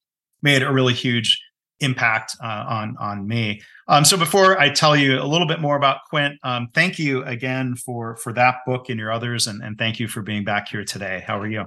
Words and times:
made 0.42 0.62
a 0.62 0.72
really 0.72 0.94
huge 0.94 1.40
impact 1.82 2.36
uh, 2.42 2.64
on 2.68 2.96
on 2.98 3.26
me. 3.26 3.62
Um, 3.88 4.04
so 4.04 4.16
before 4.16 4.58
I 4.60 4.70
tell 4.70 4.96
you 4.96 5.20
a 5.20 5.24
little 5.24 5.46
bit 5.46 5.60
more 5.60 5.76
about 5.76 5.98
Quint, 6.08 6.38
um, 6.42 6.68
thank 6.74 6.98
you 6.98 7.24
again 7.24 7.74
for 7.74 8.16
for 8.16 8.32
that 8.34 8.56
book 8.66 8.88
and 8.88 8.98
your 8.98 9.12
others, 9.12 9.46
and, 9.46 9.62
and 9.62 9.76
thank 9.76 10.00
you 10.00 10.08
for 10.08 10.22
being 10.22 10.44
back 10.44 10.68
here 10.68 10.84
today. 10.84 11.22
How 11.26 11.38
are 11.38 11.48
you? 11.48 11.66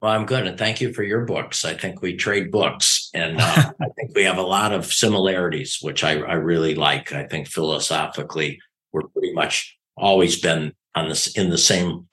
Well, 0.00 0.10
I'm 0.10 0.26
good, 0.26 0.46
and 0.46 0.58
thank 0.58 0.80
you 0.80 0.92
for 0.92 1.04
your 1.04 1.24
books. 1.24 1.64
I 1.64 1.74
think 1.74 2.02
we 2.02 2.16
trade 2.16 2.50
books, 2.50 3.08
and 3.14 3.40
uh, 3.40 3.72
I 3.80 3.86
think 3.96 4.12
we 4.14 4.24
have 4.24 4.38
a 4.38 4.42
lot 4.42 4.72
of 4.72 4.86
similarities, 4.86 5.78
which 5.80 6.02
I, 6.02 6.18
I 6.18 6.34
really 6.34 6.74
like. 6.74 7.12
I 7.12 7.24
think 7.24 7.46
philosophically, 7.46 8.58
we're 8.92 9.06
pretty 9.08 9.32
much 9.32 9.78
always 9.96 10.40
been 10.40 10.72
on 10.94 11.08
this 11.08 11.36
in 11.36 11.50
the 11.50 11.58
same 11.58 12.08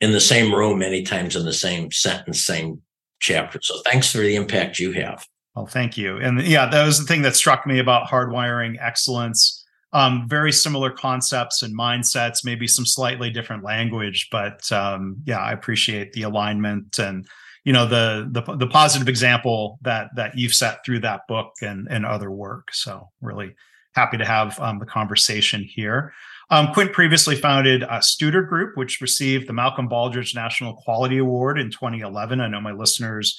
in 0.00 0.12
the 0.12 0.20
same 0.20 0.54
room 0.54 0.78
many 0.78 1.02
times 1.02 1.36
in 1.36 1.44
the 1.44 1.52
same 1.52 1.90
sentence, 1.90 2.44
same 2.44 2.82
chapter. 3.20 3.58
So 3.62 3.80
thanks 3.84 4.10
for 4.10 4.18
the 4.18 4.36
impact 4.36 4.78
you 4.78 4.92
have. 4.92 5.26
Oh, 5.60 5.66
thank 5.66 5.98
you. 5.98 6.16
And 6.16 6.40
yeah, 6.42 6.66
that 6.66 6.86
was 6.86 6.98
the 6.98 7.04
thing 7.04 7.20
that 7.22 7.36
struck 7.36 7.66
me 7.66 7.80
about 7.80 8.08
hardwiring 8.08 8.78
excellence. 8.80 9.62
Um, 9.92 10.26
very 10.26 10.52
similar 10.52 10.90
concepts 10.90 11.62
and 11.62 11.76
mindsets, 11.76 12.44
maybe 12.44 12.66
some 12.66 12.86
slightly 12.86 13.28
different 13.28 13.62
language, 13.62 14.28
but 14.32 14.70
um, 14.72 15.16
yeah, 15.24 15.38
I 15.38 15.52
appreciate 15.52 16.14
the 16.14 16.22
alignment 16.22 16.98
and 16.98 17.26
you 17.64 17.74
know 17.74 17.86
the 17.86 18.26
the 18.30 18.56
the 18.56 18.68
positive 18.68 19.06
example 19.08 19.78
that 19.82 20.08
that 20.16 20.38
you've 20.38 20.54
set 20.54 20.82
through 20.82 21.00
that 21.00 21.26
book 21.28 21.52
and 21.60 21.86
and 21.90 22.06
other 22.06 22.30
work. 22.30 22.72
So 22.72 23.10
really 23.20 23.54
happy 23.94 24.16
to 24.16 24.24
have 24.24 24.58
um, 24.60 24.78
the 24.78 24.86
conversation 24.86 25.62
here. 25.62 26.14
Um, 26.48 26.72
Quint 26.72 26.92
previously 26.92 27.36
founded 27.36 27.82
a 27.82 27.98
Studer 27.98 28.48
Group, 28.48 28.78
which 28.78 29.02
received 29.02 29.46
the 29.46 29.52
Malcolm 29.52 29.90
Baldrige 29.90 30.34
National 30.34 30.74
Quality 30.74 31.18
Award 31.18 31.58
in 31.58 31.70
2011. 31.70 32.40
I 32.40 32.48
know 32.48 32.62
my 32.62 32.72
listeners 32.72 33.38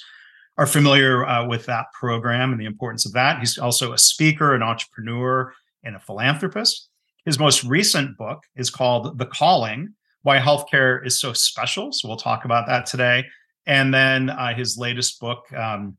are 0.58 0.66
familiar 0.66 1.26
uh, 1.26 1.46
with 1.46 1.66
that 1.66 1.86
program 1.92 2.52
and 2.52 2.60
the 2.60 2.66
importance 2.66 3.06
of 3.06 3.12
that. 3.12 3.38
He's 3.38 3.58
also 3.58 3.92
a 3.92 3.98
speaker, 3.98 4.54
an 4.54 4.62
entrepreneur, 4.62 5.52
and 5.82 5.96
a 5.96 6.00
philanthropist. 6.00 6.88
His 7.24 7.38
most 7.38 7.64
recent 7.64 8.16
book 8.16 8.42
is 8.56 8.68
called 8.68 9.18
The 9.18 9.26
Calling 9.26 9.94
Why 10.22 10.38
Healthcare 10.38 11.04
is 11.06 11.20
So 11.20 11.32
Special. 11.32 11.92
So 11.92 12.08
we'll 12.08 12.16
talk 12.16 12.44
about 12.44 12.66
that 12.66 12.86
today. 12.86 13.24
And 13.66 13.94
then 13.94 14.28
uh, 14.28 14.54
his 14.54 14.76
latest 14.76 15.20
book, 15.20 15.44
um, 15.56 15.96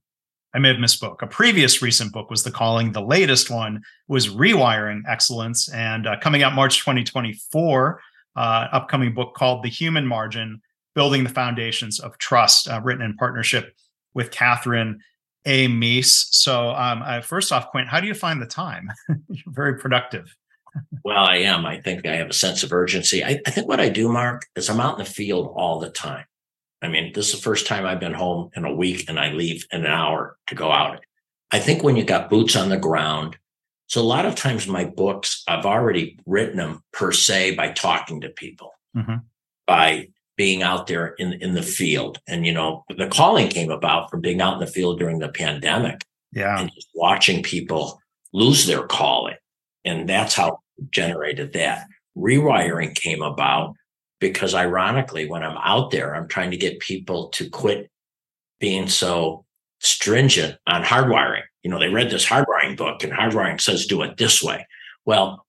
I 0.54 0.60
may 0.60 0.68
have 0.68 0.78
misspoke. 0.78 1.22
A 1.22 1.28
previous 1.28 1.82
recent 1.82 2.12
book 2.12 2.30
was 2.30 2.44
The 2.44 2.52
Calling. 2.52 2.92
The 2.92 3.02
latest 3.02 3.50
one 3.50 3.82
was 4.08 4.30
Rewiring 4.30 5.02
Excellence. 5.08 5.70
And 5.70 6.06
uh, 6.06 6.20
coming 6.20 6.44
out 6.44 6.54
March 6.54 6.80
2024, 6.80 8.02
uh, 8.36 8.40
upcoming 8.72 9.14
book 9.14 9.34
called 9.34 9.64
The 9.64 9.70
Human 9.70 10.06
Margin 10.06 10.62
Building 10.94 11.24
the 11.24 11.30
Foundations 11.30 12.00
of 12.00 12.18
Trust, 12.20 12.68
uh, 12.70 12.80
written 12.84 13.04
in 13.04 13.16
partnership 13.16 13.76
with 14.14 14.32
Katherine 14.32 15.02
A. 15.46 15.68
Meese. 15.68 16.28
So, 16.32 16.70
um, 16.72 17.02
uh, 17.04 17.22
first 17.22 17.52
off, 17.52 17.70
Quint, 17.72 17.90
how 17.90 18.00
do 18.00 18.08
you 18.08 18.14
find 18.14 18.42
the 18.42 18.48
time? 18.48 18.90
You're 19.30 19.54
very 19.54 19.78
productive. 19.78 20.36
well, 21.04 21.24
I 21.24 21.38
am. 21.38 21.66
I 21.66 21.80
think 21.80 22.06
I 22.06 22.16
have 22.16 22.30
a 22.30 22.34
sense 22.34 22.64
of 22.64 22.74
urgency. 22.74 23.24
I, 23.24 23.40
I, 23.46 23.52
think 23.52 23.68
what 23.68 23.80
I 23.80 23.90
do, 23.90 24.10
Mark, 24.10 24.46
is 24.56 24.70
I'm 24.70 24.80
out 24.80 24.98
in 24.98 25.04
the 25.04 25.10
field 25.10 25.54
all 25.56 25.80
the 25.80 25.90
time. 25.90 26.26
I 26.82 26.88
mean, 26.90 27.14
this 27.14 27.28
is 27.28 27.36
the 27.36 27.42
first 27.42 27.66
time 27.66 27.86
I've 27.86 28.00
been 28.00 28.14
home 28.14 28.50
in 28.56 28.66
a 28.66 28.74
week 28.74 29.08
and 29.08 29.20
I 29.20 29.32
leave 29.32 29.66
in 29.72 29.86
an 29.86 29.92
hour 29.92 30.38
to 30.48 30.56
go 30.56 30.72
out. 30.72 31.00
I 31.52 31.60
think 31.60 31.84
when 31.84 31.96
you 31.96 32.04
got 32.04 32.30
boots 32.30 32.56
on 32.56 32.70
the 32.70 32.78
ground, 32.78 33.38
so 33.88 34.02
a 34.02 34.04
lot 34.04 34.26
of 34.26 34.36
times 34.36 34.68
my 34.68 34.86
books, 34.86 35.44
I've 35.48 35.66
already 35.66 36.20
written 36.26 36.58
them 36.58 36.84
per 36.92 37.12
se 37.12 37.56
by 37.56 37.72
talking 37.72 38.22
to 38.22 38.30
people, 38.30 38.72
mm-hmm. 38.96 39.18
by 39.68 40.10
being 40.36 40.64
out 40.64 40.88
there 40.88 41.16
in 41.18 41.34
in 41.34 41.54
the 41.54 41.62
field. 41.62 42.20
And 42.28 42.46
you 42.46 42.54
know, 42.54 42.84
the 42.98 43.08
calling 43.08 43.50
came 43.50 43.72
about 43.72 44.10
from 44.10 44.22
being 44.22 44.42
out 44.42 44.56
in 44.56 44.60
the 44.60 44.68
field 44.68 45.00
during 45.00 45.20
the 45.20 45.30
pandemic. 45.30 46.04
Yeah. 46.32 46.60
And 46.60 46.72
just 46.74 46.90
watching 46.96 47.44
people 47.44 48.02
lose 48.32 48.66
their 48.66 48.84
calling. 48.88 49.36
And 49.86 50.10
that's 50.10 50.34
how 50.34 50.60
generated 50.90 51.54
that. 51.54 51.86
Rewiring 52.18 52.96
came 52.96 53.22
about 53.22 53.76
because 54.20 54.56
ironically, 54.56 55.28
when 55.28 55.44
I'm 55.44 55.58
out 55.58 55.92
there, 55.92 56.16
I'm 56.16 56.28
trying 56.28 56.52
to 56.52 56.58
get 56.58 56.80
people 56.80 57.30
to 57.30 57.50
quit 57.50 57.92
being 58.60 58.88
so 58.88 59.46
stringent 59.80 60.58
on 60.66 60.84
hardwiring. 60.84 61.44
You 61.62 61.70
know, 61.70 61.80
they 61.80 61.90
read 61.90 62.10
this 62.10 62.26
hardwiring 62.26 62.78
book 62.78 63.04
and 63.04 63.12
hardwiring 63.12 63.60
says 63.60 63.86
do 63.86 64.02
it 64.02 64.18
this 64.18 64.42
way. 64.42 64.66
Well, 65.06 65.46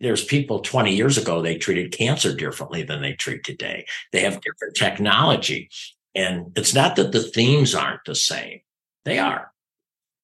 there's 0.00 0.24
people 0.24 0.60
20 0.60 0.94
years 0.94 1.16
ago 1.16 1.40
they 1.40 1.56
treated 1.56 1.92
cancer 1.92 2.34
differently 2.34 2.82
than 2.82 3.00
they 3.00 3.14
treat 3.14 3.44
today. 3.44 3.86
They 4.12 4.20
have 4.20 4.40
different 4.40 4.76
technology. 4.76 5.70
And 6.14 6.52
it's 6.56 6.74
not 6.74 6.96
that 6.96 7.12
the 7.12 7.22
themes 7.22 7.74
aren't 7.74 8.04
the 8.04 8.14
same. 8.14 8.60
They 9.04 9.18
are. 9.18 9.52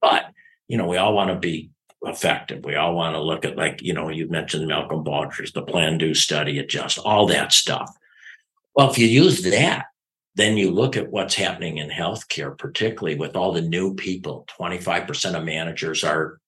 But 0.00 0.26
you 0.68 0.76
know 0.76 0.86
we 0.86 0.96
all 0.96 1.14
want 1.14 1.30
to 1.30 1.36
be 1.36 1.70
effective. 2.02 2.64
We 2.64 2.76
all 2.76 2.94
want 2.94 3.14
to 3.14 3.22
look 3.22 3.44
at 3.44 3.56
like 3.56 3.82
you 3.82 3.92
know 3.92 4.08
you 4.08 4.28
mentioned 4.28 4.66
malcolm 4.66 5.04
baldrige 5.04 5.52
the 5.52 5.62
plan 5.62 5.98
do 5.98 6.14
study 6.14 6.58
adjust 6.58 6.98
all 6.98 7.26
that 7.26 7.52
stuff. 7.52 7.90
Well 8.74 8.90
if 8.90 8.98
you 8.98 9.06
use 9.06 9.42
that 9.42 9.86
then 10.36 10.56
you 10.56 10.70
look 10.70 10.96
at 10.96 11.10
what's 11.10 11.34
happening 11.34 11.78
in 11.78 11.90
healthcare 11.90 12.56
particularly 12.56 13.16
with 13.16 13.36
all 13.36 13.52
the 13.52 13.60
new 13.60 13.94
people. 13.94 14.46
25% 14.58 15.34
of 15.34 15.44
managers 15.44 16.04
are 16.04 16.40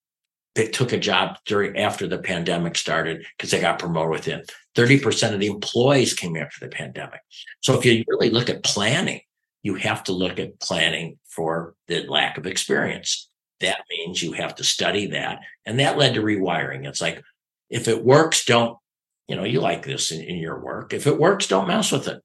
they 0.54 0.69
took 0.69 0.93
a 0.93 0.99
job 0.99 1.38
during 1.46 1.78
after 1.78 2.06
the 2.06 2.19
pandemic 2.19 2.76
started 2.76 3.25
because 3.37 3.50
they 3.50 3.60
got 3.60 3.78
promoted 3.78 4.10
within. 4.10 4.43
30% 4.76 5.32
of 5.32 5.40
the 5.40 5.46
employees 5.46 6.14
came 6.14 6.37
after 6.37 6.60
the 6.60 6.70
pandemic. 6.70 7.20
So 7.60 7.78
if 7.78 7.84
you 7.84 8.04
really 8.06 8.31
look 8.31 8.50
at 8.50 8.62
planning, 8.62 9.20
you 9.62 9.75
have 9.76 10.04
to 10.04 10.12
look 10.12 10.38
at 10.38 10.60
planning 10.60 11.19
for 11.25 11.75
the 11.88 12.06
lack 12.06 12.37
of 12.37 12.46
experience. 12.46 13.28
That 13.60 13.81
means 13.90 14.22
you 14.22 14.32
have 14.32 14.56
to 14.56 14.64
study 14.64 15.06
that. 15.08 15.40
And 15.64 15.78
that 15.81 15.96
led 15.96 16.14
to 16.14 16.22
rewiring. 16.22 16.87
It's 16.87 17.00
like, 17.00 17.22
if 17.70 17.88
it 17.88 18.05
works, 18.05 18.44
don't, 18.44 18.76
you 19.28 19.37
know, 19.37 19.44
you 19.44 19.60
like 19.60 19.84
this 19.84 20.10
in, 20.10 20.20
in 20.20 20.37
your 20.37 20.58
work. 20.58 20.93
If 20.93 21.06
it 21.06 21.19
works, 21.19 21.46
don't 21.46 21.69
mess 21.69 21.93
with 21.93 22.08
it. 22.08 22.20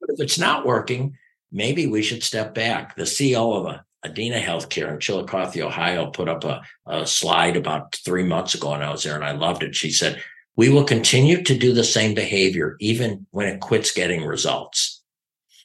But 0.00 0.10
if 0.10 0.20
it's 0.20 0.38
not 0.38 0.66
working, 0.66 1.16
maybe 1.50 1.86
we 1.86 2.02
should 2.02 2.22
step 2.22 2.54
back. 2.54 2.96
The 2.96 3.04
CEO 3.04 3.56
of 3.56 3.66
a 3.66 3.84
Adena 4.04 4.42
Healthcare 4.42 4.92
in 4.92 4.98
Chillicothe, 4.98 5.60
Ohio, 5.60 6.10
put 6.10 6.28
up 6.28 6.44
a, 6.44 6.62
a 6.86 7.06
slide 7.06 7.56
about 7.56 7.94
three 8.04 8.24
months 8.24 8.54
ago, 8.54 8.74
and 8.74 8.82
I 8.82 8.90
was 8.90 9.04
there 9.04 9.14
and 9.14 9.24
I 9.24 9.32
loved 9.32 9.62
it. 9.62 9.74
She 9.74 9.90
said, 9.90 10.22
we 10.56 10.68
will 10.68 10.84
continue 10.84 11.42
to 11.42 11.56
do 11.56 11.72
the 11.72 11.84
same 11.84 12.14
behavior 12.14 12.76
even 12.80 13.26
when 13.30 13.46
it 13.46 13.60
quits 13.60 13.92
getting 13.92 14.24
results. 14.24 15.02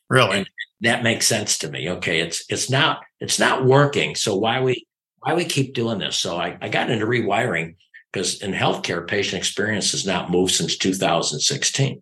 Really? 0.10 0.40
And 0.40 0.50
that 0.82 1.04
makes 1.04 1.28
sense 1.28 1.58
to 1.60 1.70
me. 1.70 1.90
Okay. 1.90 2.20
It's, 2.20 2.46
it's 2.50 2.70
not, 2.70 3.02
it's 3.20 3.40
not 3.40 3.66
working. 3.66 4.16
So 4.16 4.36
why 4.36 4.62
we, 4.62 4.86
why 5.20 5.34
we 5.34 5.44
keep 5.44 5.74
doing 5.74 6.00
this? 6.00 6.18
So 6.18 6.38
I, 6.38 6.58
I 6.62 6.70
got 6.70 6.90
into 6.90 7.06
rewiring 7.06 7.76
because 8.14 8.42
in 8.42 8.54
healthcare, 8.54 9.06
patient 9.06 9.40
experience 9.40 9.92
has 9.92 10.06
not 10.06 10.32
moved 10.32 10.54
since 10.54 10.78
2016. 10.78 12.02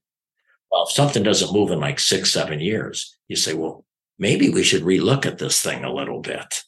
Well, 0.71 0.83
if 0.83 0.91
something 0.91 1.23
doesn't 1.23 1.53
move 1.53 1.71
in 1.71 1.79
like 1.79 1.99
six, 1.99 2.31
seven 2.31 2.59
years, 2.59 3.17
you 3.27 3.35
say, 3.35 3.53
well, 3.53 3.84
maybe 4.17 4.49
we 4.49 4.63
should 4.63 4.83
relook 4.83 5.25
at 5.25 5.37
this 5.37 5.61
thing 5.61 5.83
a 5.83 5.93
little 5.93 6.21
bit. 6.21 6.63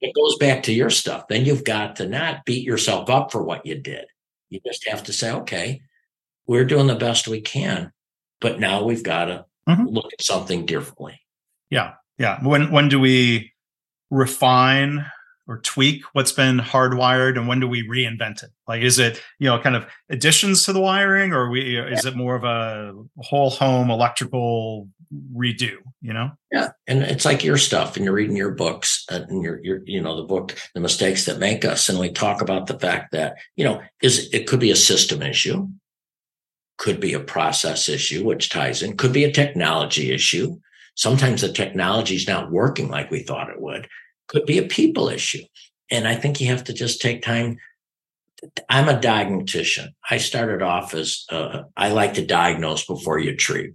It 0.00 0.14
goes 0.14 0.38
back 0.38 0.62
to 0.64 0.72
your 0.72 0.90
stuff. 0.90 1.28
Then 1.28 1.44
you've 1.44 1.64
got 1.64 1.96
to 1.96 2.08
not 2.08 2.44
beat 2.44 2.64
yourself 2.64 3.10
up 3.10 3.30
for 3.30 3.42
what 3.42 3.66
you 3.66 3.76
did. 3.76 4.06
You 4.48 4.60
just 4.66 4.88
have 4.88 5.04
to 5.04 5.12
say, 5.12 5.30
okay, 5.30 5.82
we're 6.46 6.64
doing 6.64 6.86
the 6.86 6.94
best 6.94 7.28
we 7.28 7.40
can, 7.40 7.92
but 8.40 8.58
now 8.58 8.82
we've 8.82 9.04
got 9.04 9.26
to 9.26 9.44
mm-hmm. 9.68 9.86
look 9.86 10.12
at 10.12 10.22
something 10.22 10.66
differently. 10.66 11.20
Yeah. 11.68 11.92
Yeah. 12.18 12.38
When 12.42 12.72
when 12.72 12.88
do 12.88 12.98
we 12.98 13.52
refine 14.10 15.06
or 15.46 15.58
tweak 15.58 16.04
what's 16.12 16.32
been 16.32 16.58
hardwired 16.58 17.36
and 17.36 17.48
when 17.48 17.60
do 17.60 17.68
we 17.68 17.86
reinvent 17.86 18.42
it? 18.42 18.50
Like 18.68 18.82
is 18.82 18.98
it 18.98 19.22
you 19.38 19.48
know 19.48 19.58
kind 19.58 19.76
of 19.76 19.86
additions 20.08 20.64
to 20.64 20.72
the 20.72 20.80
wiring 20.80 21.32
or 21.32 21.50
we 21.50 21.76
is 21.76 22.04
it 22.04 22.16
more 22.16 22.36
of 22.36 22.44
a 22.44 22.94
whole 23.18 23.50
home 23.50 23.90
electrical 23.90 24.88
redo 25.34 25.76
you 26.00 26.12
know? 26.12 26.30
Yeah 26.52 26.68
and 26.86 27.02
it's 27.02 27.24
like 27.24 27.44
your 27.44 27.56
stuff 27.56 27.96
and 27.96 28.04
you're 28.04 28.14
reading 28.14 28.36
your 28.36 28.52
books 28.52 29.04
uh, 29.10 29.20
and 29.28 29.42
your 29.42 29.60
your 29.62 29.80
you 29.84 30.00
know 30.00 30.16
the 30.16 30.24
book 30.24 30.56
the 30.74 30.80
mistakes 30.80 31.24
that 31.24 31.38
make 31.38 31.64
us 31.64 31.88
and 31.88 31.98
we 31.98 32.10
talk 32.10 32.40
about 32.42 32.66
the 32.66 32.78
fact 32.78 33.12
that 33.12 33.36
you 33.56 33.64
know 33.64 33.80
is 34.02 34.28
it 34.32 34.46
could 34.46 34.60
be 34.60 34.70
a 34.70 34.76
system 34.76 35.22
issue. 35.22 35.68
Could 36.78 37.00
be 37.00 37.12
a 37.12 37.20
process 37.20 37.88
issue 37.90 38.24
which 38.24 38.48
ties 38.48 38.82
in. 38.82 38.96
Could 38.96 39.12
be 39.12 39.24
a 39.24 39.32
technology 39.32 40.12
issue. 40.12 40.58
Sometimes 40.96 41.42
the 41.42 41.52
technology 41.52 42.16
is 42.16 42.26
not 42.26 42.50
working 42.50 42.88
like 42.88 43.10
we 43.10 43.22
thought 43.22 43.50
it 43.50 43.60
would 43.60 43.86
could 44.30 44.46
be 44.46 44.58
a 44.58 44.62
people 44.62 45.08
issue. 45.08 45.42
And 45.90 46.06
I 46.06 46.14
think 46.14 46.40
you 46.40 46.46
have 46.46 46.64
to 46.64 46.72
just 46.72 47.00
take 47.00 47.20
time. 47.20 47.58
I'm 48.68 48.88
a 48.88 48.98
diagnostician. 48.98 49.92
I 50.08 50.18
started 50.18 50.62
off 50.62 50.94
as 50.94 51.24
uh, 51.30 51.62
I 51.76 51.90
like 51.90 52.14
to 52.14 52.24
diagnose 52.24 52.86
before 52.86 53.18
you 53.18 53.36
treat. 53.36 53.74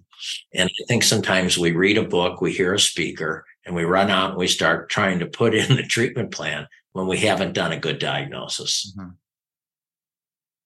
And 0.53 0.69
I 0.69 0.83
think 0.87 1.03
sometimes 1.03 1.57
we 1.57 1.73
read 1.73 1.97
a 1.97 2.07
book, 2.07 2.39
we 2.39 2.53
hear 2.53 2.73
a 2.73 2.79
speaker, 2.79 3.45
and 3.65 3.75
we 3.75 3.83
run 3.83 4.09
out 4.09 4.29
and 4.29 4.39
we 4.39 4.47
start 4.47 4.89
trying 4.89 5.19
to 5.19 5.25
put 5.25 5.53
in 5.53 5.75
the 5.75 5.83
treatment 5.83 6.31
plan 6.31 6.67
when 6.93 7.05
we 7.05 7.17
haven't 7.17 7.53
done 7.53 7.73
a 7.73 7.79
good 7.79 7.99
diagnosis. 7.99 8.95
Mm-hmm. 8.97 9.09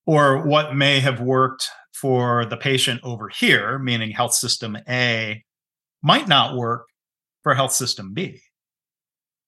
Or 0.06 0.44
what 0.44 0.76
may 0.76 1.00
have 1.00 1.20
worked 1.20 1.68
for 1.94 2.46
the 2.46 2.58
patient 2.58 3.02
over 3.04 3.28
here, 3.28 3.80
meaning 3.80 4.12
health 4.12 4.34
system 4.34 4.78
A, 4.88 5.44
might 6.04 6.28
not 6.28 6.56
work 6.56 6.86
for 7.42 7.56
health 7.56 7.74
system 7.74 8.14
B 8.14 8.42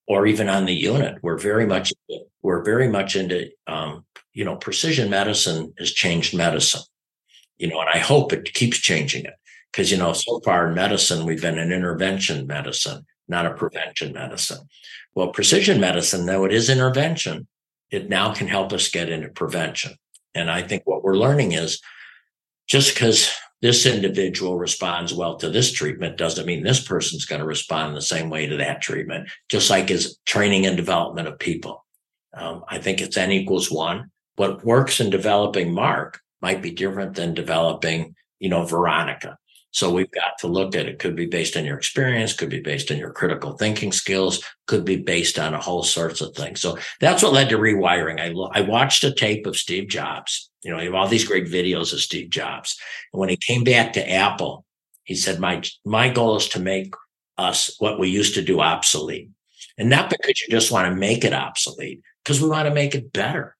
or 0.08 0.28
even 0.28 0.50
on 0.50 0.66
the 0.66 0.74
unit. 0.74 1.18
We're 1.22 1.38
very 1.38 1.66
much 1.66 1.94
we're 2.42 2.64
very 2.64 2.88
much 2.88 3.16
into 3.16 3.50
um, 3.68 4.06
you 4.34 4.46
know 4.46 4.56
precision 4.56 5.10
medicine 5.10 5.74
has 5.80 5.92
changed 5.92 6.36
medicine. 6.36 6.82
You 7.58 7.68
know, 7.68 7.80
and 7.80 7.90
I 7.90 8.00
hope 8.00 8.34
it 8.34 8.54
keeps 8.54 8.78
changing 8.78 9.26
it 9.26 9.34
because 9.72 9.92
you 9.92 9.98
know 9.98 10.14
so 10.14 10.40
far 10.42 10.68
in 10.68 10.76
medicine 10.76 11.26
we've 11.26 11.42
been 11.42 11.60
an 11.60 11.72
intervention 11.72 12.48
medicine, 12.48 13.06
not 13.28 13.46
a 13.46 13.54
prevention 13.54 14.14
medicine. 14.14 14.68
Well, 15.14 15.30
precision 15.30 15.80
medicine, 15.80 16.26
though 16.26 16.46
it 16.46 16.54
is 16.54 16.70
intervention, 16.70 17.48
it 17.90 18.10
now 18.10 18.34
can 18.34 18.48
help 18.48 18.72
us 18.74 18.90
get 18.90 19.10
into 19.10 19.30
prevention. 19.30 19.94
And 20.34 20.50
I 20.50 20.62
think 20.62 20.84
what 20.86 21.04
we're 21.04 21.18
learning 21.18 21.52
is 21.52 21.82
just 22.68 22.94
because 22.94 23.30
this 23.62 23.86
individual 23.86 24.58
responds 24.58 25.14
well 25.14 25.36
to 25.38 25.50
this 25.50 25.72
treatment 25.72 26.18
doesn't 26.18 26.46
mean 26.46 26.64
this 26.64 26.86
person's 26.86 27.26
going 27.26 27.40
to 27.40 27.46
respond 27.46 27.96
the 27.96 28.02
same 28.02 28.30
way 28.30 28.48
to 28.48 28.58
that 28.58 28.82
treatment, 28.82 29.30
just 29.50 29.70
like 29.70 29.92
as 29.92 30.18
training 30.26 30.66
and 30.66 30.76
development 30.76 31.28
of 31.28 31.38
people. 31.40 31.86
Um, 32.34 32.64
I 32.68 32.80
think 32.80 33.02
it's 33.02 33.18
N 33.18 33.32
equals 33.32 33.72
one. 33.72 34.10
What 34.36 34.66
works 34.66 35.00
in 35.00 35.10
developing 35.10 35.74
Mark 35.74 36.20
might 36.42 36.62
be 36.62 36.72
different 36.72 37.16
than 37.16 37.34
developing, 37.34 38.16
you 38.40 38.50
know, 38.50 38.66
Veronica. 38.66 39.38
So 39.72 39.92
we've 39.92 40.12
got 40.12 40.38
to 40.40 40.48
look 40.48 40.76
at 40.76 40.86
it. 40.86 41.00
Could 41.00 41.16
be 41.16 41.28
based 41.28 41.56
on 41.56 41.64
your 41.64 41.78
experience, 41.78 42.34
could 42.34 42.50
be 42.50 42.60
based 42.60 42.92
on 42.92 42.98
your 42.98 43.12
critical 43.12 43.54
thinking 43.54 43.92
skills, 43.92 44.44
could 44.68 44.84
be 44.84 44.98
based 44.98 45.40
on 45.40 45.54
a 45.54 45.62
whole 45.62 45.84
sorts 45.84 46.20
of 46.20 46.36
things. 46.36 46.62
So 46.62 46.78
that's 47.00 47.24
what 47.24 47.34
led 47.34 47.50
to 47.50 47.58
rewiring. 47.58 48.20
I, 48.20 48.60
I 48.60 48.62
watched 48.62 49.04
a 49.04 49.14
tape 49.14 49.46
of 49.48 49.56
Steve 49.56 49.88
Jobs. 49.88 50.51
You 50.64 50.72
know, 50.72 50.80
you 50.80 50.86
have 50.86 50.96
all 50.96 51.08
these 51.08 51.28
great 51.28 51.48
videos 51.48 51.94
of 51.94 52.00
Steve 52.00 52.30
Jobs. 52.30 52.78
And 53.14 53.20
when 53.20 53.30
he 53.30 53.38
came 53.38 53.64
back 53.64 53.94
to 53.94 54.12
Apple, 54.12 54.66
he 55.04 55.16
said, 55.16 55.40
my, 55.40 55.62
my 55.86 56.10
goal 56.10 56.36
is 56.36 56.48
to 56.50 56.60
make 56.60 56.94
us 57.38 57.76
what 57.80 58.00
we 58.00 58.10
used 58.10 58.36
to 58.36 58.44
do 58.44 58.62
obsolete. 58.62 59.30
And 59.78 59.90
not 59.90 60.10
because 60.10 60.42
you 60.42 60.48
just 60.52 60.72
want 60.72 60.88
to 60.88 61.00
make 61.00 61.24
it 61.24 61.34
obsolete, 61.34 62.02
because 62.24 62.42
we 62.42 62.50
want 62.50 62.68
to 62.68 62.74
make 62.74 62.94
it 62.94 63.12
better. 63.12 63.56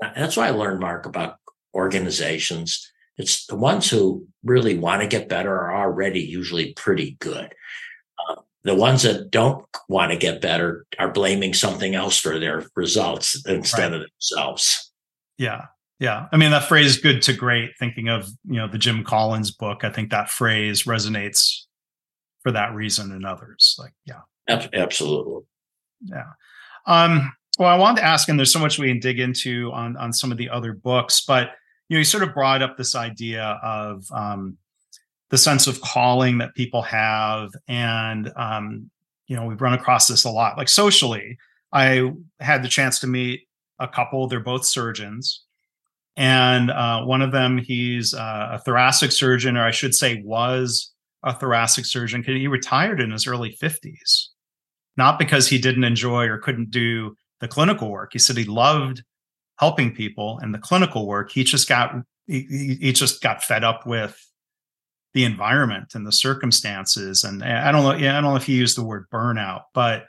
And 0.00 0.12
that's 0.16 0.36
why 0.36 0.46
I 0.46 0.50
learned, 0.50 0.80
Mark, 0.80 1.06
about 1.06 1.36
organizations 1.74 2.90
it's 3.20 3.44
the 3.46 3.56
ones 3.56 3.90
who 3.90 4.26
really 4.42 4.78
want 4.78 5.02
to 5.02 5.06
get 5.06 5.28
better 5.28 5.54
are 5.54 5.76
already 5.76 6.20
usually 6.20 6.72
pretty 6.72 7.18
good. 7.20 7.54
Uh, 8.28 8.36
the 8.64 8.74
ones 8.74 9.02
that 9.02 9.30
don't 9.30 9.66
want 9.90 10.10
to 10.10 10.16
get 10.16 10.40
better 10.40 10.86
are 10.98 11.12
blaming 11.12 11.52
something 11.52 11.94
else 11.94 12.18
for 12.18 12.38
their 12.38 12.64
results 12.74 13.42
instead 13.46 13.92
right. 13.92 14.00
of 14.00 14.08
themselves. 14.08 14.90
Yeah. 15.36 15.66
Yeah. 16.00 16.26
I 16.32 16.36
mean, 16.36 16.50
that 16.50 16.64
phrase 16.64 16.98
good 16.98 17.22
to 17.22 17.32
great, 17.32 17.70
thinking 17.78 18.08
of, 18.08 18.26
you 18.44 18.56
know, 18.56 18.66
the 18.66 18.78
Jim 18.78 19.04
Collins 19.04 19.52
book, 19.52 19.84
I 19.84 19.90
think 19.90 20.10
that 20.10 20.30
phrase 20.30 20.84
resonates 20.84 21.66
for 22.42 22.50
that 22.50 22.74
reason 22.74 23.12
and 23.12 23.24
others. 23.24 23.76
Like, 23.78 23.92
yeah. 24.06 24.22
Absolutely. 24.48 25.42
Yeah. 26.02 26.24
Um, 26.86 27.32
well, 27.58 27.68
I 27.68 27.76
wanted 27.76 28.00
to 28.00 28.06
ask, 28.06 28.28
and 28.28 28.38
there's 28.38 28.52
so 28.52 28.58
much 28.58 28.78
we 28.78 28.88
can 28.88 29.00
dig 29.00 29.20
into 29.20 29.70
on 29.72 29.96
on 29.96 30.12
some 30.12 30.32
of 30.32 30.38
the 30.38 30.48
other 30.48 30.72
books, 30.72 31.22
but 31.24 31.50
you 31.88 31.96
know, 31.96 31.98
you 31.98 32.04
sort 32.04 32.22
of 32.22 32.32
brought 32.32 32.62
up 32.62 32.76
this 32.76 32.94
idea 32.94 33.60
of 33.62 34.04
um, 34.12 34.56
the 35.28 35.38
sense 35.38 35.66
of 35.66 35.80
calling 35.80 36.38
that 36.38 36.54
people 36.54 36.82
have, 36.82 37.50
and 37.68 38.32
um, 38.36 38.90
you 39.26 39.36
know, 39.36 39.44
we've 39.44 39.60
run 39.60 39.74
across 39.74 40.06
this 40.06 40.24
a 40.24 40.30
lot. 40.30 40.56
Like 40.56 40.68
socially, 40.68 41.36
I 41.72 42.12
had 42.40 42.62
the 42.62 42.68
chance 42.68 42.98
to 43.00 43.06
meet 43.06 43.42
a 43.78 43.86
couple. 43.86 44.26
They're 44.26 44.40
both 44.40 44.64
surgeons, 44.64 45.44
and 46.16 46.70
uh, 46.70 47.02
one 47.04 47.22
of 47.22 47.32
them, 47.32 47.58
he's 47.58 48.14
uh, 48.14 48.48
a 48.52 48.58
thoracic 48.58 49.12
surgeon, 49.12 49.56
or 49.56 49.64
I 49.64 49.70
should 49.70 49.94
say, 49.94 50.22
was 50.24 50.92
a 51.22 51.32
thoracic 51.32 51.84
surgeon. 51.84 52.20
because 52.20 52.36
He 52.36 52.48
retired 52.48 53.00
in 53.00 53.10
his 53.10 53.26
early 53.26 53.52
fifties, 53.52 54.30
not 54.96 55.18
because 55.18 55.48
he 55.48 55.58
didn't 55.58 55.84
enjoy 55.84 56.26
or 56.26 56.38
couldn't 56.38 56.70
do 56.70 57.14
the 57.40 57.48
clinical 57.48 57.90
work. 57.90 58.10
He 58.12 58.18
said 58.18 58.36
he 58.36 58.44
loved 58.44 59.02
helping 59.60 59.94
people 59.94 60.40
and 60.42 60.54
the 60.54 60.58
clinical 60.58 61.06
work 61.06 61.30
he 61.30 61.44
just 61.44 61.68
got 61.68 61.94
he, 62.26 62.78
he 62.80 62.92
just 62.94 63.22
got 63.22 63.44
fed 63.44 63.62
up 63.62 63.86
with 63.86 64.18
the 65.12 65.22
environment 65.22 65.94
and 65.94 66.06
the 66.06 66.12
circumstances 66.12 67.24
and 67.24 67.44
i 67.44 67.70
don't 67.70 67.82
know 67.82 67.94
yeah 67.94 68.16
i 68.16 68.20
don't 68.22 68.30
know 68.30 68.36
if 68.36 68.46
he 68.46 68.54
used 68.54 68.76
the 68.76 68.84
word 68.84 69.04
burnout 69.12 69.64
but 69.74 70.06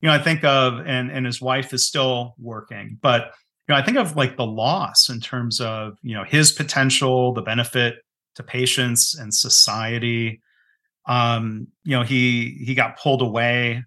you 0.00 0.08
know 0.08 0.14
i 0.14 0.18
think 0.18 0.42
of 0.42 0.80
and 0.86 1.10
and 1.10 1.26
his 1.26 1.38
wife 1.38 1.74
is 1.74 1.86
still 1.86 2.34
working 2.38 2.98
but 3.02 3.32
you 3.68 3.74
know 3.74 3.80
i 3.80 3.82
think 3.82 3.96
of 3.96 4.16
like 4.16 4.36
the 4.36 4.46
loss 4.46 5.08
in 5.08 5.20
terms 5.20 5.60
of 5.60 5.98
you 6.02 6.14
know 6.14 6.24
his 6.24 6.52
potential 6.52 7.32
the 7.32 7.42
benefit 7.42 7.96
to 8.34 8.42
patients 8.42 9.14
and 9.16 9.32
society 9.32 10.40
um 11.06 11.66
you 11.84 11.96
know 11.96 12.02
he 12.02 12.62
he 12.64 12.74
got 12.74 12.98
pulled 12.98 13.22
away 13.22 13.82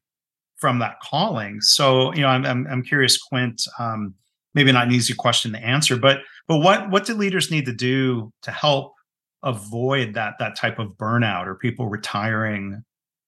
from 0.55 0.79
that 0.79 0.99
calling 1.01 1.61
so 1.61 2.13
you 2.13 2.21
know 2.21 2.27
i'm 2.27 2.45
i'm, 2.45 2.67
I'm 2.67 2.83
curious 2.83 3.17
quint 3.17 3.61
um 3.79 4.13
maybe 4.57 4.71
not 4.71 4.87
an 4.87 4.93
easy 4.93 5.13
question 5.13 5.51
to 5.51 5.59
answer, 5.59 5.97
but 5.97 6.21
but 6.47 6.57
what 6.57 6.89
what 6.89 7.05
do 7.05 7.13
leaders 7.13 7.51
need 7.51 7.67
to 7.67 7.73
do 7.73 8.33
to 8.41 8.49
help 8.49 8.95
avoid 9.43 10.15
that 10.15 10.33
that 10.39 10.55
type 10.55 10.79
of 10.79 10.97
burnout 10.97 11.45
or 11.45 11.53
people 11.55 11.87
retiring 11.87 12.83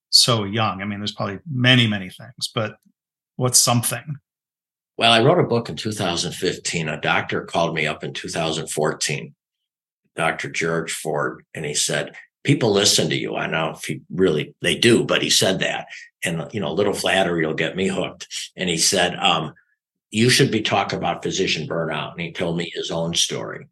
so 0.09 0.43
young? 0.43 0.81
I 0.81 0.85
mean, 0.85 0.99
there's 0.99 1.13
probably 1.13 1.37
many 1.49 1.85
many 1.85 2.09
things, 2.09 2.49
but 2.53 2.77
what's 3.35 3.59
something? 3.59 4.15
Well, 4.99 5.13
I 5.13 5.21
wrote 5.21 5.39
a 5.39 5.43
book 5.43 5.69
in 5.69 5.77
2015. 5.77 6.89
A 6.89 6.99
doctor 6.99 7.45
called 7.45 7.73
me 7.73 7.87
up 7.87 8.03
in 8.03 8.11
2014, 8.13 9.33
Dr. 10.17 10.49
George 10.49 10.91
Ford, 10.91 11.45
and 11.55 11.63
he 11.63 11.73
said, 11.73 12.17
People 12.43 12.73
listen 12.73 13.07
to 13.09 13.15
you. 13.15 13.37
I 13.37 13.47
know 13.47 13.69
if 13.77 13.85
he 13.85 14.01
really 14.09 14.55
they 14.61 14.75
do, 14.77 15.05
but 15.05 15.21
he 15.21 15.29
said 15.29 15.59
that. 15.59 15.87
And 16.25 16.49
you 16.51 16.59
know, 16.59 16.67
a 16.67 16.75
little 16.75 16.93
flattery 16.93 17.45
will 17.45 17.53
get 17.53 17.77
me 17.77 17.87
hooked. 17.87 18.27
And 18.57 18.69
he 18.69 18.77
said, 18.77 19.15
um, 19.15 19.53
you 20.11 20.29
should 20.29 20.51
be 20.51 20.61
talking 20.61 20.99
about 20.99 21.23
physician 21.23 21.65
burnout. 21.65 22.11
And 22.11 22.19
he 22.19 22.33
told 22.33 22.57
me 22.57 22.69
his 22.73 22.91
own 22.91 23.13
story. 23.13 23.67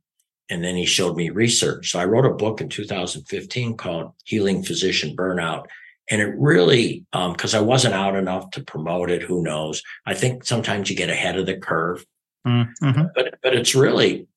And 0.50 0.64
then 0.64 0.78
he 0.78 0.86
showed 0.86 1.18
me 1.18 1.30
research. 1.30 1.92
So 1.92 2.00
I 2.00 2.06
wrote 2.06 2.26
a 2.26 2.36
book 2.36 2.62
in 2.62 2.70
2015 2.70 3.76
called 3.76 4.14
Healing 4.24 4.64
Physician 4.64 5.14
Burnout. 5.14 5.66
And 6.10 6.22
it 6.22 6.34
really, 6.38 7.06
because 7.12 7.54
um, 7.54 7.64
I 7.64 7.66
wasn't 7.66 7.94
out 7.94 8.16
enough 8.16 8.52
to 8.52 8.64
promote 8.64 9.10
it, 9.10 9.22
who 9.22 9.44
knows? 9.44 9.84
I 10.06 10.14
think 10.14 10.46
sometimes 10.46 10.90
you 10.90 10.96
get 10.96 11.10
ahead 11.10 11.38
of 11.38 11.46
the 11.46 11.58
curve. 11.58 12.06
Mm-hmm. 12.48 13.08
But 13.14 13.40
but 13.44 13.54
it's 13.54 13.76
really 13.76 14.28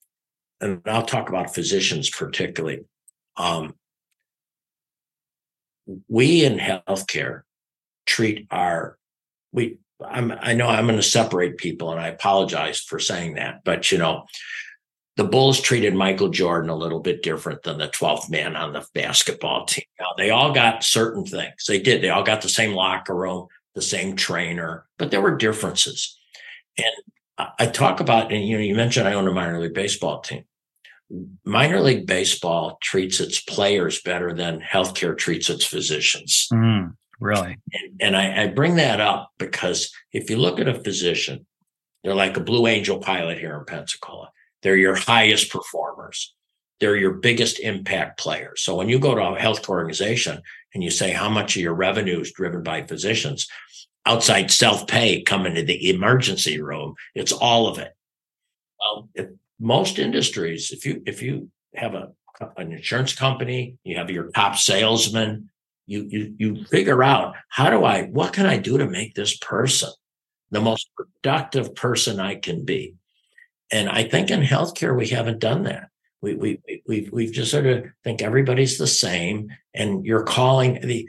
and 0.60 0.82
I'll 0.86 1.04
talk 1.06 1.28
about 1.28 1.54
physicians 1.54 2.10
particularly. 2.10 2.84
Um, 3.36 3.74
we 6.08 6.44
in 6.44 6.58
healthcare 6.58 7.42
treat 8.06 8.46
our 8.50 8.98
we 9.52 9.78
I'm, 10.04 10.32
I 10.40 10.54
know 10.54 10.66
I'm 10.66 10.86
going 10.86 10.96
to 10.96 11.02
separate 11.02 11.58
people, 11.58 11.90
and 11.90 12.00
I 12.00 12.08
apologize 12.08 12.80
for 12.80 12.98
saying 12.98 13.34
that, 13.34 13.60
but 13.64 13.92
you 13.92 13.98
know, 13.98 14.24
the 15.16 15.24
Bulls 15.24 15.60
treated 15.60 15.94
Michael 15.94 16.28
Jordan 16.28 16.70
a 16.70 16.76
little 16.76 17.00
bit 17.00 17.22
different 17.22 17.62
than 17.62 17.78
the 17.78 17.88
12th 17.88 18.30
man 18.30 18.56
on 18.56 18.72
the 18.72 18.86
basketball 18.94 19.66
team. 19.66 19.84
Now, 19.98 20.08
they 20.16 20.30
all 20.30 20.52
got 20.52 20.84
certain 20.84 21.24
things. 21.24 21.64
They 21.66 21.80
did. 21.80 22.02
They 22.02 22.10
all 22.10 22.22
got 22.22 22.42
the 22.42 22.48
same 22.48 22.74
locker 22.74 23.14
room, 23.14 23.48
the 23.74 23.82
same 23.82 24.16
trainer, 24.16 24.86
but 24.98 25.10
there 25.10 25.20
were 25.20 25.36
differences. 25.36 26.16
And 26.78 27.52
I 27.58 27.66
talk 27.66 28.00
about, 28.00 28.32
and 28.32 28.46
you 28.46 28.56
know, 28.56 28.62
you 28.62 28.74
mentioned 28.74 29.08
I 29.08 29.14
own 29.14 29.28
a 29.28 29.32
minor 29.32 29.60
league 29.60 29.74
baseball 29.74 30.20
team. 30.20 30.44
Minor 31.44 31.80
league 31.80 32.06
baseball 32.06 32.78
treats 32.80 33.20
its 33.20 33.40
players 33.40 34.00
better 34.02 34.32
than 34.32 34.60
healthcare 34.60 35.16
treats 35.16 35.50
its 35.50 35.64
physicians. 35.64 36.48
Mm. 36.52 36.94
Really? 37.18 37.58
And, 37.72 38.00
and 38.00 38.16
I, 38.16 38.44
I 38.44 38.46
bring 38.48 38.76
that 38.76 39.00
up 39.00 39.30
because 39.38 39.92
if 40.12 40.30
you 40.30 40.36
look 40.36 40.58
at 40.60 40.68
a 40.68 40.82
physician, 40.82 41.46
they're 42.02 42.14
like 42.14 42.36
a 42.36 42.40
Blue 42.40 42.66
Angel 42.66 42.98
pilot 42.98 43.38
here 43.38 43.56
in 43.58 43.64
Pensacola. 43.64 44.30
They're 44.62 44.76
your 44.76 44.96
highest 44.96 45.50
performers. 45.50 46.34
They're 46.80 46.96
your 46.96 47.14
biggest 47.14 47.60
impact 47.60 48.18
players. 48.18 48.62
So 48.62 48.74
when 48.74 48.88
you 48.88 48.98
go 48.98 49.14
to 49.14 49.22
a 49.22 49.38
health 49.38 49.68
organization 49.68 50.40
and 50.74 50.82
you 50.82 50.90
say 50.90 51.10
how 51.10 51.28
much 51.28 51.56
of 51.56 51.62
your 51.62 51.74
revenue 51.74 52.20
is 52.20 52.32
driven 52.32 52.62
by 52.62 52.86
physicians, 52.86 53.46
outside 54.06 54.50
self-pay 54.50 55.22
coming 55.22 55.54
to 55.54 55.62
the 55.62 55.90
emergency 55.90 56.60
room, 56.60 56.94
it's 57.14 57.32
all 57.32 57.68
of 57.68 57.78
it. 57.78 57.92
Well, 58.78 59.08
if 59.14 59.28
most 59.58 59.98
industries, 59.98 60.70
if 60.70 60.86
you 60.86 61.02
if 61.06 61.20
you 61.20 61.50
have 61.74 61.94
a 61.94 62.08
an 62.56 62.72
insurance 62.72 63.14
company, 63.14 63.76
you 63.84 63.96
have 63.98 64.10
your 64.10 64.30
top 64.30 64.56
salesman, 64.56 65.50
you 65.86 66.06
you 66.08 66.34
you 66.38 66.64
figure 66.64 67.02
out 67.02 67.34
how 67.48 67.68
do 67.68 67.84
I 67.84 68.04
what 68.04 68.32
can 68.32 68.46
I 68.46 68.56
do 68.56 68.78
to 68.78 68.88
make 68.88 69.14
this 69.14 69.36
person 69.36 69.90
the 70.50 70.60
most 70.60 70.88
productive 70.96 71.74
person 71.74 72.18
I 72.18 72.36
can 72.36 72.64
be. 72.64 72.94
And 73.72 73.88
I 73.88 74.04
think 74.04 74.30
in 74.30 74.42
healthcare 74.42 74.96
we 74.96 75.08
haven't 75.08 75.38
done 75.38 75.64
that. 75.64 75.88
We 76.22 76.34
we 76.34 76.82
we've 76.86 77.10
we've 77.12 77.32
just 77.32 77.50
sort 77.50 77.66
of 77.66 77.84
think 78.04 78.20
everybody's 78.20 78.78
the 78.78 78.86
same, 78.86 79.50
and 79.74 80.04
you're 80.04 80.24
calling 80.24 80.80
the 80.82 81.08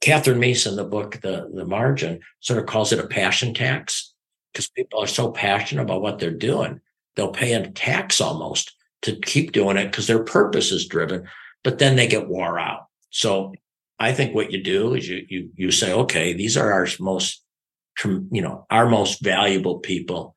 Katherine 0.00 0.40
Meese 0.40 0.66
in 0.66 0.76
the 0.76 0.84
book 0.84 1.20
the 1.22 1.48
the 1.54 1.64
margin 1.64 2.20
sort 2.40 2.58
of 2.58 2.66
calls 2.66 2.92
it 2.92 2.98
a 2.98 3.06
passion 3.06 3.54
tax 3.54 4.12
because 4.52 4.68
people 4.70 5.00
are 5.00 5.06
so 5.06 5.30
passionate 5.30 5.82
about 5.82 6.02
what 6.02 6.18
they're 6.18 6.30
doing 6.30 6.80
they'll 7.16 7.32
pay 7.32 7.54
a 7.54 7.68
tax 7.70 8.20
almost 8.20 8.72
to 9.02 9.16
keep 9.16 9.52
doing 9.52 9.76
it 9.76 9.86
because 9.86 10.06
their 10.06 10.22
purpose 10.22 10.70
is 10.70 10.86
driven, 10.86 11.26
but 11.64 11.78
then 11.78 11.96
they 11.96 12.06
get 12.06 12.28
wore 12.28 12.58
out. 12.58 12.86
So 13.10 13.54
I 13.98 14.12
think 14.12 14.34
what 14.34 14.52
you 14.52 14.62
do 14.62 14.94
is 14.94 15.08
you 15.08 15.26
you 15.28 15.50
you 15.56 15.70
say, 15.70 15.92
okay, 15.92 16.32
these 16.34 16.56
are 16.56 16.72
our 16.72 16.86
most, 17.00 17.42
you 18.04 18.42
know, 18.42 18.66
our 18.70 18.88
most 18.88 19.22
valuable 19.22 19.78
people. 19.78 20.35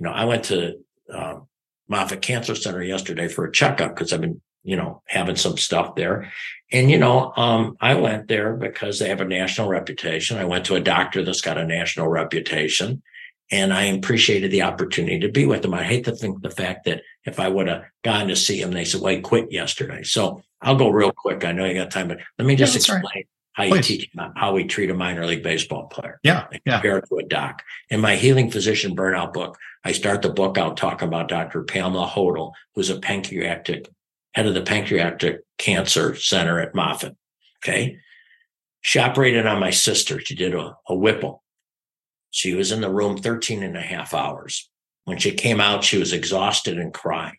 You 0.00 0.06
know, 0.06 0.12
I 0.12 0.24
went 0.24 0.44
to 0.44 0.78
um, 1.12 1.46
Moffitt 1.88 2.22
Cancer 2.22 2.54
Center 2.54 2.82
yesterday 2.82 3.28
for 3.28 3.44
a 3.44 3.52
checkup 3.52 3.94
because 3.94 4.12
I've 4.12 4.22
been, 4.22 4.40
you 4.64 4.76
know, 4.76 5.02
having 5.06 5.36
some 5.36 5.58
stuff 5.58 5.94
there, 5.94 6.32
and 6.72 6.90
you 6.90 6.98
know, 6.98 7.32
um, 7.36 7.76
I 7.80 7.94
went 7.94 8.28
there 8.28 8.54
because 8.54 8.98
they 8.98 9.08
have 9.08 9.20
a 9.20 9.26
national 9.26 9.68
reputation. 9.68 10.38
I 10.38 10.44
went 10.44 10.66
to 10.66 10.74
a 10.74 10.80
doctor 10.80 11.24
that's 11.24 11.40
got 11.40 11.58
a 11.58 11.66
national 11.66 12.08
reputation, 12.08 13.02
and 13.50 13.72
I 13.72 13.84
appreciated 13.84 14.50
the 14.50 14.62
opportunity 14.62 15.20
to 15.20 15.30
be 15.30 15.46
with 15.46 15.62
them. 15.62 15.74
I 15.74 15.84
hate 15.84 16.04
to 16.04 16.12
think 16.12 16.42
the 16.42 16.50
fact 16.50 16.84
that 16.84 17.02
if 17.24 17.38
I 17.38 17.48
would 17.48 17.68
have 17.68 17.84
gone 18.02 18.28
to 18.28 18.36
see 18.36 18.60
him, 18.60 18.70
they 18.70 18.84
said, 18.84 19.00
"Well, 19.00 19.14
he 19.14 19.20
quit 19.20 19.52
yesterday." 19.52 20.02
So 20.02 20.42
I'll 20.62 20.76
go 20.76 20.88
real 20.88 21.12
quick. 21.12 21.44
I 21.44 21.52
know 21.52 21.66
you 21.66 21.74
got 21.74 21.90
time, 21.90 22.08
but 22.08 22.18
let 22.38 22.46
me 22.46 22.56
just 22.56 22.74
yeah, 22.74 22.78
explain 22.78 23.02
right. 23.14 23.28
How 23.52 23.64
you 23.64 23.72
Please. 23.72 23.86
teach 23.86 24.10
how 24.36 24.54
we 24.54 24.64
treat 24.64 24.90
a 24.90 24.94
minor 24.94 25.26
league 25.26 25.42
baseball 25.42 25.86
player. 25.86 26.20
Yeah, 26.22 26.46
yeah. 26.64 26.74
Compare 26.74 27.00
to 27.02 27.16
a 27.16 27.24
doc. 27.24 27.62
In 27.88 28.00
my 28.00 28.16
Healing 28.16 28.50
Physician 28.50 28.94
Burnout 28.94 29.32
book, 29.32 29.58
I 29.84 29.92
start 29.92 30.22
the 30.22 30.30
book 30.30 30.56
out 30.56 30.76
talking 30.76 31.08
about 31.08 31.28
Dr. 31.28 31.64
Pamela 31.64 32.06
Hodul, 32.06 32.52
who's 32.74 32.90
a 32.90 32.98
pancreatic 33.00 33.88
head 34.34 34.46
of 34.46 34.54
the 34.54 34.62
pancreatic 34.62 35.40
cancer 35.58 36.14
center 36.14 36.60
at 36.60 36.74
Moffitt. 36.74 37.16
Okay. 37.62 37.98
She 38.82 38.98
operated 38.98 39.46
on 39.46 39.60
my 39.60 39.70
sister. 39.70 40.20
She 40.20 40.34
did 40.34 40.54
a, 40.54 40.76
a 40.88 40.94
Whipple 40.94 41.42
she 42.30 42.54
was 42.54 42.72
in 42.72 42.80
the 42.80 42.90
room 42.90 43.16
13 43.16 43.62
and 43.62 43.76
a 43.76 43.82
half 43.82 44.14
hours. 44.14 44.70
When 45.04 45.18
she 45.18 45.32
came 45.32 45.60
out, 45.60 45.84
she 45.84 45.98
was 45.98 46.12
exhausted 46.12 46.78
and 46.78 46.94
crying. 46.94 47.36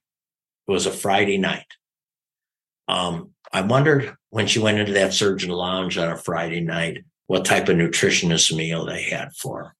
It 0.67 0.71
was 0.71 0.85
a 0.85 0.91
Friday 0.91 1.37
night. 1.37 1.65
Um, 2.87 3.31
I 3.53 3.61
wondered 3.61 4.15
when 4.29 4.47
she 4.47 4.59
went 4.59 4.79
into 4.79 4.93
that 4.93 5.13
surgeon 5.13 5.49
lounge 5.51 5.97
on 5.97 6.09
a 6.09 6.17
Friday 6.17 6.61
night 6.61 7.03
what 7.27 7.45
type 7.45 7.69
of 7.69 7.77
nutritionist 7.77 8.55
meal 8.55 8.85
they 8.85 9.03
had 9.03 9.33
for 9.33 9.63
her. 9.63 9.75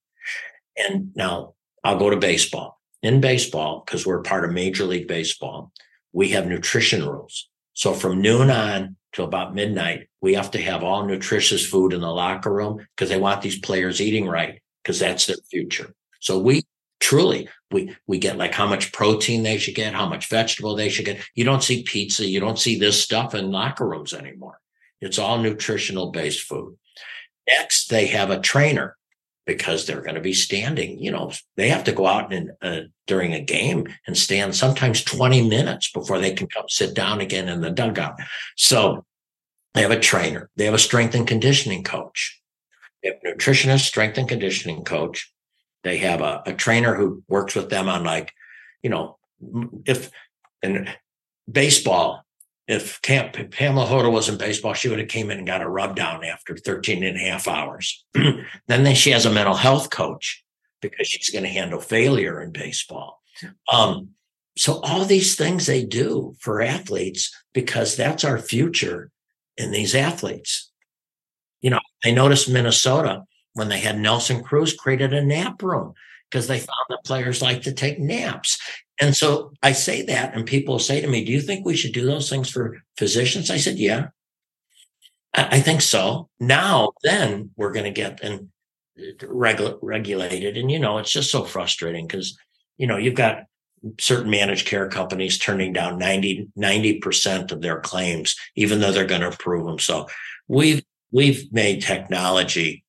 And 0.76 1.14
now 1.14 1.54
I'll 1.84 1.98
go 1.98 2.10
to 2.10 2.16
baseball. 2.16 2.78
In 3.02 3.20
baseball, 3.20 3.82
because 3.84 4.06
we're 4.06 4.22
part 4.22 4.44
of 4.44 4.52
Major 4.52 4.84
League 4.84 5.08
Baseball, 5.08 5.72
we 6.12 6.28
have 6.28 6.46
nutrition 6.46 7.04
rules. 7.06 7.48
So 7.74 7.92
from 7.94 8.22
noon 8.22 8.50
on 8.50 8.96
till 9.12 9.24
about 9.24 9.54
midnight, 9.54 10.08
we 10.20 10.34
have 10.34 10.50
to 10.52 10.62
have 10.62 10.84
all 10.84 11.04
nutritious 11.04 11.66
food 11.66 11.92
in 11.92 12.00
the 12.00 12.10
locker 12.10 12.52
room 12.52 12.86
because 12.94 13.08
they 13.08 13.18
want 13.18 13.42
these 13.42 13.58
players 13.58 14.00
eating 14.00 14.26
right 14.26 14.62
because 14.82 14.98
that's 14.98 15.26
their 15.26 15.36
future. 15.50 15.92
So 16.20 16.38
we 16.38 16.62
truly 17.12 17.46
we 17.70 17.94
we 18.06 18.18
get 18.18 18.38
like 18.38 18.54
how 18.54 18.66
much 18.66 18.90
protein 18.90 19.42
they 19.42 19.58
should 19.58 19.74
get, 19.74 19.92
how 19.92 20.08
much 20.08 20.30
vegetable 20.30 20.74
they 20.74 20.88
should 20.88 21.04
get. 21.04 21.22
You 21.34 21.44
don't 21.44 21.62
see 21.62 21.82
pizza, 21.82 22.26
you 22.26 22.40
don't 22.40 22.58
see 22.58 22.78
this 22.78 23.02
stuff 23.02 23.34
in 23.34 23.50
locker 23.50 23.86
rooms 23.86 24.14
anymore. 24.14 24.58
It's 25.02 25.18
all 25.18 25.36
nutritional 25.36 26.10
based 26.10 26.40
food. 26.40 26.78
Next, 27.46 27.90
they 27.90 28.06
have 28.06 28.30
a 28.30 28.40
trainer 28.40 28.96
because 29.44 29.84
they're 29.84 30.00
going 30.00 30.14
to 30.14 30.22
be 30.22 30.32
standing. 30.32 30.98
You 31.00 31.10
know, 31.10 31.32
they 31.56 31.68
have 31.68 31.84
to 31.84 31.92
go 31.92 32.06
out 32.06 32.32
and 32.32 32.52
uh, 32.62 32.82
during 33.06 33.34
a 33.34 33.44
game 33.44 33.86
and 34.06 34.16
stand 34.16 34.54
sometimes 34.54 35.04
20 35.04 35.46
minutes 35.50 35.90
before 35.90 36.18
they 36.18 36.32
can 36.32 36.46
come 36.46 36.64
sit 36.68 36.94
down 36.94 37.20
again 37.20 37.50
in 37.50 37.60
the 37.60 37.70
dugout. 37.70 38.14
So 38.56 39.04
they 39.74 39.82
have 39.82 39.90
a 39.90 40.00
trainer. 40.00 40.48
They 40.56 40.64
have 40.64 40.74
a 40.74 40.78
strength 40.78 41.14
and 41.14 41.26
conditioning 41.26 41.84
coach. 41.84 42.40
They 43.02 43.10
have 43.10 43.36
nutritionist, 43.36 43.80
strength 43.80 44.16
and 44.16 44.28
conditioning 44.28 44.84
coach. 44.84 45.31
They 45.84 45.98
have 45.98 46.20
a, 46.20 46.42
a 46.46 46.54
trainer 46.54 46.94
who 46.94 47.22
works 47.28 47.54
with 47.54 47.70
them 47.70 47.88
on 47.88 48.04
like, 48.04 48.32
you 48.82 48.90
know, 48.90 49.18
if 49.84 50.10
in 50.62 50.88
baseball, 51.50 52.24
if 52.68 53.02
Camp, 53.02 53.50
Pamela 53.50 53.86
Hodul 53.86 54.12
was 54.12 54.28
in 54.28 54.38
baseball, 54.38 54.74
she 54.74 54.88
would 54.88 55.00
have 55.00 55.08
came 55.08 55.30
in 55.30 55.38
and 55.38 55.46
got 55.46 55.62
a 55.62 55.68
rub 55.68 55.96
down 55.96 56.24
after 56.24 56.56
13 56.56 57.02
and 57.02 57.16
a 57.16 57.20
half 57.20 57.48
hours. 57.48 58.04
then 58.68 58.94
she 58.94 59.10
has 59.10 59.26
a 59.26 59.32
mental 59.32 59.54
health 59.54 59.90
coach 59.90 60.44
because 60.80 61.08
she's 61.08 61.30
going 61.30 61.44
to 61.44 61.48
handle 61.48 61.80
failure 61.80 62.40
in 62.40 62.52
baseball. 62.52 63.20
Um, 63.72 64.10
so 64.56 64.80
all 64.82 65.04
these 65.04 65.34
things 65.34 65.66
they 65.66 65.84
do 65.84 66.36
for 66.38 66.62
athletes 66.62 67.34
because 67.52 67.96
that's 67.96 68.24
our 68.24 68.38
future 68.38 69.10
in 69.56 69.70
these 69.70 69.94
athletes. 69.94 70.70
You 71.60 71.70
know, 71.70 71.80
I 72.04 72.10
noticed 72.10 72.50
Minnesota 72.50 73.22
when 73.54 73.68
they 73.68 73.80
had 73.80 73.98
Nelson 73.98 74.42
Cruz 74.42 74.74
created 74.74 75.12
a 75.12 75.24
nap 75.24 75.62
room 75.62 75.94
because 76.30 76.46
they 76.46 76.58
found 76.58 76.86
that 76.88 77.04
players 77.04 77.42
like 77.42 77.62
to 77.62 77.72
take 77.72 77.98
naps. 77.98 78.58
And 79.00 79.14
so 79.14 79.52
I 79.62 79.72
say 79.72 80.02
that, 80.02 80.34
and 80.34 80.46
people 80.46 80.78
say 80.78 81.00
to 81.00 81.06
me, 81.06 81.24
Do 81.24 81.32
you 81.32 81.40
think 81.40 81.64
we 81.64 81.76
should 81.76 81.92
do 81.92 82.06
those 82.06 82.30
things 82.30 82.48
for 82.50 82.78
physicians? 82.96 83.50
I 83.50 83.58
said, 83.58 83.78
Yeah, 83.78 84.08
I, 85.34 85.60
think 85.60 85.80
so. 85.80 86.28
Now, 86.40 86.92
then 87.02 87.50
we're 87.56 87.72
going 87.72 87.84
to 87.84 87.90
get 87.90 88.20
and 88.22 88.48
uh, 88.98 89.24
regu- 89.24 89.78
regulated. 89.82 90.56
And, 90.56 90.70
you 90.70 90.78
know, 90.78 90.98
it's 90.98 91.12
just 91.12 91.30
so 91.30 91.44
frustrating 91.44 92.06
because, 92.06 92.36
you 92.76 92.86
know, 92.86 92.96
you've 92.96 93.14
got 93.14 93.44
certain 93.98 94.30
managed 94.30 94.66
care 94.66 94.88
companies 94.88 95.38
turning 95.38 95.72
down 95.72 95.98
90, 95.98 96.48
90% 96.56 97.50
of 97.50 97.62
their 97.62 97.80
claims, 97.80 98.36
even 98.56 98.80
though 98.80 98.92
they're 98.92 99.06
going 99.06 99.22
to 99.22 99.28
approve 99.28 99.66
them. 99.66 99.78
So 99.78 100.06
we've 100.48 100.82
we've 101.10 101.52
made 101.52 101.82
technology 101.82 102.81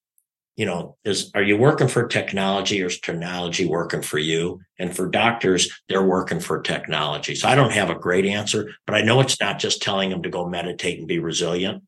you 0.55 0.65
know 0.65 0.95
is 1.03 1.31
are 1.35 1.41
you 1.41 1.57
working 1.57 1.87
for 1.87 2.07
technology 2.07 2.81
or 2.81 2.87
is 2.87 2.99
technology 2.99 3.65
working 3.65 4.01
for 4.01 4.19
you 4.19 4.59
and 4.79 4.95
for 4.95 5.07
doctors 5.09 5.69
they're 5.89 6.05
working 6.05 6.39
for 6.39 6.61
technology 6.61 7.35
so 7.35 7.47
i 7.47 7.55
don't 7.55 7.73
have 7.73 7.89
a 7.89 7.95
great 7.95 8.25
answer 8.25 8.71
but 8.85 8.95
i 8.95 9.01
know 9.01 9.19
it's 9.19 9.39
not 9.39 9.59
just 9.59 9.81
telling 9.81 10.09
them 10.09 10.21
to 10.21 10.29
go 10.29 10.47
meditate 10.47 10.99
and 10.99 11.07
be 11.07 11.19
resilient 11.19 11.83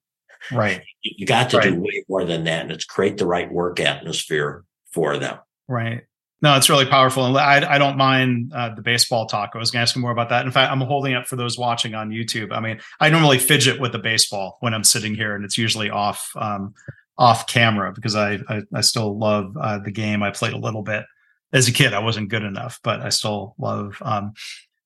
right 0.51 0.81
you, 1.01 1.25
got 1.25 1.49
to 1.49 1.57
right. 1.57 1.73
do 1.73 1.79
way 1.79 2.03
more 2.07 2.25
than 2.25 2.43
that 2.43 2.63
and 2.63 2.71
it's 2.71 2.85
create 2.85 3.17
the 3.17 3.27
right 3.27 3.51
work 3.51 3.79
atmosphere 3.79 4.63
for 4.91 5.17
them 5.17 5.37
right 5.67 6.03
no, 6.41 6.55
it's 6.55 6.69
really 6.69 6.85
powerful. 6.85 7.25
And 7.25 7.37
I, 7.37 7.75
I 7.75 7.77
don't 7.79 7.97
mind 7.97 8.53
uh, 8.53 8.75
the 8.75 8.81
baseball 8.83 9.25
talk. 9.25 9.51
I 9.55 9.57
was 9.57 9.71
going 9.71 9.79
to 9.79 9.81
ask 9.83 9.95
you 9.95 10.01
more 10.01 10.11
about 10.11 10.29
that. 10.29 10.45
In 10.45 10.51
fact, 10.51 10.71
I'm 10.71 10.81
holding 10.81 11.15
up 11.15 11.25
for 11.25 11.37
those 11.37 11.57
watching 11.57 11.95
on 11.95 12.11
YouTube. 12.11 12.51
I 12.51 12.59
mean, 12.59 12.79
I 12.99 13.09
normally 13.09 13.39
fidget 13.39 13.79
with 13.79 13.93
the 13.93 13.99
baseball 13.99 14.57
when 14.59 14.73
I'm 14.73 14.83
sitting 14.83 15.15
here, 15.15 15.33
and 15.33 15.43
it's 15.43 15.57
usually 15.57 15.89
off 15.89 16.29
um, 16.35 16.75
off 17.17 17.47
camera 17.47 17.91
because 17.93 18.15
I 18.15 18.39
I, 18.49 18.61
I 18.73 18.81
still 18.81 19.17
love 19.17 19.55
uh, 19.59 19.79
the 19.79 19.91
game. 19.91 20.23
I 20.23 20.31
played 20.31 20.53
a 20.53 20.57
little 20.57 20.83
bit 20.83 21.05
as 21.53 21.67
a 21.67 21.71
kid. 21.71 21.93
I 21.93 21.99
wasn't 21.99 22.29
good 22.29 22.43
enough, 22.43 22.79
but 22.83 23.01
I 23.01 23.09
still 23.09 23.55
love 23.57 23.97
um, 24.01 24.33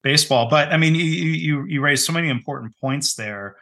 baseball. 0.03 0.49
But 0.49 0.71
I 0.71 0.77
mean, 0.77 0.95
you 0.95 1.03
you 1.03 1.65
you 1.65 1.81
raised 1.81 2.05
so 2.05 2.13
many 2.13 2.29
important 2.29 2.77
points 2.79 3.15
there. 3.15 3.55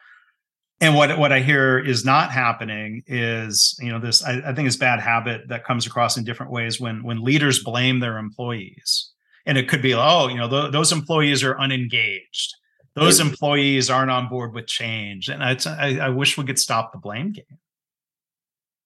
And 0.80 0.94
what 0.94 1.18
what 1.18 1.32
I 1.32 1.40
hear 1.40 1.80
is 1.80 2.06
not 2.06 2.32
happening 2.32 3.04
is 3.08 3.76
you 3.82 3.92
know 3.92 4.00
this 4.00 4.24
I, 4.24 4.42
I 4.46 4.54
think 4.54 4.68
is 4.68 4.78
bad 4.78 5.00
habit 5.00 5.48
that 5.48 5.66
comes 5.66 5.88
across 5.88 6.18
in 6.18 6.24
different 6.24 6.52
ways 6.52 6.80
when 6.80 7.04
when 7.04 7.24
leaders 7.24 7.64
blame 7.64 8.00
their 8.00 8.18
employees 8.18 9.12
and 9.48 9.58
it 9.58 9.68
could 9.68 9.82
be 9.82 9.96
oh 9.96 10.28
you 10.28 10.38
know 10.38 10.48
th- 10.48 10.72
those 10.72 10.92
employees 10.92 11.44
are 11.44 11.60
unengaged 11.60 12.54
those 12.94 13.20
employees 13.20 13.90
aren't 13.90 14.12
on 14.12 14.28
board 14.28 14.54
with 14.54 14.68
change 14.68 15.30
and 15.30 15.44
I, 15.44 15.58
I 16.00 16.10
wish 16.10 16.38
we 16.38 16.46
could 16.46 16.60
stop 16.60 16.92
the 16.92 17.00
blame 17.00 17.32
game 17.32 17.60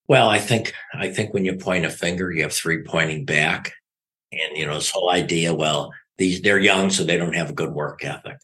well 0.07 0.29
i 0.29 0.39
think 0.39 0.73
i 0.93 1.09
think 1.09 1.33
when 1.33 1.45
you 1.45 1.55
point 1.55 1.85
a 1.85 1.89
finger 1.89 2.31
you 2.31 2.43
have 2.43 2.53
three 2.53 2.83
pointing 2.83 3.25
back 3.25 3.73
and 4.31 4.57
you 4.57 4.65
know 4.65 4.75
this 4.75 4.91
whole 4.91 5.11
idea 5.11 5.53
well 5.53 5.91
these 6.17 6.41
they're 6.41 6.59
young 6.59 6.89
so 6.89 7.03
they 7.03 7.17
don't 7.17 7.35
have 7.35 7.49
a 7.49 7.53
good 7.53 7.71
work 7.71 8.03
ethic 8.03 8.37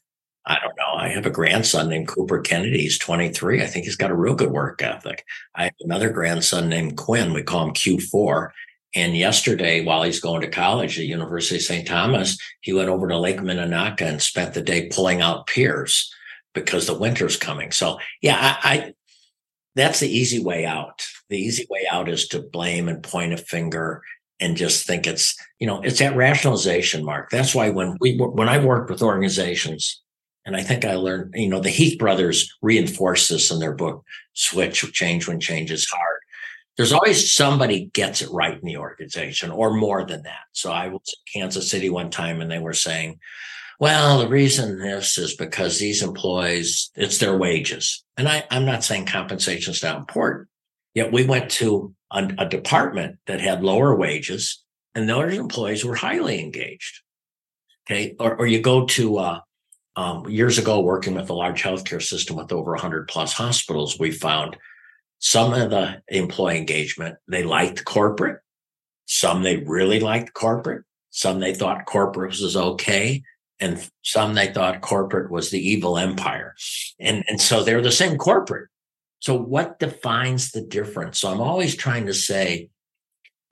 I 0.48 0.58
don't 0.62 0.76
know. 0.78 0.98
I 0.98 1.08
have 1.08 1.26
a 1.26 1.30
grandson 1.30 1.90
named 1.90 2.08
Cooper 2.08 2.40
Kennedy. 2.40 2.80
He's 2.80 2.98
23. 2.98 3.62
I 3.62 3.66
think 3.66 3.84
he's 3.84 3.96
got 3.96 4.10
a 4.10 4.16
real 4.16 4.34
good 4.34 4.50
work 4.50 4.82
ethic. 4.82 5.22
I 5.54 5.64
have 5.64 5.74
another 5.80 6.08
grandson 6.08 6.70
named 6.70 6.96
Quinn. 6.96 7.34
We 7.34 7.42
call 7.42 7.68
him 7.68 7.74
Q4. 7.74 8.48
And 8.94 9.14
yesterday, 9.14 9.84
while 9.84 10.02
he's 10.02 10.20
going 10.20 10.40
to 10.40 10.48
college 10.48 10.98
at 10.98 11.04
University 11.04 11.56
of 11.56 11.62
St. 11.62 11.86
Thomas, 11.86 12.38
he 12.62 12.72
went 12.72 12.88
over 12.88 13.06
to 13.08 13.18
Lake 13.18 13.42
Minnetonka 13.42 14.06
and 14.06 14.22
spent 14.22 14.54
the 14.54 14.62
day 14.62 14.88
pulling 14.88 15.20
out 15.20 15.46
piers 15.46 16.10
because 16.54 16.86
the 16.86 16.98
winter's 16.98 17.36
coming. 17.36 17.70
So 17.70 17.98
yeah, 18.22 18.38
I, 18.40 18.72
I 18.72 18.94
that's 19.78 20.00
the 20.00 20.08
easy 20.08 20.42
way 20.42 20.66
out. 20.66 21.06
The 21.28 21.36
mm-hmm. 21.36 21.46
easy 21.46 21.66
way 21.70 21.86
out 21.90 22.08
is 22.08 22.28
to 22.28 22.42
blame 22.42 22.88
and 22.88 23.02
point 23.02 23.32
a 23.32 23.38
finger 23.38 24.02
and 24.40 24.56
just 24.56 24.86
think 24.86 25.06
it's 25.06 25.36
you 25.58 25.66
know 25.66 25.80
it's 25.82 25.98
that 25.98 26.16
rationalization 26.16 27.04
mark. 27.04 27.30
That's 27.30 27.54
why 27.54 27.70
when 27.70 27.96
we 28.00 28.16
when 28.16 28.48
I 28.48 28.64
worked 28.64 28.90
with 28.90 29.02
organizations, 29.02 30.02
and 30.44 30.56
I 30.56 30.62
think 30.62 30.84
I 30.84 30.94
learned 30.94 31.34
you 31.34 31.48
know 31.48 31.60
the 31.60 31.70
Heath 31.70 31.98
brothers 31.98 32.52
reinforce 32.62 33.28
this 33.28 33.50
in 33.50 33.58
their 33.58 33.74
book 33.74 34.04
Switch 34.34 34.80
Change 34.92 35.26
When 35.26 35.40
Change 35.40 35.70
Is 35.70 35.88
Hard 35.88 36.18
there's 36.78 36.92
always 36.92 37.34
somebody 37.34 37.90
gets 37.92 38.22
it 38.22 38.30
right 38.30 38.54
in 38.54 38.64
the 38.64 38.76
organization 38.76 39.50
or 39.50 39.74
more 39.74 40.04
than 40.06 40.22
that. 40.22 40.44
So 40.52 40.70
I 40.70 40.86
was 40.86 41.02
in 41.34 41.40
Kansas 41.40 41.68
City 41.68 41.90
one 41.90 42.08
time 42.08 42.40
and 42.40 42.48
they 42.48 42.60
were 42.60 42.72
saying, 42.72 43.18
well, 43.78 44.18
the 44.18 44.28
reason 44.28 44.78
this 44.78 45.18
is 45.18 45.36
because 45.36 45.78
these 45.78 46.02
employees, 46.02 46.90
it's 46.96 47.18
their 47.18 47.36
wages. 47.36 48.04
And 48.16 48.28
I, 48.28 48.44
I'm 48.50 48.64
not 48.64 48.82
saying 48.84 49.06
compensation 49.06 49.72
is 49.72 49.82
not 49.82 49.98
important. 49.98 50.48
Yet 50.94 51.12
we 51.12 51.24
went 51.24 51.50
to 51.52 51.94
a, 52.10 52.28
a 52.38 52.48
department 52.48 53.18
that 53.26 53.40
had 53.40 53.62
lower 53.62 53.94
wages 53.94 54.64
and 54.94 55.08
those 55.08 55.36
employees 55.36 55.84
were 55.84 55.94
highly 55.94 56.40
engaged. 56.40 57.02
Okay. 57.86 58.16
Or, 58.18 58.36
or 58.36 58.46
you 58.46 58.60
go 58.60 58.84
to, 58.86 59.18
uh, 59.18 59.40
um, 59.96 60.28
years 60.28 60.58
ago, 60.58 60.80
working 60.80 61.14
with 61.14 61.28
a 61.28 61.34
large 61.34 61.62
healthcare 61.62 62.02
system 62.02 62.36
with 62.36 62.52
over 62.52 62.72
100 62.72 63.08
plus 63.08 63.32
hospitals, 63.32 63.98
we 63.98 64.12
found 64.12 64.56
some 65.18 65.52
of 65.52 65.70
the 65.70 66.00
employee 66.08 66.58
engagement, 66.58 67.16
they 67.26 67.42
liked 67.42 67.84
corporate. 67.84 68.40
Some 69.06 69.42
they 69.42 69.56
really 69.56 70.00
liked 70.00 70.34
corporate. 70.34 70.84
Some 71.10 71.40
they 71.40 71.54
thought 71.54 71.86
corporate 71.86 72.30
was 72.30 72.56
okay. 72.56 73.22
And 73.60 73.88
some 74.02 74.34
they 74.34 74.52
thought 74.52 74.80
corporate 74.80 75.30
was 75.30 75.50
the 75.50 75.58
evil 75.58 75.98
empire. 75.98 76.54
And, 77.00 77.24
and 77.28 77.40
so 77.40 77.62
they're 77.62 77.82
the 77.82 77.90
same 77.92 78.16
corporate. 78.16 78.68
So 79.20 79.34
what 79.36 79.78
defines 79.78 80.52
the 80.52 80.60
difference? 80.60 81.20
So 81.20 81.30
I'm 81.30 81.40
always 81.40 81.74
trying 81.74 82.06
to 82.06 82.14
say, 82.14 82.70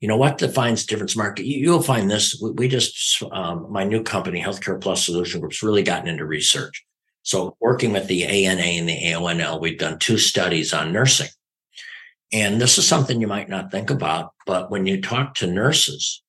you 0.00 0.08
know, 0.08 0.16
what 0.16 0.38
defines 0.38 0.86
difference 0.86 1.16
market? 1.16 1.46
You'll 1.46 1.82
find 1.82 2.10
this. 2.10 2.40
We 2.54 2.68
just, 2.68 3.22
um, 3.32 3.66
my 3.70 3.82
new 3.82 4.02
company, 4.02 4.40
Healthcare 4.40 4.80
Plus 4.80 5.04
Solution 5.04 5.40
Group's 5.40 5.62
really 5.62 5.82
gotten 5.82 6.08
into 6.08 6.26
research. 6.26 6.84
So 7.22 7.56
working 7.60 7.92
with 7.92 8.06
the 8.06 8.24
ANA 8.24 8.62
and 8.62 8.88
the 8.88 9.02
AONL, 9.06 9.60
we've 9.60 9.78
done 9.78 9.98
two 9.98 10.18
studies 10.18 10.72
on 10.72 10.92
nursing. 10.92 11.28
And 12.32 12.60
this 12.60 12.78
is 12.78 12.86
something 12.86 13.20
you 13.20 13.26
might 13.26 13.48
not 13.48 13.70
think 13.70 13.90
about, 13.90 14.32
but 14.46 14.70
when 14.70 14.86
you 14.86 15.00
talk 15.00 15.34
to 15.36 15.46
nurses 15.46 16.22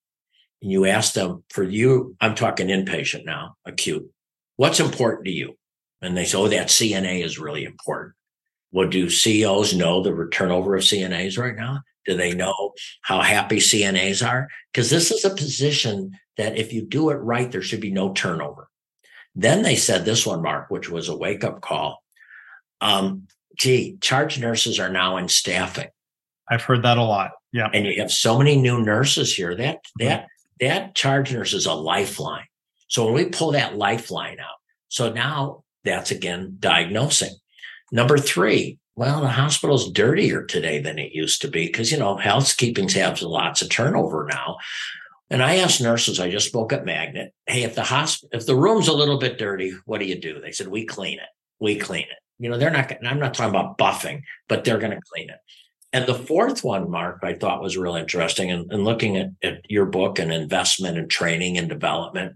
and 0.62 0.72
you 0.72 0.86
ask 0.86 1.14
them 1.14 1.44
for 1.50 1.64
you, 1.64 2.16
I'm 2.20 2.36
talking 2.36 2.68
inpatient 2.68 3.26
now, 3.26 3.56
acute, 3.66 4.10
what's 4.56 4.80
important 4.80 5.26
to 5.26 5.32
you? 5.32 5.56
And 6.02 6.16
they 6.16 6.26
say, 6.26 6.38
oh, 6.38 6.48
that 6.48 6.68
CNA 6.68 7.24
is 7.24 7.40
really 7.40 7.64
important. 7.64 8.14
Well, 8.72 8.90
do 8.90 9.10
CEOs 9.10 9.76
know 9.76 10.04
the 10.04 10.28
turnover 10.32 10.76
of 10.76 10.84
CNAs 10.84 11.38
right 11.38 11.56
now? 11.56 11.82
Do 12.06 12.16
they 12.16 12.34
know 12.34 12.74
how 13.02 13.22
happy 13.22 13.58
CNAs 13.58 14.28
are? 14.28 14.48
Because 14.72 14.90
this 14.90 15.12
is 15.12 15.26
a 15.26 15.30
position 15.36 16.12
that 16.38 16.58
if 16.58 16.72
you 16.72 16.86
do 16.86 17.10
it 17.10 17.16
right, 17.16 17.52
there 17.52 17.62
should 17.62 17.82
be 17.82 17.92
no 17.92 18.14
turnover. 18.14 18.70
Then 19.36 19.62
they 19.62 19.76
said 19.76 20.06
this 20.06 20.26
one, 20.26 20.42
Mark, 20.42 20.70
which 20.70 20.90
was 20.90 21.10
a 21.10 21.18
wake 21.18 21.44
up 21.44 21.62
call. 21.62 22.02
Um, 22.82 23.28
gee, 23.58 23.98
charge 24.02 24.40
nurses 24.40 24.80
are 24.80 24.90
now 24.90 25.18
in 25.18 25.28
staffing. 25.28 25.90
I've 26.50 26.64
heard 26.64 26.84
that 26.84 26.98
a 26.98 27.04
lot. 27.04 27.32
Yeah. 27.52 27.70
And 27.74 27.86
you 27.86 28.00
have 28.02 28.12
so 28.12 28.38
many 28.38 28.56
new 28.56 28.82
nurses 28.84 29.36
here. 29.36 29.56
That 29.56 29.80
that 30.00 30.28
that 30.60 30.96
charge 30.96 31.34
nurse 31.34 31.54
is 31.54 31.66
a 31.66 31.74
lifeline. 31.74 32.46
So 32.88 33.06
when 33.06 33.14
we 33.14 33.26
pull 33.26 33.52
that 33.52 33.78
lifeline 33.78 34.40
out, 34.40 34.58
so 34.88 35.12
now 35.12 35.64
that's 35.84 36.12
again 36.12 36.58
diagnosing. 36.60 37.36
Number 37.92 38.18
three, 38.18 38.80
well, 38.96 39.22
the 39.22 39.28
hospital's 39.28 39.92
dirtier 39.92 40.44
today 40.44 40.80
than 40.80 40.98
it 40.98 41.14
used 41.14 41.42
to 41.42 41.48
be 41.48 41.68
because 41.68 41.92
you 41.92 41.98
know 41.98 42.18
housekeeping 42.18 42.90
has 42.90 43.22
lots 43.22 43.62
of 43.62 43.70
turnover 43.70 44.28
now. 44.30 44.58
And 45.30 45.44
I 45.44 45.58
asked 45.58 45.82
nurses, 45.82 46.20
I 46.20 46.32
just 46.32 46.48
spoke 46.48 46.72
at 46.72 46.86
Magnet, 46.86 47.34
hey, 47.46 47.64
if 47.64 47.76
the 47.76 47.84
hospital, 47.84 48.30
if 48.32 48.46
the 48.46 48.56
room's 48.56 48.88
a 48.88 48.94
little 48.94 49.20
bit 49.20 49.38
dirty, 49.38 49.74
what 49.86 50.00
do 50.00 50.06
you 50.06 50.20
do? 50.20 50.40
They 50.40 50.52
said, 50.52 50.70
we 50.70 50.86
clean 50.86 51.20
it. 51.20 51.28
We 51.60 51.78
clean 51.78 52.04
it. 52.04 52.18
You 52.40 52.50
know, 52.50 52.58
they're 52.58 52.72
not, 52.72 52.92
I'm 53.06 53.20
not 53.20 53.34
talking 53.34 53.54
about 53.54 53.78
buffing, 53.78 54.22
but 54.48 54.64
they're 54.64 54.78
going 54.78 54.94
to 54.94 55.02
clean 55.14 55.30
it. 55.30 55.38
And 55.94 56.06
the 56.06 56.16
fourth 56.16 56.64
one, 56.64 56.92
Mark, 56.92 57.20
I 57.24 57.34
thought 57.34 57.62
was 57.62 57.78
really 57.78 58.02
interesting. 58.02 58.52
And, 58.52 58.72
and 58.72 58.84
looking 58.84 59.18
at, 59.18 59.30
at, 59.42 59.62
your 59.70 59.86
book 59.86 60.20
and 60.20 60.34
investment 60.34 60.98
and 60.98 61.10
training 61.10 61.58
and 61.58 61.70
development, 61.70 62.36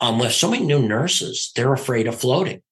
um, 0.00 0.18
with 0.18 0.32
so 0.32 0.50
many 0.50 0.64
new 0.64 0.80
nurses, 0.80 1.52
they're 1.54 1.72
afraid 1.72 2.06
of 2.06 2.18
floating. 2.18 2.62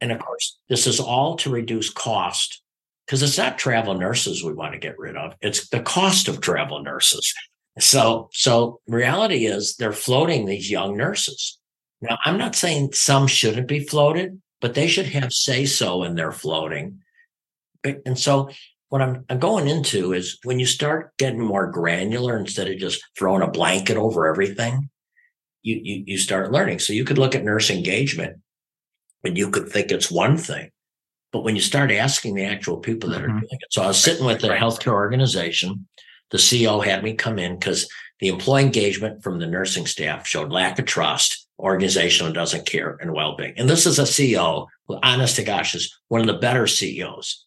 And 0.00 0.12
of 0.12 0.18
course, 0.18 0.58
this 0.68 0.86
is 0.86 0.98
all 0.98 1.36
to 1.36 1.50
reduce 1.50 1.90
cost 1.90 2.62
because 3.06 3.22
it's 3.22 3.36
not 3.36 3.58
travel 3.58 3.94
nurses 3.94 4.42
we 4.42 4.54
want 4.54 4.72
to 4.72 4.78
get 4.78 4.98
rid 4.98 5.16
of. 5.16 5.34
It's 5.42 5.68
the 5.68 5.80
cost 5.80 6.28
of 6.28 6.40
travel 6.40 6.82
nurses. 6.82 7.34
So, 7.78 8.30
so 8.32 8.80
reality 8.86 9.46
is 9.46 9.76
they're 9.76 9.92
floating 9.92 10.46
these 10.46 10.70
young 10.70 10.96
nurses. 10.96 11.58
Now, 12.00 12.18
I'm 12.24 12.38
not 12.38 12.54
saying 12.54 12.92
some 12.92 13.26
shouldn't 13.26 13.68
be 13.68 13.80
floated, 13.80 14.40
but 14.60 14.74
they 14.74 14.86
should 14.86 15.06
have 15.06 15.32
say 15.32 15.66
so 15.66 16.02
in 16.02 16.14
their 16.14 16.32
floating. 16.32 17.00
And 17.84 18.18
so 18.18 18.50
what 18.90 19.00
I'm, 19.00 19.24
I'm 19.30 19.38
going 19.38 19.68
into 19.68 20.12
is 20.12 20.38
when 20.42 20.58
you 20.58 20.66
start 20.66 21.16
getting 21.16 21.40
more 21.40 21.70
granular 21.70 22.36
instead 22.36 22.68
of 22.68 22.76
just 22.78 23.02
throwing 23.16 23.42
a 23.42 23.50
blanket 23.50 23.96
over 23.96 24.26
everything, 24.26 24.90
you, 25.62 25.80
you, 25.82 26.04
you 26.06 26.18
start 26.18 26.52
learning. 26.52 26.80
So 26.80 26.92
you 26.92 27.04
could 27.04 27.18
look 27.18 27.34
at 27.34 27.44
nurse 27.44 27.70
engagement 27.70 28.40
and 29.24 29.38
you 29.38 29.50
could 29.50 29.68
think 29.68 29.90
it's 29.90 30.10
one 30.10 30.36
thing. 30.36 30.70
But 31.32 31.44
when 31.44 31.54
you 31.54 31.62
start 31.62 31.92
asking 31.92 32.34
the 32.34 32.44
actual 32.44 32.78
people 32.78 33.10
that 33.10 33.22
mm-hmm. 33.22 33.30
are 33.30 33.40
doing 33.40 33.48
it, 33.52 33.60
so 33.70 33.82
I 33.82 33.86
was 33.86 34.02
sitting 34.02 34.26
with 34.26 34.42
a 34.42 34.48
healthcare 34.48 34.92
organization. 34.92 35.86
The 36.32 36.38
CEO 36.38 36.84
had 36.84 37.04
me 37.04 37.14
come 37.14 37.38
in 37.38 37.58
because 37.58 37.88
the 38.18 38.28
employee 38.28 38.64
engagement 38.64 39.22
from 39.22 39.38
the 39.38 39.46
nursing 39.46 39.86
staff 39.86 40.26
showed 40.26 40.50
lack 40.50 40.78
of 40.80 40.86
trust 40.86 41.46
organizational 41.60 42.32
doesn't 42.32 42.66
care 42.66 42.96
and 43.00 43.12
well-being. 43.12 43.54
And 43.56 43.68
this 43.68 43.86
is 43.86 43.98
a 44.00 44.02
CEO 44.02 44.66
who, 44.88 44.98
honest 45.02 45.36
to 45.36 45.44
gosh, 45.44 45.74
is 45.76 45.96
one 46.08 46.20
of 46.20 46.26
the 46.26 46.38
better 46.38 46.66
CEOs. 46.66 47.46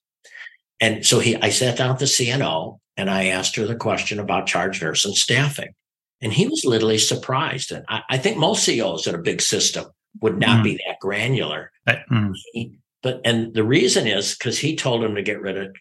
And 0.84 1.06
so 1.06 1.19
he, 1.19 1.38
I 1.38 1.48
sat 1.48 1.78
down 1.78 1.91
with 1.91 2.00
the 2.00 2.06
CNO 2.06 2.78
and 2.98 3.10
I 3.10 3.28
asked 3.28 3.56
her 3.56 3.65
the 3.65 3.74
question 3.74 4.19
about 4.19 4.48
charge 4.48 4.82
nurse 4.82 5.06
and 5.06 5.15
staffing. 5.15 5.74
And 6.22 6.34
he 6.34 6.46
was 6.46 6.65
literally 6.65 6.98
surprised. 6.98 7.72
And 7.72 7.86
I, 7.88 8.02
I 8.10 8.17
think 8.17 8.36
most 8.36 8.65
CEOs 8.65 9.08
in 9.08 9.15
a 9.15 9.19
big 9.19 9.39
system 9.39 9.86
would 10.19 10.38
not 10.38 10.60
mm. 10.60 10.63
be 10.63 10.74
that 10.86 11.00
granular. 11.00 11.72
Mm. 11.88 12.34
He, 12.52 12.80
but 13.02 13.22
and 13.24 13.54
the 13.54 13.63
reason 13.63 14.08
is 14.08 14.36
because 14.36 14.60
he 14.60 14.76
told 14.76 15.06
him 15.06 15.15
to 15.15 15.22
get 15.22 15.41
rid 15.41 15.58
of 15.58 15.74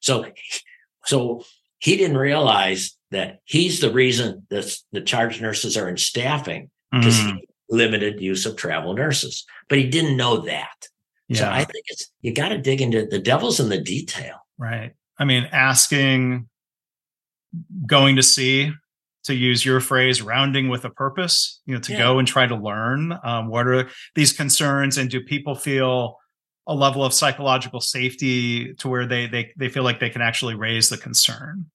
so 0.00 0.26
so 1.06 1.42
he 1.78 1.96
didn't 1.96 2.18
realize 2.18 2.98
that 3.12 3.40
he's 3.44 3.80
the 3.80 3.92
reason 3.92 4.46
that 4.50 4.76
the 4.92 5.00
charge 5.00 5.40
nurses 5.40 5.78
are 5.78 5.88
in 5.88 5.96
staffing 5.96 6.70
because 6.92 7.18
mm. 7.18 7.38
limited 7.70 8.20
use 8.20 8.44
of 8.44 8.56
travel 8.56 8.92
nurses, 8.92 9.46
but 9.70 9.78
he 9.78 9.88
didn't 9.88 10.18
know 10.18 10.38
that. 10.38 10.86
Yeah. 11.28 11.38
So 11.38 11.50
I 11.50 11.64
think 11.64 11.86
it's 11.88 12.12
you 12.20 12.34
got 12.34 12.50
to 12.50 12.58
dig 12.58 12.82
into 12.82 13.06
the 13.06 13.18
devil's 13.18 13.58
in 13.58 13.70
the 13.70 13.80
detail. 13.80 14.39
Right. 14.60 14.92
I 15.18 15.24
mean, 15.24 15.48
asking, 15.50 16.48
going 17.86 18.16
to 18.16 18.22
see, 18.22 18.72
to 19.24 19.34
use 19.34 19.64
your 19.64 19.80
phrase, 19.80 20.20
rounding 20.20 20.68
with 20.68 20.84
a 20.84 20.90
purpose. 20.90 21.60
You 21.64 21.74
know, 21.74 21.80
to 21.80 21.92
yeah. 21.92 21.98
go 21.98 22.18
and 22.18 22.28
try 22.28 22.46
to 22.46 22.54
learn 22.54 23.18
um, 23.24 23.48
what 23.48 23.66
are 23.66 23.88
these 24.14 24.34
concerns, 24.34 24.98
and 24.98 25.10
do 25.10 25.22
people 25.22 25.54
feel 25.54 26.18
a 26.66 26.74
level 26.74 27.02
of 27.02 27.14
psychological 27.14 27.80
safety 27.80 28.74
to 28.74 28.88
where 28.88 29.06
they 29.06 29.26
they 29.26 29.52
they 29.56 29.68
feel 29.70 29.82
like 29.82 29.98
they 29.98 30.10
can 30.10 30.22
actually 30.22 30.54
raise 30.54 30.90
the 30.90 30.98
concern. 30.98 31.66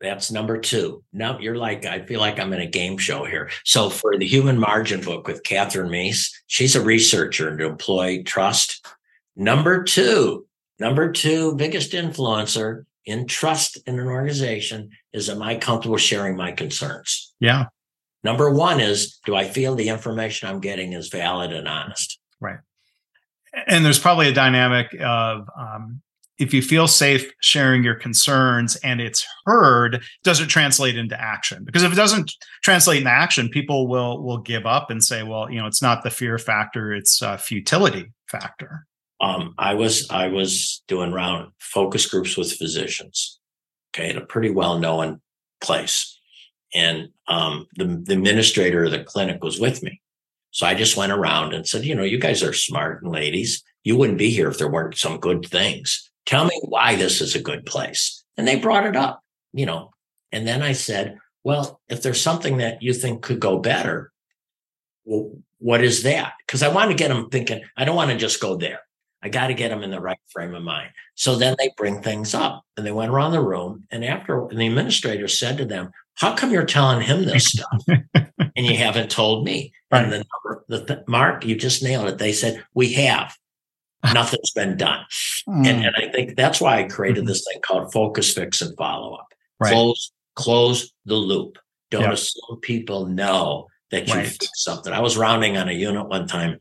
That's 0.00 0.30
number 0.30 0.58
two. 0.58 1.02
Now 1.12 1.38
you're 1.38 1.56
like, 1.56 1.84
I 1.84 2.02
feel 2.02 2.20
like 2.20 2.38
I'm 2.38 2.52
in 2.52 2.60
a 2.60 2.66
game 2.66 2.98
show 2.98 3.24
here. 3.24 3.50
So 3.64 3.90
for 3.90 4.16
the 4.16 4.26
human 4.26 4.58
margin 4.58 5.00
book 5.00 5.26
with 5.26 5.42
Katherine 5.42 5.90
Meese, 5.90 6.30
she's 6.46 6.76
a 6.76 6.84
researcher 6.84 7.56
to 7.56 7.66
employ 7.66 8.22
trust. 8.22 8.86
Number 9.34 9.82
two, 9.82 10.46
number 10.78 11.12
two, 11.12 11.54
biggest 11.56 11.92
influencer 11.92 12.84
in 13.04 13.26
trust 13.26 13.78
in 13.86 13.98
an 13.98 14.06
organization 14.06 14.90
is 15.12 15.30
am 15.30 15.42
I 15.42 15.56
comfortable 15.56 15.96
sharing 15.96 16.36
my 16.36 16.52
concerns? 16.52 17.32
Yeah. 17.40 17.66
Number 18.22 18.50
one 18.50 18.80
is 18.80 19.18
do 19.24 19.34
I 19.34 19.44
feel 19.44 19.74
the 19.74 19.88
information 19.88 20.48
I'm 20.48 20.60
getting 20.60 20.92
is 20.92 21.08
valid 21.08 21.52
and 21.52 21.68
honest? 21.68 22.18
Right. 22.40 22.58
And 23.66 23.84
there's 23.84 23.98
probably 23.98 24.28
a 24.28 24.32
dynamic 24.32 24.94
of 25.00 25.48
um, 25.58 26.02
if 26.38 26.54
you 26.54 26.62
feel 26.62 26.86
safe 26.86 27.30
sharing 27.40 27.82
your 27.82 27.94
concerns 27.94 28.76
and 28.76 29.00
it's 29.00 29.26
heard, 29.44 30.02
does 30.22 30.40
it 30.40 30.46
translate 30.46 30.96
into 30.96 31.20
action? 31.20 31.64
Because 31.64 31.82
if 31.82 31.92
it 31.92 31.96
doesn't 31.96 32.32
translate 32.62 32.98
into 32.98 33.10
action, 33.10 33.48
people 33.48 33.88
will 33.88 34.22
will 34.22 34.38
give 34.38 34.66
up 34.66 34.90
and 34.90 35.02
say, 35.02 35.22
well, 35.22 35.50
you 35.50 35.58
know, 35.58 35.66
it's 35.66 35.82
not 35.82 36.02
the 36.02 36.10
fear 36.10 36.38
factor, 36.38 36.92
it's 36.92 37.22
a 37.22 37.38
futility 37.38 38.12
factor. 38.28 38.86
Um, 39.20 39.54
I 39.58 39.74
was 39.74 40.08
I 40.10 40.28
was 40.28 40.82
doing 40.86 41.12
round 41.12 41.52
focus 41.58 42.06
groups 42.06 42.36
with 42.36 42.52
physicians, 42.52 43.40
okay, 43.92 44.10
at 44.10 44.16
a 44.16 44.26
pretty 44.26 44.50
well 44.50 44.78
known 44.78 45.20
place, 45.60 46.18
and 46.74 47.08
um, 47.26 47.66
the 47.76 47.84
the 47.84 48.14
administrator 48.14 48.84
of 48.84 48.92
the 48.92 49.02
clinic 49.02 49.42
was 49.42 49.58
with 49.58 49.82
me, 49.82 50.00
so 50.50 50.66
I 50.66 50.74
just 50.74 50.96
went 50.96 51.12
around 51.12 51.54
and 51.54 51.66
said, 51.66 51.84
you 51.84 51.94
know, 51.94 52.02
you 52.02 52.18
guys 52.18 52.42
are 52.42 52.52
smart 52.52 53.04
ladies. 53.04 53.62
You 53.84 53.96
wouldn't 53.96 54.18
be 54.18 54.30
here 54.30 54.48
if 54.48 54.58
there 54.58 54.70
weren't 54.70 54.96
some 54.96 55.18
good 55.18 55.46
things. 55.46 56.10
Tell 56.26 56.44
me 56.44 56.60
why 56.64 56.96
this 56.96 57.20
is 57.20 57.34
a 57.34 57.40
good 57.42 57.64
place. 57.64 58.24
And 58.36 58.46
they 58.46 58.56
brought 58.56 58.86
it 58.86 58.96
up, 58.96 59.22
you 59.52 59.66
know. 59.66 59.90
And 60.32 60.46
then 60.46 60.62
I 60.62 60.72
said, 60.72 61.18
well, 61.44 61.80
if 61.88 62.02
there's 62.02 62.20
something 62.20 62.58
that 62.58 62.82
you 62.82 62.92
think 62.92 63.22
could 63.22 63.40
go 63.40 63.58
better, 63.58 64.12
well, 65.04 65.30
what 65.58 65.82
is 65.82 66.02
that? 66.02 66.34
Because 66.46 66.62
I 66.62 66.68
want 66.68 66.90
to 66.90 66.96
get 66.96 67.08
them 67.08 67.30
thinking, 67.30 67.62
I 67.76 67.84
don't 67.84 67.96
want 67.96 68.10
to 68.10 68.16
just 68.16 68.40
go 68.40 68.56
there. 68.56 68.80
I 69.22 69.28
got 69.28 69.48
to 69.48 69.54
get 69.54 69.70
them 69.70 69.82
in 69.82 69.90
the 69.90 70.00
right 70.00 70.18
frame 70.30 70.54
of 70.54 70.62
mind. 70.62 70.90
So 71.14 71.34
then 71.34 71.56
they 71.58 71.70
bring 71.76 72.02
things 72.02 72.34
up 72.34 72.64
and 72.76 72.86
they 72.86 72.92
went 72.92 73.10
around 73.10 73.32
the 73.32 73.42
room. 73.42 73.84
And 73.90 74.04
after 74.04 74.46
and 74.46 74.60
the 74.60 74.66
administrator 74.66 75.28
said 75.28 75.58
to 75.58 75.64
them, 75.64 75.90
How 76.14 76.34
come 76.34 76.52
you're 76.52 76.64
telling 76.64 77.00
him 77.00 77.24
this 77.24 77.46
stuff? 77.48 77.84
and 77.88 78.66
you 78.66 78.76
haven't 78.76 79.10
told 79.10 79.44
me? 79.44 79.72
Right. 79.90 80.04
And 80.04 80.12
the 80.12 80.16
number, 80.18 80.64
the, 80.68 80.78
the, 80.78 81.04
Mark, 81.08 81.44
you 81.44 81.56
just 81.56 81.82
nailed 81.82 82.08
it. 82.08 82.18
They 82.18 82.32
said, 82.32 82.64
We 82.74 82.92
have. 82.94 83.36
Nothing's 84.14 84.52
been 84.52 84.76
done. 84.76 85.04
Mm. 85.48 85.66
And, 85.66 85.84
and, 85.86 85.96
I 85.96 86.08
think 86.12 86.36
that's 86.36 86.60
why 86.60 86.78
I 86.78 86.84
created 86.84 87.20
mm-hmm. 87.20 87.28
this 87.28 87.44
thing 87.50 87.60
called 87.62 87.92
focus, 87.92 88.32
fix, 88.32 88.62
and 88.62 88.76
follow 88.76 89.14
up. 89.14 89.26
Right. 89.58 89.72
Close, 89.72 90.12
close 90.36 90.92
the 91.04 91.16
loop. 91.16 91.58
Don't 91.90 92.02
yep. 92.02 92.12
assume 92.12 92.60
people 92.62 93.06
know 93.06 93.66
that 93.90 94.06
you 94.06 94.14
right. 94.14 94.28
fixed 94.28 94.62
something. 94.62 94.92
I 94.92 95.00
was 95.00 95.16
rounding 95.16 95.56
on 95.56 95.68
a 95.68 95.72
unit 95.72 96.06
one 96.06 96.28
time 96.28 96.60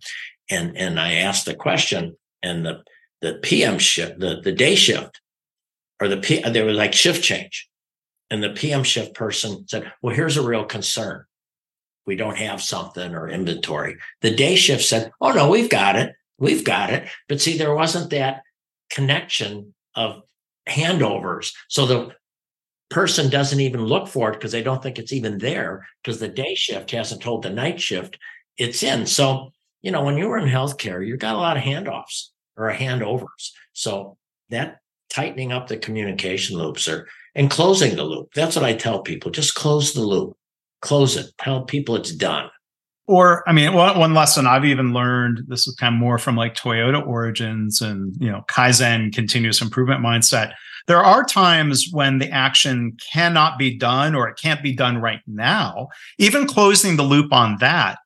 and, 0.50 0.78
and 0.78 1.00
I 1.00 1.16
asked 1.16 1.46
the 1.46 1.56
question 1.56 2.17
and 2.44 2.66
the, 2.66 2.84
the 3.22 3.36
PM 3.36 3.80
shift, 3.80 4.20
the, 4.20 4.42
the 4.44 4.52
day 4.52 4.76
shift 4.76 5.22
or 6.02 6.08
the 6.08 6.18
P, 6.18 6.42
there 6.42 6.66
was 6.66 6.78
like 6.78 6.94
shift 6.94 7.24
change. 7.24 7.70
And 8.30 8.44
the 8.44 8.50
PM 8.50 8.84
shift 8.84 9.14
person 9.14 9.68
said, 9.68 9.92
well, 10.02 10.16
here's 10.16 10.38
a 10.38 10.46
real 10.46 10.66
concern. 10.66 11.24
We 12.06 12.16
don't 12.16 12.38
have 12.38 12.62
something 12.62 13.14
or 13.14 13.30
inventory. 13.30 13.98
The 14.22 14.36
day 14.36 14.56
shift 14.56 14.84
said, 14.84 15.12
oh 15.22 15.32
no, 15.32 15.50
we've 15.50 15.70
got 15.70 15.96
it. 15.96 16.14
We've 16.38 16.64
got 16.64 16.92
it. 16.92 17.08
But 17.28 17.42
see, 17.42 17.58
there 17.58 17.74
wasn't 17.74 18.12
that 18.12 18.44
connection 18.90 19.74
of 19.96 20.22
handovers. 20.68 21.52
So 21.68 21.86
the 21.86 22.16
person 22.90 23.30
doesn't 23.30 23.60
even 23.60 23.86
look 23.86 24.08
for 24.08 24.30
it 24.30 24.34
because 24.34 24.52
they 24.52 24.64
don't 24.64 24.82
think 24.82 25.00
it's 25.00 25.14
even 25.14 25.38
there 25.38 25.88
because 26.04 26.20
the 26.20 26.28
day 26.28 26.56
shift 26.56 26.92
hasn't 26.92 27.22
told 27.22 27.44
the 27.44 27.50
night 27.50 27.82
shift 27.82 28.18
it's 28.58 28.84
in. 28.84 29.06
So, 29.06 29.52
you 29.82 29.92
know, 29.92 30.04
when 30.04 30.18
you 30.18 30.28
were 30.28 30.38
in 30.38 30.50
healthcare, 30.50 31.06
you 31.06 31.18
got 31.18 31.36
a 31.36 31.40
lot 31.40 31.58
of 31.58 31.64
handoffs 31.64 32.30
or 32.56 32.72
handovers. 32.72 33.52
So 33.74 34.18
that 34.50 34.78
tightening 35.10 35.52
up 35.52 35.68
the 35.68 35.78
communication 35.78 36.58
loops 36.58 36.88
or 36.88 37.08
and 37.36 37.50
closing 37.50 37.96
the 37.96 38.04
loop. 38.04 38.34
That's 38.34 38.56
what 38.56 38.66
I 38.66 38.74
tell 38.74 39.02
people. 39.02 39.32
Just 39.32 39.56
close 39.56 39.94
the 39.94 40.02
loop. 40.02 40.36
Close 40.82 41.16
it. 41.16 41.32
Tell 41.38 41.64
people 41.64 41.96
it's 41.96 42.14
done 42.14 42.50
or 43.08 43.48
I 43.48 43.54
mean, 43.54 43.74
one, 43.74 44.14
lesson 44.14 44.46
I've 44.46 44.66
even 44.66 44.94
learned, 44.94 45.44
this 45.48 45.66
is 45.66 45.76
kind 45.76 45.96
of 45.96 46.00
more 46.00 46.18
from 46.18 46.36
like 46.36 46.56
Toyota 46.56 47.06
origins 47.06 47.82
and, 47.82 48.14
you 48.20 48.30
know, 48.30 48.44
Kaizen 48.50 49.14
continuous 49.14 49.62
improvement 49.62 50.02
mindset. 50.02 50.54
There 50.88 51.04
are 51.04 51.24
times 51.24 51.88
when 51.92 52.20
the 52.20 52.30
action 52.30 52.98
cannot 53.12 53.58
be 53.58 53.78
done 53.78 54.14
or 54.14 54.28
it 54.28 54.38
can't 54.42 54.62
be 54.62 54.74
done 54.74 54.98
right 54.98 55.22
now. 55.26 55.88
Even 56.18 56.48
closing 56.48 56.98
the 56.98 57.04
loop 57.04 57.32
on 57.32 57.58
that 57.60 57.98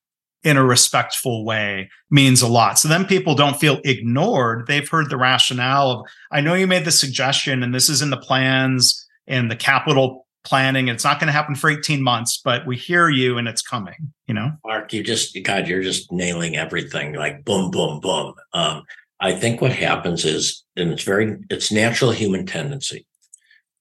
in 0.43 0.58
a 0.58 0.63
respectful 0.63 1.45
way 1.45 1.89
means 2.10 2.41
a 2.41 2.47
lot. 2.47 2.80
So 2.80 2.88
then 2.88 3.06
people 3.06 3.36
don't 3.36 3.60
feel 3.60 3.80
ignored. 3.84 4.65
They've 4.67 4.88
heard 4.88 5.10
the 5.10 5.17
rationale 5.17 5.91
of, 5.91 6.06
I 6.32 6.41
know 6.41 6.56
you 6.56 6.67
made 6.67 6.86
the 6.86 6.91
suggestion 6.91 7.63
and 7.63 7.73
this 7.73 7.89
is 7.89 8.01
in 8.01 8.10
the 8.10 8.17
plans 8.17 9.08
and 9.27 9.51
the 9.51 9.56
capital 9.56 10.25
planning. 10.43 10.88
It's 10.88 11.04
not 11.04 11.19
going 11.19 11.27
to 11.27 11.34
happen 11.34 11.54
for 11.54 11.69
18 11.69 12.01
months, 12.01 12.41
but 12.43 12.65
we 12.65 12.75
hear 12.75 13.10
you 13.10 13.38
and 13.38 13.47
it's 13.47 13.62
coming, 13.62 14.13
you 14.27 14.34
know? 14.34 14.51
Mark, 14.65 14.91
you 14.93 15.04
just, 15.04 15.38
God, 15.43 15.67
you're 15.67 15.84
just 15.84 16.12
nailing 16.12 16.56
everything 16.56 17.13
like 17.13 17.45
boom, 17.45 17.69
boom, 17.69 17.99
boom. 17.99 18.34
Um, 18.54 18.84
I 19.19 19.34
think 19.34 19.62
what 19.62 19.71
happens 19.71 20.25
is, 20.25 20.63
and 20.75 20.91
it's 20.91 21.04
very, 21.04 21.38
it's 21.51 21.71
natural 21.71 22.12
human 22.12 22.47
tendency. 22.47 23.06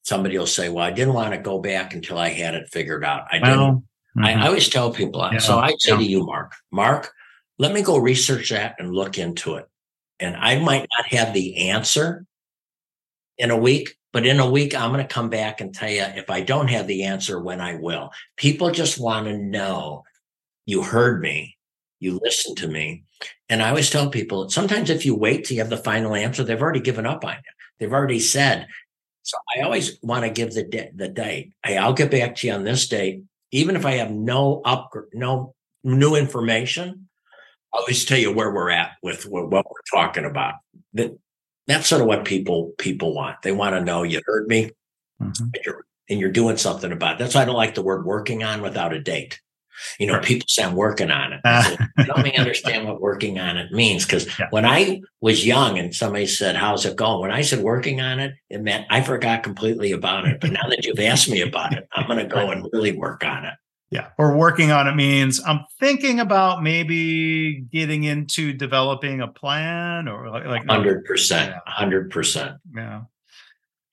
Somebody 0.02 0.36
will 0.36 0.46
say, 0.46 0.68
well, 0.68 0.84
I 0.84 0.90
didn't 0.90 1.14
want 1.14 1.32
to 1.32 1.38
go 1.38 1.58
back 1.58 1.94
until 1.94 2.18
I 2.18 2.28
had 2.28 2.54
it 2.54 2.68
figured 2.70 3.04
out. 3.04 3.26
I 3.32 3.38
didn't. 3.38 3.84
Mm-hmm. 4.16 4.24
I, 4.24 4.32
I, 4.44 4.46
always 4.48 4.68
tell 4.68 4.92
people, 4.92 5.28
yeah, 5.32 5.38
so 5.38 5.58
I 5.58 5.70
say 5.78 5.92
yeah. 5.92 5.96
to 5.98 6.04
you, 6.04 6.24
Mark, 6.24 6.54
Mark, 6.72 7.12
let 7.58 7.72
me 7.72 7.82
go 7.82 7.98
research 7.98 8.50
that 8.50 8.76
and 8.78 8.92
look 8.92 9.18
into 9.18 9.54
it. 9.54 9.68
And 10.18 10.36
I 10.36 10.58
might 10.58 10.86
not 10.98 11.06
have 11.08 11.32
the 11.32 11.68
answer 11.70 12.26
in 13.38 13.50
a 13.50 13.56
week, 13.56 13.96
but 14.12 14.26
in 14.26 14.40
a 14.40 14.50
week, 14.50 14.74
I'm 14.74 14.92
going 14.92 15.06
to 15.06 15.12
come 15.12 15.30
back 15.30 15.60
and 15.60 15.74
tell 15.74 15.90
you 15.90 16.02
if 16.02 16.28
I 16.30 16.40
don't 16.40 16.68
have 16.68 16.86
the 16.86 17.04
answer 17.04 17.40
when 17.40 17.60
I 17.60 17.76
will. 17.76 18.10
People 18.36 18.70
just 18.70 18.98
want 18.98 19.26
to 19.26 19.38
know 19.38 20.04
you 20.66 20.82
heard 20.82 21.22
me, 21.22 21.56
you 22.00 22.20
listened 22.22 22.58
to 22.58 22.68
me. 22.68 23.04
And 23.48 23.62
I 23.62 23.70
always 23.70 23.90
tell 23.90 24.10
people 24.10 24.48
sometimes 24.50 24.90
if 24.90 25.04
you 25.04 25.14
wait 25.14 25.44
till 25.44 25.56
you 25.56 25.62
have 25.62 25.70
the 25.70 25.76
final 25.76 26.14
answer, 26.14 26.42
they've 26.42 26.60
already 26.60 26.80
given 26.80 27.06
up 27.06 27.24
on 27.24 27.34
you. 27.34 27.52
They've 27.78 27.92
already 27.92 28.20
said. 28.20 28.66
So 29.22 29.36
I 29.56 29.62
always 29.62 29.98
want 30.02 30.24
to 30.24 30.30
give 30.30 30.54
the 30.54 30.90
the 30.94 31.08
date. 31.08 31.52
Hey, 31.64 31.76
I'll 31.76 31.92
get 31.92 32.10
back 32.10 32.36
to 32.36 32.46
you 32.46 32.52
on 32.52 32.64
this 32.64 32.88
date, 32.88 33.22
even 33.52 33.76
if 33.76 33.86
I 33.86 33.92
have 33.92 34.10
no 34.10 34.60
up 34.64 34.92
no 35.12 35.54
new 35.82 36.14
information. 36.14 37.08
i'll 37.72 37.80
always 37.80 38.04
tell 38.04 38.18
you 38.18 38.32
where 38.32 38.52
we're 38.52 38.70
at 38.70 38.92
with 39.02 39.26
what 39.26 39.50
we're 39.50 39.62
talking 39.92 40.24
about. 40.24 40.54
That 40.94 41.18
that's 41.66 41.86
sort 41.86 42.00
of 42.02 42.08
what 42.08 42.24
people 42.24 42.72
people 42.78 43.14
want. 43.14 43.42
They 43.42 43.52
want 43.52 43.74
to 43.74 43.84
know 43.84 44.02
you 44.02 44.20
heard 44.24 44.48
me, 44.48 44.70
mm-hmm. 45.22 45.42
and, 45.42 45.58
you're, 45.64 45.84
and 46.08 46.20
you're 46.20 46.32
doing 46.32 46.56
something 46.56 46.90
about 46.90 47.14
it. 47.14 47.18
That's 47.18 47.34
why 47.34 47.42
I 47.42 47.44
don't 47.44 47.54
like 47.54 47.74
the 47.74 47.82
word 47.82 48.04
working 48.04 48.42
on 48.42 48.62
without 48.62 48.92
a 48.92 49.00
date. 49.00 49.40
You 49.98 50.06
know, 50.06 50.14
right. 50.14 50.24
people 50.24 50.46
say 50.48 50.62
I'm 50.62 50.74
working 50.74 51.10
on 51.10 51.32
it. 51.32 51.40
Uh, 51.50 51.76
Let 52.16 52.24
me 52.24 52.34
understand 52.36 52.86
what 52.86 53.00
working 53.00 53.38
on 53.38 53.56
it 53.56 53.72
means. 53.72 54.04
Because 54.04 54.26
yeah. 54.38 54.46
when 54.50 54.64
I 54.64 55.00
was 55.20 55.46
young 55.46 55.78
and 55.78 55.94
somebody 55.94 56.26
said, 56.26 56.56
How's 56.56 56.86
it 56.86 56.96
going? 56.96 57.20
When 57.20 57.30
I 57.30 57.42
said 57.42 57.62
working 57.62 58.00
on 58.00 58.20
it, 58.20 58.34
it 58.48 58.62
meant 58.62 58.86
I 58.88 59.02
forgot 59.02 59.42
completely 59.42 59.92
about 59.92 60.26
it. 60.26 60.40
But 60.40 60.52
now 60.52 60.68
that 60.68 60.86
you've 60.86 61.00
asked 61.00 61.28
me 61.28 61.40
about 61.40 61.74
it, 61.74 61.88
I'm 61.92 62.06
going 62.06 62.18
to 62.18 62.24
go 62.24 62.50
and 62.50 62.66
really 62.72 62.96
work 62.96 63.24
on 63.24 63.44
it. 63.44 63.54
Yeah. 63.90 64.08
Or 64.18 64.36
working 64.36 64.70
on 64.70 64.86
it 64.86 64.94
means 64.94 65.40
I'm 65.44 65.64
thinking 65.80 66.20
about 66.20 66.62
maybe 66.62 67.62
getting 67.72 68.04
into 68.04 68.52
developing 68.52 69.20
a 69.20 69.26
plan 69.26 70.06
or 70.06 70.30
like, 70.30 70.46
like 70.46 70.64
100%. 70.64 71.60
100%. 71.66 72.58
Yeah. 72.76 73.02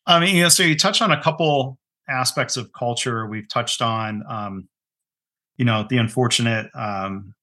I 0.05 0.19
mean, 0.19 0.35
you 0.35 0.43
know, 0.43 0.49
so 0.49 0.63
you 0.63 0.77
touch 0.77 1.01
on 1.01 1.11
a 1.11 1.21
couple 1.21 1.79
aspects 2.07 2.57
of 2.57 2.71
culture. 2.73 3.25
We've 3.25 3.49
touched 3.49 3.81
on, 3.81 4.23
um, 4.29 4.67
you 5.57 5.65
know, 5.65 5.85
the 5.89 5.97
unfortunate 5.97 6.69
um, 6.73 7.33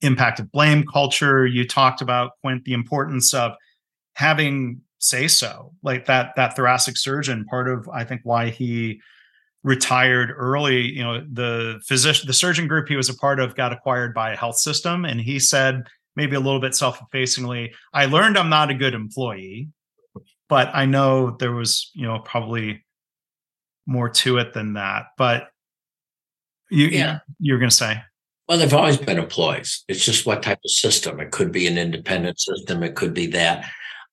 impact 0.00 0.40
of 0.40 0.50
blame 0.52 0.84
culture. 0.84 1.46
You 1.46 1.66
talked 1.66 2.00
about 2.00 2.32
Quint 2.42 2.64
the 2.64 2.72
importance 2.72 3.34
of 3.34 3.52
having 4.14 4.80
say 4.98 5.28
so, 5.28 5.72
like 5.82 6.06
that 6.06 6.34
that 6.36 6.56
thoracic 6.56 6.96
surgeon. 6.96 7.44
Part 7.44 7.68
of 7.68 7.88
I 7.88 8.04
think 8.04 8.22
why 8.24 8.50
he 8.50 9.00
retired 9.64 10.32
early 10.36 10.82
you 10.82 11.02
know 11.02 11.20
the 11.32 11.80
physician 11.84 12.26
the 12.26 12.32
surgeon 12.32 12.68
group 12.68 12.88
he 12.88 12.96
was 12.96 13.08
a 13.08 13.14
part 13.14 13.40
of 13.40 13.56
got 13.56 13.72
acquired 13.72 14.14
by 14.14 14.32
a 14.32 14.36
health 14.36 14.56
system 14.56 15.04
and 15.04 15.20
he 15.20 15.40
said 15.40 15.82
maybe 16.14 16.36
a 16.36 16.40
little 16.40 16.60
bit 16.60 16.76
self-effacingly 16.76 17.72
i 17.92 18.06
learned 18.06 18.38
i'm 18.38 18.48
not 18.48 18.70
a 18.70 18.74
good 18.74 18.94
employee 18.94 19.68
but 20.48 20.70
i 20.74 20.86
know 20.86 21.36
there 21.40 21.52
was 21.52 21.90
you 21.94 22.06
know 22.06 22.20
probably 22.20 22.84
more 23.84 24.08
to 24.08 24.38
it 24.38 24.52
than 24.52 24.74
that 24.74 25.06
but 25.16 25.48
you 26.70 26.86
yeah. 26.86 27.20
you're 27.38 27.58
going 27.58 27.70
to 27.70 27.76
say? 27.76 28.02
Well 28.48 28.58
they've 28.58 28.72
always 28.72 28.96
been 28.96 29.18
employees. 29.18 29.84
It's 29.88 30.04
just 30.04 30.26
what 30.26 30.42
type 30.42 30.58
of 30.64 30.70
system. 30.70 31.20
It 31.20 31.30
could 31.30 31.52
be 31.52 31.66
an 31.66 31.78
independent 31.78 32.40
system. 32.40 32.82
It 32.82 32.94
could 32.94 33.14
be 33.14 33.26
that. 33.28 33.68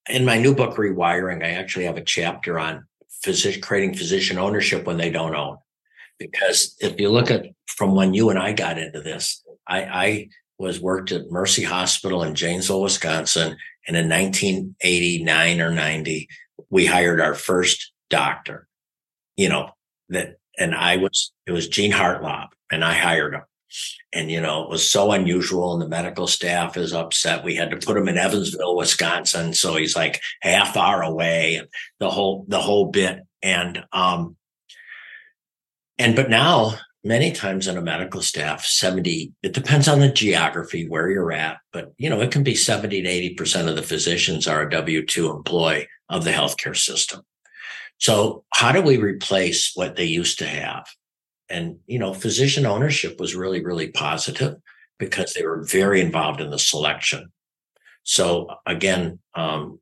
In 0.07 0.25
my 0.25 0.37
new 0.37 0.53
book 0.53 0.75
rewiring 0.75 1.43
i 1.43 1.49
actually 1.51 1.85
have 1.85 1.97
a 1.97 2.03
chapter 2.03 2.59
on 2.59 2.85
physician 3.23 3.61
creating 3.61 3.95
physician 3.95 4.37
ownership 4.37 4.85
when 4.85 4.97
they 4.97 5.09
don't 5.09 5.35
own. 5.35 5.57
Because 6.19 6.75
if 6.79 6.99
you 6.99 7.09
look 7.09 7.31
at 7.31 7.47
from 7.67 7.95
when 7.95 8.13
you 8.13 8.29
and 8.29 8.39
I 8.39 8.53
got 8.53 8.77
into 8.77 9.01
this, 9.01 9.43
I, 9.67 9.83
I 9.83 10.29
was 10.57 10.79
worked 10.79 11.11
at 11.11 11.31
Mercy 11.31 11.63
Hospital 11.63 12.23
in 12.23 12.35
Janesville, 12.35 12.81
Wisconsin, 12.81 13.57
and 13.87 13.97
in 13.97 14.09
1989 14.09 15.61
or 15.61 15.71
90, 15.71 16.29
we 16.69 16.85
hired 16.85 17.19
our 17.19 17.35
first 17.35 17.91
doctor. 18.09 18.67
You 19.35 19.49
know 19.49 19.71
that, 20.09 20.37
and 20.57 20.75
I 20.75 20.97
was 20.97 21.31
it 21.45 21.51
was 21.51 21.67
Gene 21.67 21.91
Hartlob, 21.91 22.49
and 22.71 22.83
I 22.83 22.93
hired 22.93 23.35
him. 23.35 23.43
And 24.13 24.31
you 24.31 24.39
know, 24.39 24.63
it 24.63 24.69
was 24.69 24.89
so 24.89 25.11
unusual, 25.11 25.73
and 25.73 25.81
the 25.81 25.89
medical 25.89 26.27
staff 26.27 26.77
is 26.77 26.93
upset. 26.93 27.43
We 27.43 27.55
had 27.55 27.71
to 27.71 27.77
put 27.77 27.97
him 27.97 28.07
in 28.07 28.17
Evansville, 28.17 28.77
Wisconsin, 28.77 29.53
so 29.53 29.75
he's 29.75 29.95
like 29.95 30.21
half 30.41 30.77
hour 30.77 31.01
away, 31.01 31.61
the 31.99 32.09
whole 32.09 32.45
the 32.47 32.61
whole 32.61 32.87
bit. 32.87 33.19
And 33.43 33.83
um, 33.91 34.37
and 35.97 36.15
but 36.15 36.29
now 36.29 36.75
many 37.03 37.31
times 37.31 37.67
in 37.67 37.77
a 37.77 37.81
medical 37.81 38.21
staff 38.21 38.65
70 38.65 39.31
it 39.43 39.53
depends 39.53 39.87
on 39.87 39.99
the 39.99 40.11
geography 40.11 40.87
where 40.89 41.09
you're 41.09 41.31
at 41.31 41.57
but 41.71 41.93
you 41.97 42.09
know 42.09 42.19
it 42.19 42.31
can 42.31 42.43
be 42.43 42.55
70 42.55 43.03
to 43.03 43.35
80% 43.35 43.69
of 43.69 43.75
the 43.75 43.83
physicians 43.83 44.47
are 44.47 44.63
a 44.63 44.69
w2 44.69 45.35
employee 45.35 45.87
of 46.09 46.23
the 46.23 46.31
healthcare 46.31 46.75
system 46.75 47.21
so 47.97 48.43
how 48.53 48.71
do 48.71 48.81
we 48.81 48.97
replace 48.97 49.71
what 49.75 49.95
they 49.95 50.05
used 50.05 50.39
to 50.39 50.47
have? 50.47 50.85
And 51.49 51.77
you 51.87 51.99
know 51.99 52.13
physician 52.13 52.65
ownership 52.65 53.19
was 53.19 53.35
really 53.35 53.63
really 53.63 53.89
positive 53.89 54.55
because 54.97 55.33
they 55.33 55.45
were 55.45 55.63
very 55.63 56.01
involved 56.01 56.41
in 56.41 56.49
the 56.49 56.59
selection. 56.59 57.31
So 58.03 58.49
again 58.65 59.19
um, 59.35 59.79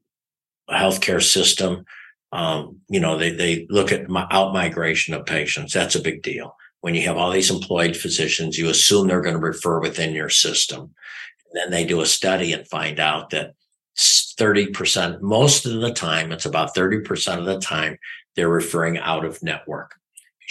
a 0.67 0.75
healthcare 0.75 1.21
system 1.21 1.85
um, 2.33 2.79
you 2.89 2.99
know 2.99 3.17
they, 3.17 3.31
they 3.31 3.67
look 3.69 3.91
at 3.91 4.07
out 4.31 4.53
migration 4.53 5.13
of 5.13 5.25
patients. 5.25 5.73
That's 5.73 5.95
a 5.95 6.01
big 6.01 6.23
deal. 6.23 6.55
When 6.81 6.95
you 6.95 7.03
have 7.03 7.15
all 7.15 7.31
these 7.31 7.51
employed 7.51 7.95
physicians, 7.95 8.57
you 8.57 8.67
assume 8.69 9.07
they're 9.07 9.21
going 9.21 9.35
to 9.35 9.41
refer 9.41 9.79
within 9.79 10.13
your 10.13 10.29
system. 10.29 10.81
And 10.81 11.53
then 11.53 11.71
they 11.71 11.85
do 11.85 12.01
a 12.01 12.05
study 12.05 12.51
and 12.51 12.67
find 12.67 12.99
out 12.99 13.29
that 13.29 13.53
30%, 13.95 15.21
most 15.21 15.65
of 15.65 15.81
the 15.81 15.93
time, 15.93 16.31
it's 16.31 16.45
about 16.45 16.75
30% 16.75 17.37
of 17.37 17.45
the 17.45 17.59
time, 17.59 17.97
they're 18.35 18.49
referring 18.49 18.97
out 18.97 19.25
of 19.25 19.43
network. 19.43 19.95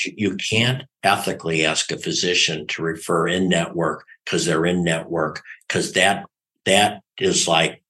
You 0.04 0.36
can't 0.36 0.84
ethically 1.02 1.66
ask 1.66 1.90
a 1.90 1.98
physician 1.98 2.66
to 2.68 2.82
refer 2.82 3.28
in 3.28 3.48
network 3.48 4.04
because 4.24 4.46
they're 4.46 4.66
in 4.66 4.84
network, 4.84 5.42
because 5.68 5.92
that 5.92 6.24
that 6.64 7.02
is 7.18 7.46
like 7.46 7.82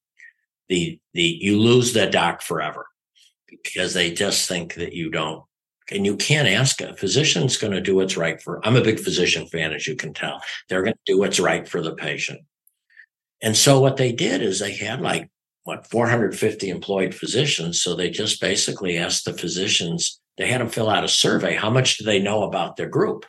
the 0.68 0.98
the 1.14 1.22
you 1.22 1.58
lose 1.58 1.92
the 1.92 2.06
doc 2.06 2.42
forever 2.42 2.86
because 3.48 3.94
they 3.94 4.12
just 4.12 4.48
think 4.48 4.74
that 4.74 4.94
you 4.94 5.10
don't. 5.10 5.44
And 5.90 6.06
you 6.06 6.16
can't 6.16 6.48
ask 6.48 6.80
a 6.80 6.96
physician's 6.96 7.58
going 7.58 7.72
to 7.72 7.80
do 7.80 7.96
what's 7.96 8.16
right 8.16 8.40
for 8.40 8.64
i'm 8.66 8.76
a 8.76 8.82
big 8.82 8.98
physician 8.98 9.46
fan 9.46 9.72
as 9.72 9.86
you 9.86 9.94
can 9.94 10.14
tell. 10.14 10.40
They're 10.68 10.82
going 10.82 10.94
to 10.94 11.12
do 11.12 11.18
what's 11.18 11.38
right 11.38 11.68
for 11.68 11.82
the 11.82 11.94
patient. 11.94 12.40
And 13.42 13.56
so 13.56 13.80
what 13.80 13.96
they 13.96 14.12
did 14.12 14.42
is 14.42 14.58
they 14.60 14.72
had 14.72 15.00
like 15.00 15.30
what 15.64 15.86
450 15.86 16.68
employed 16.68 17.14
physicians 17.14 17.80
so 17.80 17.94
they 17.94 18.10
just 18.10 18.40
basically 18.40 18.98
asked 18.98 19.24
the 19.24 19.32
physicians 19.32 20.20
they 20.38 20.48
had 20.48 20.60
them 20.60 20.68
fill 20.68 20.90
out 20.90 21.04
a 21.04 21.08
survey 21.08 21.54
how 21.54 21.70
much 21.70 21.98
do 21.98 22.04
they 22.04 22.20
know 22.20 22.42
about 22.42 22.76
their 22.76 22.88
group 22.88 23.26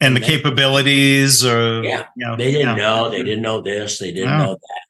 and 0.00 0.16
the 0.16 0.20
they, 0.20 0.26
capabilities 0.26 1.44
or 1.44 1.82
yeah 1.82 2.06
you 2.16 2.26
know, 2.26 2.36
they 2.36 2.50
didn't 2.50 2.76
yeah. 2.76 2.82
know 2.82 3.10
they 3.10 3.22
didn't 3.22 3.42
know 3.42 3.60
this 3.60 3.98
they 3.98 4.12
didn't 4.12 4.38
know 4.38 4.54
that 4.54 4.80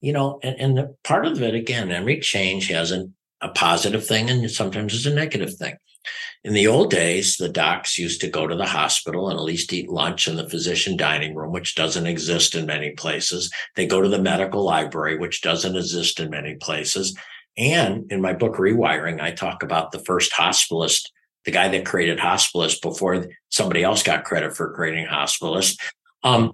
you 0.00 0.12
know 0.12 0.38
and, 0.42 0.56
and 0.60 0.78
the 0.78 0.96
part 1.04 1.26
of 1.26 1.42
it 1.42 1.54
again 1.54 1.90
every 1.90 2.20
change 2.20 2.68
has 2.68 2.90
an 2.90 3.14
a 3.42 3.48
positive 3.48 4.06
thing 4.06 4.30
and 4.30 4.50
sometimes 4.50 4.94
it's 4.94 5.04
a 5.04 5.14
negative 5.14 5.54
thing. 5.54 5.76
In 6.44 6.54
the 6.54 6.66
old 6.66 6.90
days, 6.90 7.36
the 7.36 7.48
docs 7.48 7.98
used 7.98 8.20
to 8.20 8.28
go 8.28 8.46
to 8.46 8.56
the 8.56 8.66
hospital 8.66 9.28
and 9.28 9.38
at 9.38 9.44
least 9.44 9.72
eat 9.72 9.88
lunch 9.88 10.26
in 10.26 10.36
the 10.36 10.48
physician 10.48 10.96
dining 10.96 11.34
room, 11.34 11.52
which 11.52 11.74
doesn't 11.74 12.06
exist 12.06 12.54
in 12.54 12.66
many 12.66 12.90
places. 12.90 13.52
They 13.76 13.86
go 13.86 14.00
to 14.00 14.08
the 14.08 14.18
medical 14.18 14.64
library, 14.64 15.18
which 15.18 15.42
doesn't 15.42 15.76
exist 15.76 16.20
in 16.20 16.30
many 16.30 16.56
places. 16.56 17.16
And 17.56 18.10
in 18.10 18.20
my 18.20 18.32
book, 18.32 18.56
Rewiring, 18.56 19.20
I 19.20 19.32
talk 19.32 19.62
about 19.62 19.92
the 19.92 20.00
first 20.00 20.32
hospitalist, 20.32 21.10
the 21.44 21.50
guy 21.50 21.68
that 21.68 21.86
created 21.86 22.18
hospitalist 22.18 22.80
before 22.82 23.26
somebody 23.50 23.82
else 23.82 24.02
got 24.02 24.24
credit 24.24 24.56
for 24.56 24.74
creating 24.74 25.06
hospitalist. 25.06 25.80
Um, 26.24 26.52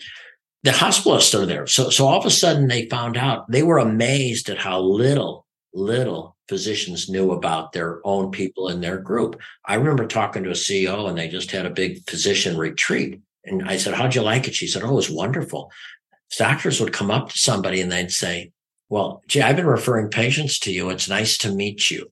the 0.65 0.71
hospitalists 0.71 1.39
are 1.39 1.47
there. 1.47 1.67
So, 1.67 1.91
so 1.91 2.07
all 2.07 2.19
of 2.19 2.27
a 2.27 2.31
sudden 2.31 2.67
they 2.67 2.89
found 2.89 3.17
out 3.17 3.51
they 3.51 3.63
were 3.63 3.79
amazed 3.79 4.51
at 4.51 4.59
how 4.59 4.81
little, 4.81 5.47
little 5.73 6.37
physicians 6.49 7.09
knew 7.09 7.33
about 7.33 7.73
their 7.73 8.01
own 8.05 8.31
people 8.31 8.69
in 8.69 8.81
their 8.81 8.99
group. 8.99 9.41
I 9.65 9.75
remember 9.75 10.07
talking 10.07 10.43
to 10.45 10.51
a 10.51 10.55
CEO 10.55 11.09
and 11.09 11.17
they 11.17 11.29
just 11.29 11.51
had 11.51 11.67
a 11.67 11.71
big 11.71 12.09
physician 12.09 12.57
retreat. 12.57 13.21
And 13.45 13.69
I 13.69 13.77
said, 13.77 13.95
How'd 13.95 14.15
you 14.15 14.23
like 14.23 14.49
it? 14.49 14.55
She 14.55 14.67
said, 14.67 14.83
Oh, 14.83 14.91
it 14.91 14.95
was 14.95 15.11
wonderful. 15.11 15.71
Doctors 16.37 16.81
would 16.81 16.93
come 16.93 17.11
up 17.11 17.31
to 17.31 17.39
somebody 17.39 17.81
and 17.81 17.91
they'd 17.91 18.11
say, 18.11 18.53
Well, 18.89 19.23
gee, 19.29 19.43
I've 19.43 19.57
been 19.57 19.67
referring 19.67 20.11
patients 20.11 20.59
to 20.61 20.73
you. 20.73 20.91
It's 20.91 21.09
nice 21.09 21.39
to 21.39 21.55
meet 21.55 21.91
you. 21.91 22.11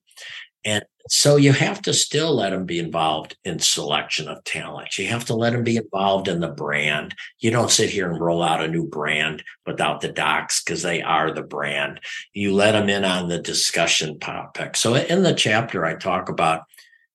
And 0.65 0.83
so 1.09 1.37
you 1.37 1.53
have 1.53 1.81
to 1.83 1.93
still 1.93 2.35
let 2.35 2.49
them 2.49 2.65
be 2.65 2.79
involved 2.79 3.37
in 3.45 3.59
selection 3.59 4.27
of 4.27 4.43
talent. 4.43 4.97
You 4.97 5.07
have 5.07 5.25
to 5.25 5.35
let 5.35 5.53
them 5.53 5.63
be 5.63 5.77
involved 5.77 6.27
in 6.27 6.41
the 6.41 6.49
brand. 6.49 7.15
You 7.39 7.51
don't 7.51 7.71
sit 7.71 7.89
here 7.89 8.11
and 8.11 8.19
roll 8.19 8.43
out 8.43 8.63
a 8.63 8.67
new 8.67 8.85
brand 8.85 9.43
without 9.65 10.01
the 10.01 10.09
docs 10.09 10.61
because 10.61 10.81
they 10.81 11.01
are 11.01 11.31
the 11.31 11.43
brand. 11.43 12.01
You 12.33 12.53
let 12.53 12.73
them 12.73 12.89
in 12.89 13.05
on 13.05 13.29
the 13.29 13.39
discussion 13.39 14.19
topic. 14.19 14.75
So 14.75 14.95
in 14.95 15.23
the 15.23 15.33
chapter, 15.33 15.85
I 15.85 15.95
talk 15.95 16.27
about, 16.27 16.63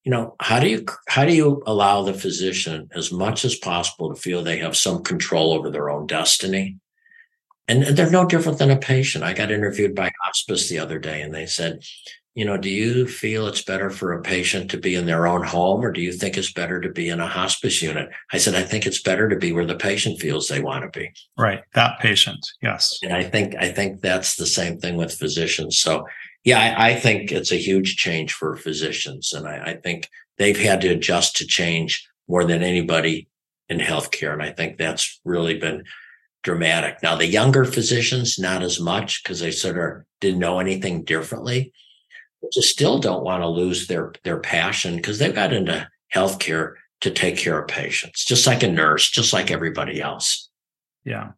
you 0.04 0.10
know, 0.10 0.36
how 0.40 0.58
do 0.58 0.68
you 0.68 0.86
how 1.08 1.24
do 1.26 1.34
you 1.34 1.62
allow 1.66 2.02
the 2.02 2.14
physician 2.14 2.88
as 2.94 3.12
much 3.12 3.44
as 3.44 3.56
possible 3.56 4.14
to 4.14 4.20
feel 4.20 4.42
they 4.42 4.58
have 4.58 4.76
some 4.76 5.02
control 5.02 5.52
over 5.52 5.70
their 5.70 5.90
own 5.90 6.06
destiny? 6.06 6.78
And 7.68 7.82
they're 7.84 8.10
no 8.10 8.26
different 8.26 8.58
than 8.58 8.70
a 8.70 8.76
patient. 8.76 9.22
I 9.22 9.34
got 9.34 9.52
interviewed 9.52 9.94
by 9.94 10.10
hospice 10.24 10.68
the 10.68 10.80
other 10.80 10.98
day, 10.98 11.22
and 11.22 11.32
they 11.32 11.46
said, 11.46 11.84
you 12.34 12.46
know, 12.46 12.56
do 12.56 12.70
you 12.70 13.06
feel 13.06 13.46
it's 13.46 13.62
better 13.62 13.90
for 13.90 14.12
a 14.12 14.22
patient 14.22 14.70
to 14.70 14.78
be 14.78 14.94
in 14.94 15.04
their 15.04 15.26
own 15.26 15.44
home 15.44 15.84
or 15.84 15.92
do 15.92 16.00
you 16.00 16.12
think 16.12 16.38
it's 16.38 16.52
better 16.52 16.80
to 16.80 16.88
be 16.88 17.10
in 17.10 17.20
a 17.20 17.26
hospice 17.26 17.82
unit? 17.82 18.08
I 18.32 18.38
said, 18.38 18.54
I 18.54 18.62
think 18.62 18.86
it's 18.86 19.02
better 19.02 19.28
to 19.28 19.36
be 19.36 19.52
where 19.52 19.66
the 19.66 19.76
patient 19.76 20.18
feels 20.18 20.48
they 20.48 20.62
want 20.62 20.90
to 20.90 20.98
be. 20.98 21.12
Right. 21.36 21.62
That 21.74 21.98
patient. 22.00 22.46
Yes. 22.62 22.98
And 23.02 23.12
I 23.12 23.24
think, 23.24 23.54
I 23.58 23.70
think 23.70 24.00
that's 24.00 24.36
the 24.36 24.46
same 24.46 24.78
thing 24.78 24.96
with 24.96 25.12
physicians. 25.12 25.78
So 25.78 26.06
yeah, 26.44 26.58
I, 26.58 26.90
I 26.90 26.94
think 26.94 27.30
it's 27.30 27.52
a 27.52 27.56
huge 27.56 27.96
change 27.96 28.32
for 28.32 28.56
physicians. 28.56 29.34
And 29.34 29.46
I, 29.46 29.72
I 29.72 29.74
think 29.74 30.08
they've 30.38 30.58
had 30.58 30.80
to 30.80 30.88
adjust 30.88 31.36
to 31.36 31.46
change 31.46 32.08
more 32.28 32.44
than 32.44 32.62
anybody 32.62 33.28
in 33.68 33.78
healthcare. 33.78 34.32
And 34.32 34.42
I 34.42 34.52
think 34.52 34.78
that's 34.78 35.20
really 35.24 35.58
been 35.58 35.84
dramatic. 36.42 37.02
Now, 37.02 37.14
the 37.14 37.26
younger 37.26 37.66
physicians, 37.66 38.38
not 38.38 38.62
as 38.62 38.80
much 38.80 39.22
because 39.22 39.40
they 39.40 39.50
sort 39.50 39.78
of 39.78 40.04
didn't 40.20 40.40
know 40.40 40.60
anything 40.60 41.04
differently 41.04 41.72
still 42.50 42.98
don't 42.98 43.24
want 43.24 43.42
to 43.42 43.48
lose 43.48 43.86
their 43.86 44.12
their 44.24 44.38
passion 44.38 44.96
because 44.96 45.18
they've 45.18 45.34
got 45.34 45.52
into 45.52 45.88
healthcare 46.14 46.74
to 47.00 47.10
take 47.10 47.36
care 47.36 47.60
of 47.60 47.68
patients, 47.68 48.24
just 48.24 48.46
like 48.46 48.62
a 48.62 48.70
nurse, 48.70 49.10
just 49.10 49.32
like 49.32 49.50
everybody 49.50 50.00
else. 50.00 50.48
Yeah. 51.04 51.32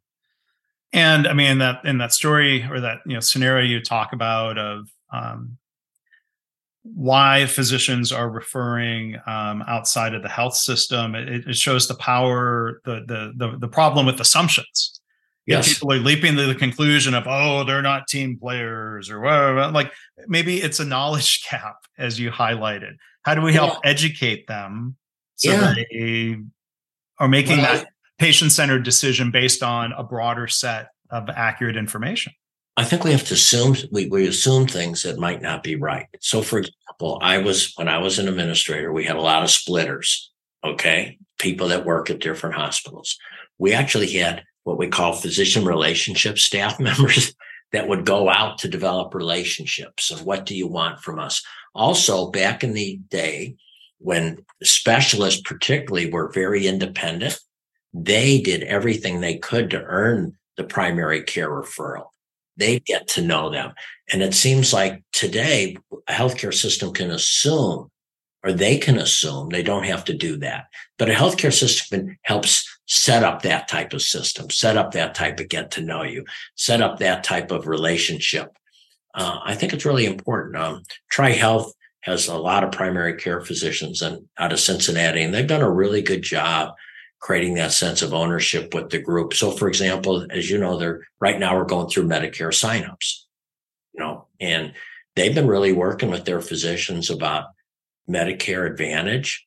And 0.93 1.27
I 1.27 1.33
mean 1.33 1.59
that 1.59 1.85
in 1.85 1.99
that 1.99 2.13
story 2.13 2.67
or 2.71 2.81
that 2.81 2.99
you 3.07 3.15
know 3.15 3.21
scenario 3.21 3.67
you 3.67 3.83
talk 3.83 4.13
about 4.13 4.59
of 4.59 4.89
um, 5.13 5.59
why 6.83 7.47
physicians 7.47 8.13
are 8.13 8.29
referring 8.29 9.17
um, 9.27 9.65
outside 9.67 10.15
of 10.15 10.23
the 10.23 10.29
health 10.29 10.55
system, 10.55 11.15
it, 11.15 11.49
it 11.49 11.57
shows 11.57 11.89
the 11.89 11.95
power, 11.95 12.81
the, 12.85 13.05
the 13.07 13.33
the 13.37 13.59
the 13.59 13.69
problem 13.69 14.07
with 14.07 14.21
assumptions 14.21 15.01
Yes. 15.47 15.75
People 15.75 15.93
are 15.93 15.99
leaping 15.99 16.37
to 16.37 16.47
the 16.47 16.55
conclusion 16.55 17.15
of, 17.15 17.25
oh, 17.27 17.65
they're 17.65 17.83
not 17.83 18.09
team 18.09 18.39
players 18.39 19.11
or 19.11 19.21
whatever. 19.21 19.71
Like 19.71 19.93
maybe 20.27 20.57
it's 20.63 20.81
a 20.81 20.85
knowledge 20.85 21.47
gap, 21.51 21.77
as 21.99 22.19
you 22.19 22.31
highlighted. 22.31 22.97
How 23.23 23.35
do 23.35 23.43
we 23.43 23.53
help 23.53 23.75
yeah. 23.85 23.91
educate 23.91 24.47
them 24.47 24.97
so 25.37 25.51
yeah. 25.51 25.75
they 25.75 26.37
are 27.19 27.29
making 27.29 27.59
well, 27.59 27.77
that 27.77 27.89
patient 28.19 28.53
centered 28.53 28.85
decision 28.85 29.31
based 29.31 29.63
on 29.63 29.93
a 29.93 30.03
broader 30.03 30.47
set 30.47 30.89
of 31.11 31.29
accurate 31.29 31.77
information? 31.77 32.33
I 32.77 32.85
think 32.85 33.05
we 33.05 33.13
have 33.13 33.25
to 33.25 33.35
assume 33.35 33.77
we, 33.93 34.09
we 34.09 34.27
assume 34.27 34.67
things 34.67 35.03
that 35.03 35.19
might 35.19 35.41
not 35.41 35.63
be 35.63 35.77
right. 35.77 36.07
So, 36.21 36.43
for 36.43 36.59
example, 36.59 37.19
I 37.23 37.39
was 37.39 37.73
when 37.77 37.89
I 37.89 37.99
was 37.99 38.19
an 38.19 38.29
administrator, 38.29 38.93
we 38.93 39.05
had 39.05 39.17
a 39.17 39.21
lot 39.21 39.45
of 39.45 39.51
splitters. 39.51 40.33
Okay, 40.65 41.19
people 41.39 41.69
that 41.69 41.85
work 41.85 42.11
at 42.11 42.21
different 42.21 42.57
hospitals. 42.57 43.17
We 43.59 43.73
actually 43.73 44.11
had 44.13 44.43
what 44.65 44.79
we 44.79 44.89
call 44.89 45.13
physician 45.13 45.65
relationship 45.65 46.39
staff 46.39 46.79
members 46.81 47.35
that 47.73 47.89
would 47.89 48.05
go 48.05 48.29
out 48.29 48.59
to 48.59 48.69
develop 48.69 49.15
relationships 49.15 50.11
and 50.11 50.25
what 50.27 50.47
do 50.47 50.55
you 50.57 50.67
want 50.67 51.01
from 51.01 51.19
us 51.19 51.43
also 51.75 52.31
back 52.31 52.63
in 52.63 52.75
the 52.75 53.01
day 53.09 53.57
when 53.99 54.45
specialists 54.63 55.41
particularly 55.45 56.11
were 56.11 56.33
very 56.33 56.67
independent 56.67 57.39
they 57.93 58.41
did 58.41 58.63
everything 58.65 59.21
they 59.21 59.37
could 59.37 59.71
to 59.71 59.83
earn 59.83 60.37
the 60.57 60.65
primary 60.65 61.23
care 61.23 61.49
referral 61.49 62.09
they 62.57 62.81
get 62.81 63.09
to 63.09 63.23
know 63.23 63.51
them. 63.51 63.73
And 64.13 64.23
it 64.23 64.35
seems 64.35 64.73
like 64.73 65.03
today 65.13 65.77
a 66.09 66.13
healthcare 66.13 66.55
system 66.55 66.93
can 66.93 67.11
assume 67.11 67.91
or 68.45 68.53
they 68.53 68.77
can 68.77 68.99
assume 68.99 69.49
they 69.49 69.63
don't 69.63 69.85
have 69.85 70.05
to 70.05 70.15
do 70.15 70.37
that. 70.39 70.67
But 70.99 71.11
a 71.11 71.15
healthcare 71.15 71.53
system 71.53 72.19
helps 72.23 72.69
set 72.87 73.23
up 73.23 73.43
that 73.43 73.69
type 73.69 73.93
of 73.93 74.03
system, 74.03 74.51
set 74.51 74.77
up 74.77 74.93
that 74.93 75.15
type 75.15 75.41
of 75.41 75.49
get 75.49 75.71
to 75.73 75.83
know 75.83 76.03
you, 76.03 76.25
set 76.55 76.81
up 76.81 76.99
that 76.99 77.25
type 77.25 77.51
of 77.51 77.67
relationship. 77.67 78.57
Uh, 79.15 79.39
I 79.45 79.55
think 79.55 79.73
it's 79.73 79.85
really 79.85 80.07
important. 80.07 80.57
Um, 80.57 80.83
TriHealth 81.13 81.73
has 82.01 82.29
a 82.29 82.37
lot 82.37 82.65
of 82.65 82.73
primary 82.73 83.15
care 83.15 83.41
physicians 83.41 84.03
and 84.03 84.27
out 84.39 84.53
of 84.53 84.61
Cincinnati, 84.61 85.23
and 85.23 85.33
they've 85.33 85.47
done 85.47 85.63
a 85.63 85.71
really 85.71 86.03
good 86.03 86.23
job 86.23 86.75
creating 87.21 87.55
that 87.55 87.73
sense 87.73 88.03
of 88.03 88.13
ownership 88.13 88.75
with 88.75 88.91
the 88.91 88.99
group. 88.99 89.33
So, 89.33 89.51
for 89.51 89.67
example, 89.67 90.27
as 90.31 90.51
you 90.51 90.59
know, 90.59 90.77
they're 90.77 91.07
right 91.21 91.39
now 91.39 91.57
we're 91.57 91.65
going 91.65 91.89
through 91.89 92.05
Medicare 92.05 92.53
signups, 92.53 93.23
you 93.95 94.01
know, 94.01 94.27
and 94.41 94.75
they've 95.17 95.35
been 95.35 95.47
really 95.47 95.73
working 95.73 96.11
with 96.11 96.27
their 96.27 96.43
physicians 96.43 97.09
about 97.09 97.47
Medicare 98.11 98.71
Advantage, 98.71 99.47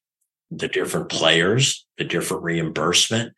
the 0.51 0.67
different 0.67 1.09
players, 1.09 1.85
the 1.97 2.03
different 2.03 2.43
reimbursement. 2.43 3.33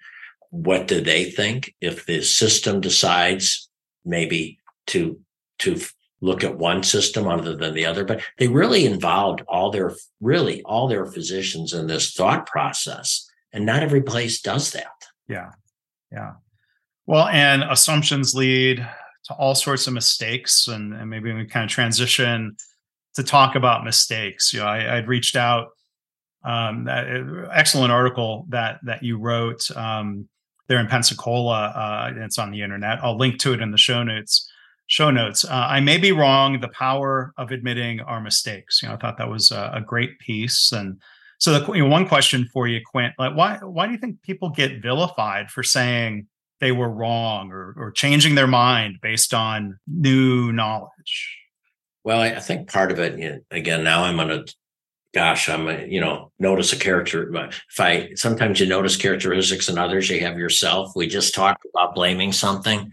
What 0.52 0.88
do 0.88 1.02
they 1.02 1.30
think 1.32 1.76
if 1.82 2.06
the 2.06 2.22
system 2.22 2.82
decides 2.82 3.69
maybe 4.06 4.60
to 4.88 5.19
to 5.60 5.80
look 6.22 6.43
at 6.43 6.58
one 6.58 6.84
system 6.84 7.28
other 7.28 7.56
than 7.56 7.74
the 7.74 7.86
other? 7.86 8.04
But 8.04 8.22
they 8.38 8.48
really 8.48 8.86
involved 8.86 9.41
all 9.48 9.72
their 9.72 9.95
really 10.19 10.62
all 10.63 10.88
their 10.88 11.06
physicians 11.06 11.74
in 11.74 11.88
this 11.88 12.13
thought 12.13 12.45
process, 12.45 13.30
and 13.54 13.65
not 13.65 13.84
every 13.84 14.02
place 14.02 14.41
does 14.41 14.72
that. 14.72 15.06
Yeah, 15.28 15.52
yeah. 16.12 16.34
Well, 17.06 17.28
and 17.28 17.63
assumptions 17.63 18.36
lead 18.36 18.88
to 19.26 19.34
all 19.34 19.56
sorts 19.56 19.88
of 19.88 19.93
mistakes, 19.93 20.67
and, 20.67 20.93
and 20.93 21.10
maybe 21.10 21.34
we 21.34 21.45
kind 21.45 21.63
of 21.63 21.69
transition 21.69 22.56
to 23.15 23.24
talk 23.24 23.56
about 23.56 23.84
mistakes. 23.84 24.54
You 24.54 24.60
know, 24.60 24.67
I, 24.67 24.95
would 24.95 25.08
reached 25.08 25.36
out. 25.36 25.69
Um, 26.43 26.86
that 26.86 27.08
uh, 27.08 27.49
excellent 27.54 27.91
article 27.91 28.45
that 28.49 28.80
that 28.84 29.04
you 29.04 29.17
wrote 29.17 29.69
um, 29.75 30.30
there 30.67 30.80
in 30.80 30.88
Pensacola. 30.88 31.73
Uh, 31.75 32.13
it's 32.17 32.39
on 32.39 32.52
the 32.52 32.62
internet. 32.62 32.99
I'll 33.04 33.17
link 33.17 33.39
to 33.39 33.54
it 33.54 33.62
in 33.62 33.71
the 33.71 33.78
show 33.78 34.04
notes. 34.04 34.49
Show 34.88 35.12
notes. 35.12 35.43
Uh, 35.43 35.67
I 35.69 35.82
may 35.82 35.97
be 35.97 36.12
wrong. 36.12 36.60
The 36.60 36.69
power 36.69 37.34
of 37.38 37.52
admitting 37.52 37.99
our 37.99 38.21
mistakes. 38.21 38.82
You 38.82 38.88
know, 38.88 38.95
I 38.95 38.97
thought 38.97 39.17
that 39.17 39.30
was 39.30 39.52
a, 39.52 39.71
a 39.75 39.82
great 39.82 40.17
piece. 40.19 40.71
And 40.71 41.02
so, 41.39 41.60
the 41.60 41.73
you 41.73 41.84
know, 41.84 41.89
one 41.89 42.08
question 42.08 42.45
for 42.54 42.67
you, 42.67 42.82
Quint, 42.86 43.13
like 43.19 43.36
why 43.36 43.58
why 43.62 43.86
do 43.86 43.91
you 43.91 43.97
think 43.97 44.21
people 44.21 44.49
get 44.49 44.82
vilified 44.82 45.52
for 45.52 45.63
saying 45.63 46.28
they 46.60 46.71
were 46.71 46.89
wrong 46.89 47.52
or 47.52 47.73
or 47.78 47.91
changing 47.91 48.36
their 48.36 48.47
mind 48.47 48.97
based 49.02 49.34
on 49.34 49.78
new 49.88 50.52
knowledge? 50.52 51.38
Well, 52.04 52.21
I, 52.21 52.39
think 52.39 52.71
part 52.71 52.91
of 52.91 52.99
it, 52.99 53.19
you 53.19 53.30
know, 53.30 53.39
again, 53.52 53.84
now 53.84 54.04
I'm 54.04 54.19
on 54.19 54.32
a, 54.32 54.45
gosh, 55.13 55.50
I'm 55.50 55.67
a, 55.67 55.86
you 55.86 56.00
know, 56.00 56.32
notice 56.39 56.74
a 56.74 56.78
character. 56.78 57.34
If 57.36 57.80
I, 57.80 58.12
sometimes 58.15 58.60
you 58.60 58.67
notice 58.67 58.95
characteristics 58.95 59.69
in 59.69 59.78
others, 59.78 60.10
you 60.10 60.19
have 60.22 60.38
yourself. 60.38 60.91
We 60.95 61.08
just 61.08 61.34
talked 61.34 61.65
about 61.74 61.95
blaming 61.95 62.32
something. 62.32 62.91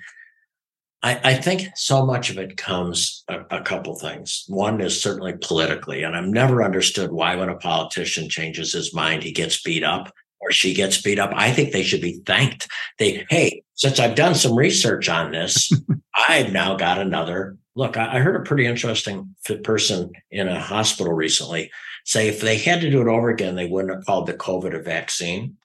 I, 1.02 1.20
I 1.22 1.34
think 1.34 1.68
so 1.74 2.06
much 2.06 2.30
of 2.30 2.38
it 2.38 2.56
comes 2.56 3.22
a, 3.28 3.58
a 3.58 3.62
couple 3.62 3.94
things. 3.96 4.44
One 4.48 4.80
is 4.80 5.00
certainly 5.00 5.34
politically, 5.40 6.02
and 6.02 6.16
I've 6.16 6.28
never 6.28 6.64
understood 6.64 7.12
why 7.12 7.36
when 7.36 7.50
a 7.50 7.56
politician 7.56 8.28
changes 8.28 8.72
his 8.72 8.94
mind, 8.94 9.22
he 9.22 9.32
gets 9.32 9.62
beat 9.62 9.84
up 9.84 10.12
or 10.40 10.50
she 10.52 10.74
gets 10.74 11.00
beat 11.00 11.18
up. 11.18 11.32
I 11.34 11.50
think 11.52 11.72
they 11.72 11.82
should 11.82 12.00
be 12.00 12.20
thanked. 12.26 12.68
They, 12.98 13.26
hey, 13.28 13.62
since 13.74 14.00
I've 14.00 14.14
done 14.14 14.34
some 14.34 14.56
research 14.56 15.08
on 15.08 15.32
this, 15.32 15.70
I've 16.28 16.52
now 16.52 16.76
got 16.76 16.98
another 16.98 17.58
look, 17.76 17.96
I, 17.96 18.18
heard 18.18 18.36
a 18.36 18.42
pretty 18.42 18.66
interesting 18.66 19.36
person 19.62 20.10
in 20.30 20.48
a 20.48 20.58
hospital 20.58 21.12
recently 21.12 21.70
say 22.06 22.28
if 22.28 22.40
they 22.40 22.56
had 22.56 22.80
to 22.80 22.90
do 22.90 23.02
it 23.02 23.08
over 23.08 23.28
again, 23.28 23.56
they 23.56 23.66
wouldn't 23.66 23.92
have 23.92 24.06
called 24.06 24.26
the 24.26 24.34
COVID 24.34 24.74
a 24.74 24.82
vaccine. 24.82 25.56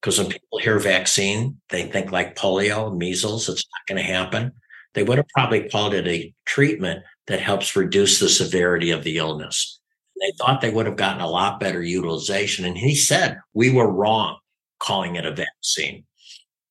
Because 0.00 0.18
when 0.18 0.28
people 0.28 0.58
hear 0.60 0.78
vaccine, 0.78 1.60
they 1.70 1.82
think 1.82 2.12
like 2.12 2.36
polio, 2.36 2.96
measles, 2.96 3.48
it's 3.48 3.64
not 3.64 3.94
going 3.94 4.04
to 4.04 4.12
happen. 4.12 4.52
They 4.94 5.02
would 5.02 5.18
have 5.18 5.28
probably 5.34 5.68
called 5.68 5.92
it 5.92 6.06
a 6.06 6.32
treatment 6.44 7.02
that 7.26 7.40
helps 7.40 7.74
reduce 7.74 8.20
the 8.20 8.28
severity 8.28 8.92
of 8.92 9.02
the 9.02 9.18
illness. 9.18 9.80
They 10.20 10.32
thought 10.38 10.60
they 10.60 10.70
would 10.70 10.86
have 10.86 10.96
gotten 10.96 11.20
a 11.20 11.28
lot 11.28 11.60
better 11.60 11.82
utilization. 11.82 12.64
And 12.64 12.78
he 12.78 12.94
said, 12.94 13.40
we 13.52 13.70
were 13.70 13.90
wrong 13.90 14.38
calling 14.78 15.16
it 15.16 15.26
a 15.26 15.34
vaccine 15.34 16.04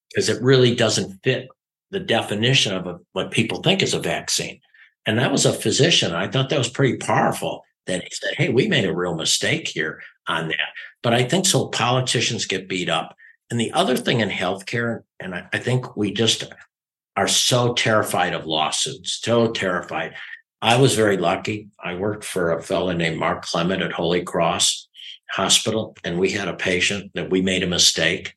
because 0.09 0.29
it 0.29 0.41
really 0.41 0.73
doesn't 0.73 1.19
fit 1.23 1.49
the 1.91 1.99
definition 1.99 2.73
of 2.73 2.87
a, 2.87 2.99
what 3.11 3.31
people 3.31 3.61
think 3.61 3.83
is 3.83 3.93
a 3.93 3.99
vaccine. 3.99 4.61
And 5.05 5.19
that 5.19 5.31
was 5.31 5.45
a 5.45 5.53
physician. 5.53 6.15
I 6.15 6.27
thought 6.27 6.49
that 6.49 6.57
was 6.57 6.69
pretty 6.69 6.97
powerful 6.97 7.63
that 7.87 8.03
he 8.03 8.09
said, 8.11 8.35
Hey, 8.35 8.49
we 8.49 8.67
made 8.67 8.85
a 8.85 8.95
real 8.95 9.15
mistake 9.15 9.67
here 9.67 10.01
on 10.27 10.47
that. 10.49 10.69
But 11.03 11.13
I 11.13 11.23
think 11.23 11.45
so 11.45 11.67
politicians 11.67 12.45
get 12.45 12.69
beat 12.69 12.89
up. 12.89 13.15
And 13.49 13.59
the 13.59 13.71
other 13.73 13.95
thing 13.95 14.21
in 14.21 14.29
healthcare, 14.29 15.01
and 15.19 15.35
I, 15.35 15.47
I 15.53 15.59
think 15.59 15.95
we 15.95 16.11
just 16.11 16.45
are 17.15 17.27
so 17.27 17.73
terrified 17.73 18.33
of 18.33 18.45
lawsuits, 18.45 19.19
so 19.21 19.51
terrified. 19.51 20.15
I 20.61 20.77
was 20.77 20.95
very 20.95 21.17
lucky. 21.17 21.69
I 21.83 21.95
worked 21.95 22.23
for 22.23 22.51
a 22.51 22.61
fellow 22.61 22.91
named 22.91 23.19
Mark 23.19 23.45
Clement 23.45 23.83
at 23.83 23.91
Holy 23.91 24.23
Cross 24.23 24.87
Hospital, 25.31 25.95
and 26.03 26.19
we 26.19 26.31
had 26.31 26.47
a 26.47 26.55
patient 26.55 27.11
that 27.13 27.29
we 27.29 27.41
made 27.41 27.63
a 27.63 27.67
mistake. 27.67 28.35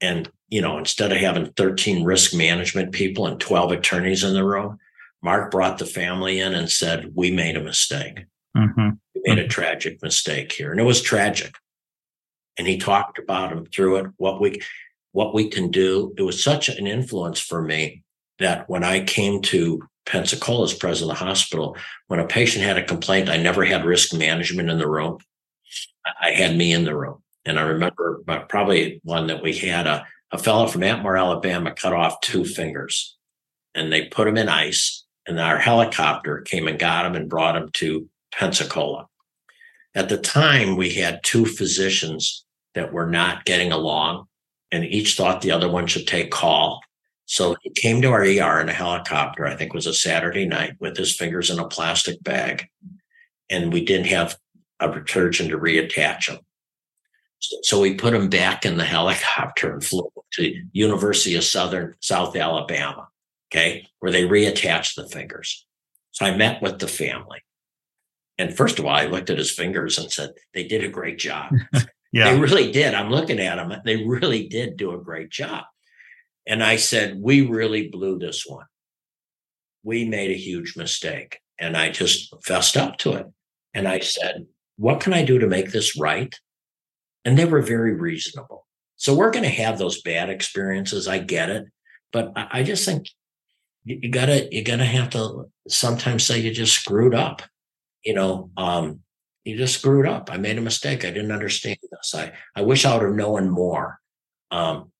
And 0.00 0.30
you 0.48 0.60
know, 0.60 0.78
instead 0.78 1.12
of 1.12 1.18
having 1.18 1.52
13 1.52 2.04
risk 2.04 2.34
management 2.34 2.92
people 2.92 3.26
and 3.26 3.40
12 3.40 3.72
attorneys 3.72 4.24
in 4.24 4.34
the 4.34 4.44
room, 4.44 4.78
Mark 5.22 5.50
brought 5.50 5.78
the 5.78 5.86
family 5.86 6.38
in 6.38 6.54
and 6.54 6.70
said, 6.70 7.12
We 7.14 7.30
made 7.30 7.56
a 7.56 7.62
mistake. 7.62 8.26
Mm-hmm. 8.56 8.90
We 9.14 9.22
made 9.24 9.38
a 9.38 9.48
tragic 9.48 10.02
mistake 10.02 10.52
here. 10.52 10.70
And 10.70 10.80
it 10.80 10.84
was 10.84 11.02
tragic. 11.02 11.54
And 12.56 12.66
he 12.66 12.78
talked 12.78 13.18
about 13.18 13.52
him 13.52 13.66
through 13.66 13.96
it, 13.96 14.06
what 14.16 14.40
we 14.40 14.62
what 15.12 15.34
we 15.34 15.48
can 15.48 15.70
do. 15.70 16.12
It 16.16 16.22
was 16.22 16.42
such 16.42 16.68
an 16.68 16.86
influence 16.86 17.40
for 17.40 17.62
me 17.62 18.02
that 18.40 18.68
when 18.68 18.82
I 18.82 19.04
came 19.04 19.42
to 19.42 19.80
Pensacola 20.06 20.64
as 20.64 20.74
president 20.74 21.12
of 21.12 21.18
the 21.18 21.24
hospital, 21.24 21.76
when 22.08 22.20
a 22.20 22.26
patient 22.26 22.64
had 22.64 22.78
a 22.78 22.84
complaint, 22.84 23.28
I 23.28 23.36
never 23.36 23.64
had 23.64 23.84
risk 23.84 24.12
management 24.12 24.70
in 24.70 24.78
the 24.78 24.88
room. 24.88 25.18
I 26.20 26.30
had 26.30 26.56
me 26.56 26.72
in 26.72 26.84
the 26.84 26.96
room. 26.96 27.22
And 27.44 27.58
I 27.58 27.62
remember 27.62 28.22
probably 28.48 29.00
one 29.04 29.28
that 29.28 29.42
we 29.42 29.56
had 29.56 29.86
a 29.86 30.06
a 30.34 30.38
fellow 30.38 30.66
from 30.66 30.80
Atmore, 30.80 31.18
Alabama 31.18 31.72
cut 31.72 31.92
off 31.92 32.20
two 32.20 32.44
fingers 32.44 33.16
and 33.72 33.92
they 33.92 34.06
put 34.06 34.26
him 34.26 34.36
in 34.36 34.48
ice. 34.48 35.04
And 35.26 35.38
our 35.40 35.58
helicopter 35.58 36.40
came 36.40 36.66
and 36.66 36.78
got 36.78 37.06
him 37.06 37.14
and 37.14 37.30
brought 37.30 37.56
him 37.56 37.70
to 37.74 38.08
Pensacola. 38.38 39.06
At 39.94 40.08
the 40.08 40.18
time, 40.18 40.76
we 40.76 40.90
had 40.90 41.22
two 41.22 41.46
physicians 41.46 42.44
that 42.74 42.92
were 42.92 43.06
not 43.06 43.44
getting 43.44 43.70
along, 43.70 44.26
and 44.72 44.84
each 44.84 45.16
thought 45.16 45.40
the 45.40 45.52
other 45.52 45.68
one 45.68 45.86
should 45.86 46.06
take 46.06 46.30
call. 46.30 46.80
So 47.26 47.56
he 47.62 47.70
came 47.70 48.02
to 48.02 48.10
our 48.10 48.22
ER 48.22 48.60
in 48.60 48.68
a 48.68 48.72
helicopter, 48.72 49.46
I 49.46 49.54
think 49.54 49.70
it 49.70 49.74
was 49.74 49.86
a 49.86 49.94
Saturday 49.94 50.46
night, 50.46 50.74
with 50.80 50.96
his 50.96 51.16
fingers 51.16 51.48
in 51.48 51.58
a 51.58 51.68
plastic 51.68 52.22
bag. 52.22 52.66
And 53.48 53.72
we 53.72 53.84
didn't 53.84 54.08
have 54.08 54.36
a 54.80 54.92
surgeon 55.06 55.48
to 55.48 55.58
reattach 55.58 56.28
him. 56.28 56.38
So 57.62 57.80
we 57.80 57.94
put 57.94 58.14
him 58.14 58.28
back 58.28 58.66
in 58.66 58.78
the 58.78 58.84
helicopter 58.84 59.72
and 59.72 59.84
flew 59.84 60.10
to 60.34 60.62
University 60.72 61.36
of 61.36 61.44
Southern 61.44 61.94
South 62.00 62.34
Alabama, 62.34 63.08
okay, 63.52 63.86
where 64.00 64.10
they 64.10 64.24
reattached 64.24 64.96
the 64.96 65.06
fingers. 65.06 65.66
So 66.12 66.26
I 66.26 66.36
met 66.36 66.62
with 66.62 66.78
the 66.78 66.88
family. 66.88 67.43
And 68.38 68.56
first 68.56 68.78
of 68.78 68.84
all, 68.84 68.94
I 68.94 69.06
looked 69.06 69.30
at 69.30 69.38
his 69.38 69.52
fingers 69.52 69.98
and 69.98 70.10
said, 70.10 70.30
they 70.54 70.64
did 70.64 70.82
a 70.82 70.88
great 70.88 71.18
job. 71.18 71.52
yeah. 72.12 72.32
They 72.32 72.40
really 72.40 72.72
did. 72.72 72.94
I'm 72.94 73.10
looking 73.10 73.38
at 73.38 73.56
them. 73.56 73.80
They 73.84 74.04
really 74.04 74.48
did 74.48 74.76
do 74.76 74.92
a 74.92 75.02
great 75.02 75.30
job. 75.30 75.64
And 76.46 76.62
I 76.62 76.76
said, 76.76 77.20
we 77.20 77.46
really 77.46 77.88
blew 77.88 78.18
this 78.18 78.44
one. 78.46 78.66
We 79.82 80.04
made 80.04 80.30
a 80.30 80.38
huge 80.38 80.76
mistake. 80.76 81.38
And 81.58 81.76
I 81.76 81.90
just 81.90 82.34
fessed 82.44 82.76
up 82.76 82.98
to 82.98 83.12
it. 83.12 83.26
And 83.72 83.86
I 83.86 84.00
said, 84.00 84.46
what 84.76 85.00
can 85.00 85.12
I 85.12 85.24
do 85.24 85.38
to 85.38 85.46
make 85.46 85.70
this 85.70 85.98
right? 85.98 86.34
and 87.24 87.38
they 87.38 87.44
were 87.44 87.62
very 87.62 87.94
reasonable. 87.94 88.66
So 88.96 89.14
we're 89.14 89.30
going 89.30 89.44
to 89.44 89.48
have 89.48 89.78
those 89.78 90.02
bad 90.02 90.30
experiences. 90.30 91.08
I 91.08 91.18
get 91.18 91.50
it, 91.50 91.66
but 92.12 92.32
I, 92.36 92.62
just 92.62 92.84
think 92.84 93.08
you, 93.84 94.10
gotta 94.10 94.48
you 94.52 94.62
gotta 94.62 94.84
have 94.84 95.10
to 95.10 95.50
sometimes 95.68 96.24
say 96.24 96.38
you 96.38 96.52
just 96.52 96.74
screwed 96.74 97.14
up. 97.14 97.42
You 98.04 98.14
know, 98.14 98.50
um, 98.56 99.00
you 99.44 99.56
just 99.56 99.78
screwed 99.78 100.06
up. 100.06 100.30
I 100.30 100.36
made 100.36 100.58
a 100.58 100.62
mistake. 100.62 101.04
I 101.04 101.10
didn't 101.10 101.32
understand 101.32 101.78
this. 101.90 102.14
I 102.14 102.32
I 102.54 102.62
wish 102.62 102.84
I 102.84 102.96
would 102.96 103.06
have 103.06 103.14
known 103.14 103.50
more. 103.50 103.98
Um, 104.50 104.92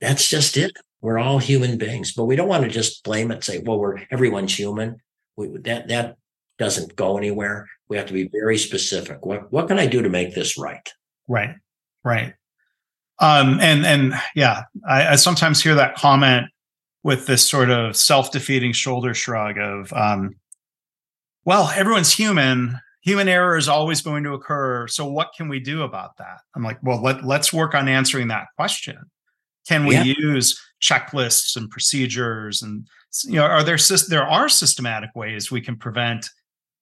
that's 0.00 0.28
just 0.28 0.56
it. 0.56 0.72
We're 1.00 1.18
all 1.18 1.38
human 1.38 1.78
beings, 1.78 2.12
but 2.12 2.24
we 2.24 2.36
don't 2.36 2.48
want 2.48 2.64
to 2.64 2.70
just 2.70 3.04
blame 3.04 3.30
it. 3.30 3.44
Say, 3.44 3.58
well, 3.58 3.78
we're 3.78 3.98
everyone's 4.10 4.58
human. 4.58 4.96
We, 5.36 5.48
that 5.64 5.88
that 5.88 6.16
doesn't 6.58 6.96
go 6.96 7.18
anywhere. 7.18 7.68
We 7.88 7.96
have 7.96 8.06
to 8.06 8.12
be 8.12 8.28
very 8.28 8.58
specific. 8.58 9.24
What 9.24 9.52
what 9.52 9.68
can 9.68 9.78
I 9.78 9.86
do 9.86 10.02
to 10.02 10.08
make 10.08 10.34
this 10.34 10.58
right? 10.58 10.88
Right. 11.28 11.54
Right. 12.04 12.34
Um, 13.18 13.60
and 13.60 13.86
and 13.86 14.14
yeah, 14.34 14.64
I, 14.88 15.08
I 15.08 15.16
sometimes 15.16 15.62
hear 15.62 15.74
that 15.76 15.96
comment 15.96 16.46
with 17.02 17.26
this 17.26 17.48
sort 17.48 17.70
of 17.70 17.96
self-defeating 17.96 18.72
shoulder 18.72 19.14
shrug 19.14 19.58
of 19.58 19.92
um, 19.92 20.34
well 21.46 21.70
everyone's 21.74 22.12
human. 22.12 22.78
Human 23.00 23.28
error 23.28 23.56
is 23.56 23.68
always 23.68 24.02
going 24.02 24.24
to 24.24 24.34
occur. 24.34 24.88
So 24.88 25.06
what 25.06 25.30
can 25.36 25.48
we 25.48 25.60
do 25.60 25.82
about 25.82 26.18
that? 26.18 26.40
I'm 26.54 26.62
like 26.62 26.82
well 26.82 27.00
let, 27.00 27.24
let's 27.24 27.52
work 27.52 27.74
on 27.74 27.88
answering 27.88 28.28
that 28.28 28.48
question. 28.56 28.98
Can 29.66 29.86
we 29.86 29.94
yeah. 29.94 30.02
use 30.04 30.60
checklists 30.82 31.56
and 31.56 31.70
procedures 31.70 32.60
and 32.60 32.86
you 33.24 33.36
know 33.36 33.44
are 33.44 33.62
there 33.62 33.78
there 34.08 34.26
are 34.26 34.48
systematic 34.48 35.10
ways 35.14 35.50
we 35.50 35.62
can 35.62 35.76
prevent 35.76 36.28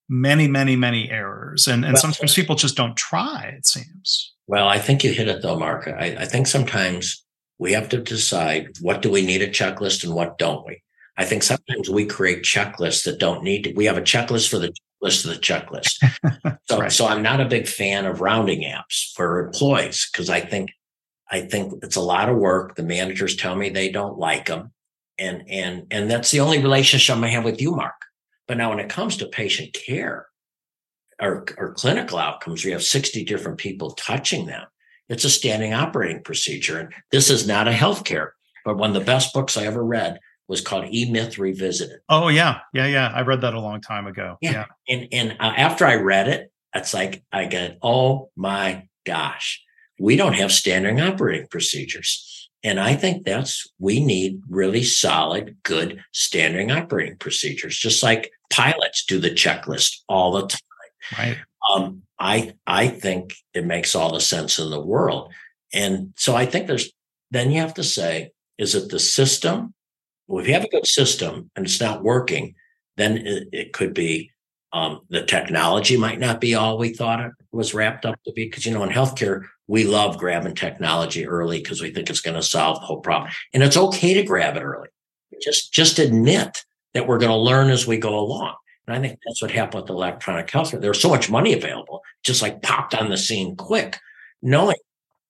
many 0.08 0.48
many 0.48 0.74
many 0.74 1.10
errors. 1.10 1.68
And 1.68 1.84
and 1.84 1.94
well, 1.94 2.02
sometimes 2.02 2.34
people 2.34 2.56
just 2.56 2.76
don't 2.76 2.96
try 2.96 3.54
it 3.56 3.66
seems. 3.66 4.32
Well 4.46 4.68
i 4.68 4.78
think 4.78 5.04
you 5.04 5.12
hit 5.12 5.28
it 5.28 5.42
though 5.42 5.58
mark. 5.58 5.86
I, 5.86 6.16
I 6.20 6.24
think 6.24 6.46
sometimes 6.46 7.24
we 7.58 7.72
have 7.72 7.88
to 7.90 7.98
decide 7.98 8.68
what 8.80 9.02
do 9.02 9.10
we 9.10 9.24
need 9.24 9.42
a 9.42 9.48
checklist 9.48 10.04
and 10.04 10.14
what 10.14 10.38
don't 10.38 10.66
we 10.66 10.82
i 11.16 11.24
think 11.24 11.42
sometimes 11.42 11.88
we 11.90 12.04
create 12.04 12.42
checklists 12.42 13.04
that 13.04 13.20
don't 13.20 13.42
need 13.42 13.64
to 13.64 13.72
we 13.74 13.84
have 13.84 13.98
a 13.98 14.02
checklist 14.02 14.48
for 14.48 14.58
the 14.58 14.72
checklist 15.02 15.24
of 15.24 15.30
the 15.30 15.40
checklist 15.40 16.58
so 16.68 16.78
right. 16.78 16.92
so 16.92 17.06
i'm 17.06 17.22
not 17.22 17.40
a 17.40 17.48
big 17.48 17.66
fan 17.66 18.06
of 18.06 18.20
rounding 18.20 18.62
apps 18.62 19.12
for 19.14 19.46
employees 19.46 20.08
because 20.12 20.30
i 20.30 20.40
think 20.40 20.70
i 21.30 21.40
think 21.40 21.72
it's 21.82 21.96
a 21.96 22.00
lot 22.00 22.28
of 22.28 22.36
work 22.36 22.76
the 22.76 22.82
managers 22.82 23.36
tell 23.36 23.54
me 23.56 23.68
they 23.68 23.90
don't 23.90 24.18
like 24.18 24.46
them 24.46 24.72
and 25.18 25.42
and 25.48 25.86
and 25.90 26.10
that's 26.10 26.30
the 26.30 26.40
only 26.40 26.60
relationship 26.60 27.16
i 27.16 27.28
have 27.28 27.44
with 27.44 27.60
you 27.60 27.72
mark 27.72 27.94
but 28.46 28.56
now 28.56 28.70
when 28.70 28.80
it 28.80 28.90
comes 28.90 29.16
to 29.16 29.26
patient 29.26 29.72
care 29.72 30.26
or, 31.20 31.44
or 31.56 31.74
clinical 31.74 32.18
outcomes, 32.18 32.64
we 32.64 32.72
have 32.72 32.82
60 32.82 33.24
different 33.24 33.58
people 33.58 33.92
touching 33.92 34.46
them. 34.46 34.64
It's 35.08 35.24
a 35.24 35.30
standing 35.30 35.72
operating 35.72 36.22
procedure. 36.22 36.78
And 36.78 36.92
this 37.10 37.30
is 37.30 37.46
not 37.46 37.68
a 37.68 37.72
healthcare, 37.72 38.30
but 38.64 38.76
one 38.76 38.90
of 38.90 38.94
the 38.94 39.06
best 39.06 39.32
books 39.32 39.56
I 39.56 39.64
ever 39.64 39.84
read 39.84 40.18
was 40.48 40.60
called 40.60 40.86
E 40.90 41.10
Myth 41.10 41.38
Revisited. 41.38 42.00
Oh 42.08 42.28
yeah, 42.28 42.60
yeah, 42.72 42.86
yeah. 42.86 43.10
I 43.14 43.22
read 43.22 43.40
that 43.42 43.54
a 43.54 43.60
long 43.60 43.80
time 43.80 44.06
ago. 44.06 44.36
Yeah, 44.40 44.52
yeah. 44.52 44.64
and 44.88 45.08
and 45.12 45.32
uh, 45.40 45.54
after 45.56 45.86
I 45.86 45.96
read 45.96 46.28
it, 46.28 46.52
it's 46.74 46.94
like 46.94 47.22
I 47.32 47.46
get, 47.46 47.78
oh 47.82 48.30
my 48.36 48.88
gosh, 49.06 49.62
we 49.98 50.16
don't 50.16 50.34
have 50.34 50.52
standard 50.52 51.00
operating 51.00 51.46
procedures, 51.48 52.50
and 52.62 52.78
I 52.78 52.94
think 52.94 53.24
that's 53.24 53.66
we 53.78 54.04
need 54.04 54.40
really 54.48 54.82
solid, 54.82 55.56
good 55.62 56.02
standard 56.12 56.70
operating 56.70 57.16
procedures, 57.16 57.78
just 57.78 58.02
like 58.02 58.30
pilots 58.50 59.04
do 59.04 59.18
the 59.18 59.30
checklist 59.30 60.00
all 60.08 60.32
the 60.32 60.46
time. 60.46 60.60
Right. 61.18 61.36
Um, 61.70 62.02
I 62.18 62.54
I 62.66 62.88
think 62.88 63.34
it 63.54 63.64
makes 63.64 63.94
all 63.94 64.12
the 64.12 64.20
sense 64.20 64.58
in 64.58 64.70
the 64.70 64.80
world. 64.80 65.32
And 65.72 66.12
so 66.16 66.36
I 66.36 66.46
think 66.46 66.66
there's 66.66 66.92
then 67.30 67.50
you 67.50 67.60
have 67.60 67.74
to 67.74 67.84
say, 67.84 68.30
is 68.58 68.74
it 68.74 68.90
the 68.90 69.00
system? 69.00 69.74
Well, 70.26 70.42
if 70.42 70.48
you 70.48 70.54
have 70.54 70.64
a 70.64 70.68
good 70.68 70.86
system 70.86 71.50
and 71.54 71.66
it's 71.66 71.80
not 71.80 72.02
working, 72.02 72.54
then 72.96 73.18
it, 73.18 73.48
it 73.52 73.72
could 73.72 73.94
be 73.94 74.30
um, 74.72 75.02
the 75.08 75.24
technology 75.24 75.96
might 75.96 76.18
not 76.18 76.40
be 76.40 76.54
all 76.54 76.78
we 76.78 76.90
thought 76.90 77.20
it 77.20 77.32
was 77.52 77.74
wrapped 77.74 78.04
up 78.04 78.18
to 78.24 78.32
be. 78.32 78.44
Because 78.46 78.66
you 78.66 78.72
know, 78.72 78.82
in 78.82 78.90
healthcare, 78.90 79.42
we 79.66 79.84
love 79.84 80.18
grabbing 80.18 80.54
technology 80.54 81.26
early 81.26 81.58
because 81.58 81.80
we 81.80 81.90
think 81.90 82.10
it's 82.10 82.20
going 82.20 82.36
to 82.36 82.42
solve 82.42 82.80
the 82.80 82.86
whole 82.86 83.00
problem, 83.00 83.30
and 83.52 83.62
it's 83.62 83.76
okay 83.76 84.14
to 84.14 84.24
grab 84.24 84.56
it 84.56 84.62
early. 84.62 84.88
Just 85.42 85.72
just 85.72 85.98
admit 85.98 86.64
that 86.92 87.06
we're 87.06 87.18
going 87.18 87.30
to 87.30 87.36
learn 87.36 87.70
as 87.70 87.86
we 87.86 87.98
go 87.98 88.18
along. 88.18 88.54
And 88.86 88.96
I 88.96 89.00
think 89.00 89.18
that's 89.24 89.42
what 89.42 89.50
happened 89.50 89.82
with 89.82 89.90
electronic 89.90 90.50
health. 90.50 90.72
There's 90.72 91.00
so 91.00 91.08
much 91.08 91.30
money 91.30 91.52
available, 91.52 92.02
just 92.22 92.42
like 92.42 92.62
popped 92.62 92.94
on 92.94 93.10
the 93.10 93.16
scene 93.16 93.56
quick, 93.56 93.98
knowing 94.42 94.76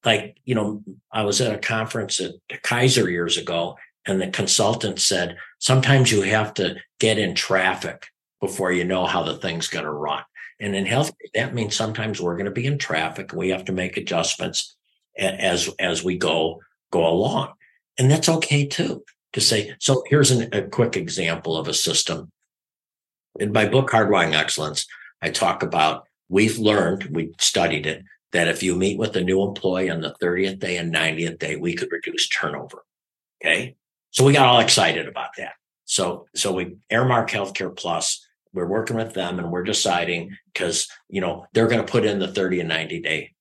like, 0.04 0.36
you 0.44 0.54
know, 0.54 0.82
I 1.12 1.22
was 1.22 1.40
at 1.40 1.54
a 1.54 1.58
conference 1.58 2.20
at 2.20 2.62
Kaiser 2.62 3.08
years 3.08 3.36
ago, 3.36 3.76
and 4.06 4.20
the 4.20 4.28
consultant 4.28 5.00
said, 5.00 5.36
sometimes 5.58 6.12
you 6.12 6.22
have 6.22 6.54
to 6.54 6.76
get 7.00 7.18
in 7.18 7.34
traffic 7.34 8.06
before 8.40 8.72
you 8.72 8.84
know 8.84 9.06
how 9.06 9.22
the 9.22 9.36
thing's 9.36 9.68
going 9.68 9.84
to 9.84 9.90
run. 9.90 10.22
And 10.60 10.76
in 10.76 10.86
health, 10.86 11.12
that 11.34 11.54
means 11.54 11.74
sometimes 11.74 12.20
we're 12.20 12.36
going 12.36 12.44
to 12.44 12.50
be 12.50 12.66
in 12.66 12.78
traffic 12.78 13.32
and 13.32 13.38
we 13.38 13.48
have 13.50 13.64
to 13.66 13.72
make 13.72 13.96
adjustments 13.96 14.76
as, 15.18 15.70
as 15.78 16.04
we 16.04 16.16
go, 16.16 16.60
go 16.90 17.06
along. 17.06 17.54
And 17.98 18.10
that's 18.10 18.28
okay 18.28 18.66
too 18.66 19.04
to 19.32 19.40
say, 19.40 19.74
so 19.80 20.04
here's 20.08 20.30
an, 20.30 20.48
a 20.52 20.62
quick 20.62 20.96
example 20.96 21.56
of 21.56 21.66
a 21.68 21.74
system. 21.74 22.30
In 23.40 23.52
my 23.52 23.66
book, 23.66 23.90
Hardwiring 23.90 24.34
Excellence, 24.34 24.86
I 25.20 25.30
talk 25.30 25.62
about 25.62 26.06
we've 26.28 26.58
learned, 26.58 27.04
we 27.10 27.32
studied 27.40 27.86
it, 27.86 28.04
that 28.32 28.48
if 28.48 28.62
you 28.62 28.76
meet 28.76 28.98
with 28.98 29.16
a 29.16 29.20
new 29.22 29.42
employee 29.42 29.90
on 29.90 30.00
the 30.00 30.14
30th 30.20 30.58
day 30.58 30.76
and 30.76 30.94
90th 30.94 31.38
day, 31.38 31.56
we 31.56 31.74
could 31.74 31.90
reduce 31.90 32.28
turnover. 32.28 32.84
Okay. 33.42 33.76
So 34.14 34.24
we 34.24 34.32
got 34.32 34.46
all 34.46 34.60
excited 34.60 35.08
about 35.08 35.30
that. 35.38 35.54
So, 35.86 36.26
so 36.36 36.52
we 36.52 36.76
Aramark 36.90 37.28
Healthcare 37.28 37.76
Plus, 37.76 38.24
we're 38.52 38.68
working 38.68 38.96
with 38.96 39.12
them 39.12 39.40
and 39.40 39.50
we're 39.50 39.64
deciding 39.64 40.36
because, 40.52 40.88
you 41.08 41.20
know, 41.20 41.46
they're 41.52 41.66
going 41.66 41.84
to 41.84 41.90
put 41.90 42.04
in 42.04 42.20
the 42.20 42.28
30 42.28 42.60
and 42.60 42.68
90 42.68 43.00
day 43.00 43.32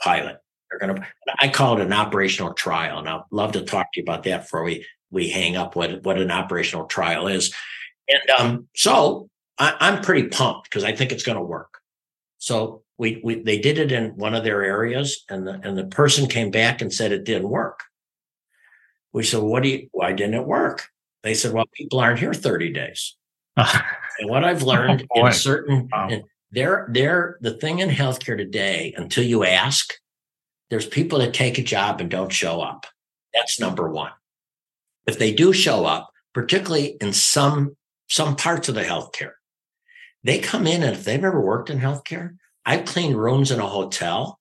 pilot. 0.00 0.38
They're 0.70 0.78
going 0.78 0.94
to, 0.94 1.06
I 1.40 1.48
call 1.48 1.76
it 1.76 1.84
an 1.84 1.92
operational 1.92 2.54
trial. 2.54 3.00
And 3.00 3.08
I'd 3.08 3.22
love 3.32 3.52
to 3.52 3.64
talk 3.64 3.92
to 3.92 4.00
you 4.00 4.04
about 4.04 4.22
that 4.22 4.42
before 4.42 4.62
we 4.62 4.86
we 5.10 5.28
hang 5.28 5.56
up 5.56 5.74
what 5.74 6.04
what 6.04 6.20
an 6.20 6.30
operational 6.30 6.86
trial 6.86 7.26
is. 7.26 7.52
And 8.08 8.30
um, 8.38 8.68
so 8.76 9.28
I, 9.58 9.74
am 9.80 10.00
pretty 10.00 10.28
pumped 10.28 10.70
because 10.70 10.84
I 10.84 10.94
think 10.94 11.10
it's 11.10 11.24
going 11.24 11.38
to 11.38 11.44
work. 11.44 11.74
So 12.38 12.84
we, 12.98 13.20
we 13.24 13.42
they 13.42 13.58
did 13.58 13.78
it 13.78 13.90
in 13.90 14.16
one 14.16 14.36
of 14.36 14.44
their 14.44 14.62
areas, 14.62 15.24
and 15.28 15.44
the 15.44 15.60
and 15.64 15.76
the 15.76 15.86
person 15.86 16.28
came 16.28 16.52
back 16.52 16.80
and 16.80 16.92
said 16.92 17.10
it 17.10 17.24
didn't 17.24 17.48
work. 17.48 17.80
We 19.12 19.24
said, 19.24 19.42
"What 19.42 19.62
do 19.62 19.68
you? 19.68 19.88
Why 19.92 20.12
didn't 20.12 20.34
it 20.34 20.46
work?" 20.46 20.88
They 21.22 21.34
said, 21.34 21.52
"Well, 21.52 21.66
people 21.72 22.00
aren't 22.00 22.20
here 22.20 22.34
30 22.34 22.72
days." 22.72 23.16
and 23.56 24.30
what 24.30 24.44
I've 24.44 24.62
oh, 24.62 24.66
learned 24.66 25.06
oh, 25.14 25.26
in 25.26 25.32
certain 25.32 25.88
wow. 25.92 26.08
in, 26.08 26.24
there, 26.52 26.88
there, 26.90 27.38
the 27.40 27.54
thing 27.54 27.78
in 27.78 27.90
healthcare 27.90 28.36
today, 28.36 28.94
until 28.96 29.24
you 29.24 29.44
ask, 29.44 29.94
there's 30.68 30.86
people 30.86 31.18
that 31.20 31.34
take 31.34 31.58
a 31.58 31.62
job 31.62 32.00
and 32.00 32.10
don't 32.10 32.32
show 32.32 32.60
up. 32.60 32.86
That's 33.32 33.60
number 33.60 33.88
one 33.88 34.10
if 35.06 35.18
they 35.18 35.32
do 35.32 35.52
show 35.52 35.84
up, 35.84 36.10
particularly 36.32 36.96
in 37.00 37.12
some 37.12 37.76
some 38.08 38.34
parts 38.34 38.68
of 38.68 38.74
the 38.74 38.82
healthcare, 38.82 39.34
they 40.24 40.38
come 40.38 40.66
in 40.66 40.82
and 40.82 40.96
if 40.96 41.04
they've 41.04 41.24
ever 41.24 41.40
worked 41.40 41.70
in 41.70 41.78
healthcare, 41.78 42.36
I've 42.66 42.84
cleaned 42.84 43.16
rooms 43.16 43.52
in 43.52 43.60
a 43.60 43.66
hotel 43.66 44.39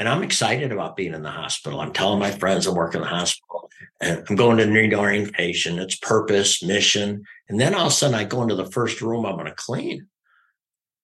and 0.00 0.08
I'm 0.08 0.22
excited 0.22 0.72
about 0.72 0.96
being 0.96 1.12
in 1.12 1.22
the 1.22 1.30
hospital. 1.30 1.78
I'm 1.78 1.92
telling 1.92 2.18
my 2.18 2.30
friends 2.30 2.66
I 2.66 2.70
work 2.70 2.94
in 2.94 3.02
the 3.02 3.06
hospital 3.06 3.70
and 4.00 4.24
I'm 4.28 4.34
going 4.34 4.56
to 4.56 4.66
need 4.66 4.94
orientation. 4.94 5.78
It's 5.78 5.94
purpose, 5.94 6.62
mission. 6.62 7.22
And 7.50 7.60
then 7.60 7.74
all 7.74 7.82
of 7.82 7.92
a 7.92 7.94
sudden 7.94 8.14
I 8.14 8.24
go 8.24 8.42
into 8.42 8.54
the 8.54 8.64
first 8.64 9.02
room 9.02 9.26
I'm 9.26 9.34
going 9.34 9.44
to 9.44 9.52
clean 9.52 10.06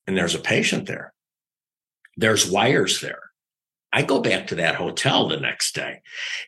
and 0.07 0.17
there's 0.17 0.35
a 0.35 0.41
patient 0.41 0.87
there. 0.87 1.13
There's 2.17 2.51
wires 2.51 3.03
there. 3.03 3.21
I 3.93 4.01
go 4.01 4.21
back 4.21 4.47
to 4.47 4.55
that 4.57 4.77
hotel 4.77 5.29
the 5.29 5.41
next 5.41 5.75
day. 5.75 6.01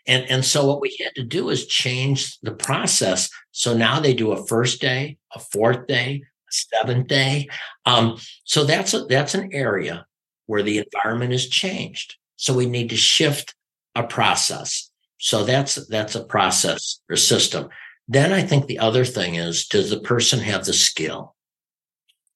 And, 0.06 0.24
and 0.30 0.42
so 0.42 0.64
what 0.64 0.80
we 0.80 0.96
had 1.02 1.14
to 1.16 1.24
do 1.24 1.50
is 1.50 1.66
change 1.66 2.38
the 2.40 2.52
process. 2.52 3.28
So 3.52 3.76
now 3.76 4.00
they 4.00 4.14
do 4.14 4.32
a 4.32 4.46
first 4.46 4.80
day, 4.80 5.18
a 5.34 5.38
fourth 5.38 5.86
day, 5.86 6.22
a 6.24 6.52
seventh 6.52 7.08
day. 7.08 7.48
Um, 7.84 8.16
so 8.44 8.64
that's 8.64 8.94
a, 8.94 9.04
that's 9.04 9.34
an 9.34 9.50
area 9.52 10.06
where 10.46 10.62
the 10.62 10.78
environment 10.78 11.34
is 11.34 11.46
changed. 11.46 12.16
So 12.38 12.54
we 12.54 12.66
need 12.66 12.88
to 12.90 12.96
shift 12.96 13.54
a 13.94 14.04
process. 14.04 14.90
So 15.18 15.44
that's 15.44 15.74
that's 15.88 16.14
a 16.14 16.24
process 16.24 17.00
or 17.10 17.16
system. 17.16 17.68
Then 18.06 18.32
I 18.32 18.42
think 18.42 18.66
the 18.66 18.78
other 18.78 19.04
thing 19.04 19.34
is, 19.34 19.66
does 19.66 19.90
the 19.90 20.00
person 20.00 20.38
have 20.38 20.64
the 20.64 20.72
skill? 20.72 21.34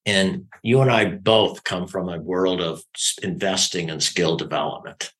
And 0.04 0.46
you 0.62 0.80
and 0.80 0.90
I 0.90 1.04
both 1.06 1.64
come 1.64 1.86
from 1.86 2.08
a 2.08 2.20
world 2.20 2.60
of 2.60 2.82
investing 3.22 3.88
in 3.88 4.00
skill 4.00 4.36
development. 4.36 5.12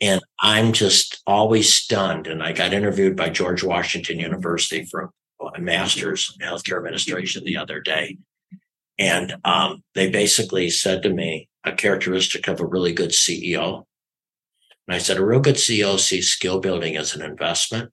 And 0.00 0.20
I'm 0.40 0.72
just 0.72 1.22
always 1.26 1.72
stunned. 1.72 2.26
And 2.26 2.42
I 2.42 2.52
got 2.52 2.72
interviewed 2.72 3.16
by 3.16 3.30
George 3.30 3.62
Washington 3.62 4.18
University 4.18 4.84
for 4.84 5.10
a 5.54 5.60
master's 5.60 6.34
in 6.38 6.46
healthcare 6.46 6.78
administration 6.78 7.44
the 7.44 7.56
other 7.56 7.80
day. 7.80 8.18
And 8.98 9.36
um, 9.44 9.82
they 9.94 10.10
basically 10.10 10.68
said 10.70 11.02
to 11.04 11.10
me 11.10 11.48
a 11.64 11.72
characteristic 11.72 12.48
of 12.48 12.60
a 12.60 12.66
really 12.66 12.92
good 12.92 13.10
CEO. 13.10 13.84
And 14.88 14.94
I 14.94 14.98
said, 14.98 15.18
a 15.18 15.24
real 15.24 15.40
good 15.40 15.56
CEO 15.56 15.98
sees 15.98 16.28
skill 16.28 16.60
building 16.60 16.96
as 16.96 17.14
an 17.14 17.22
investment 17.22 17.92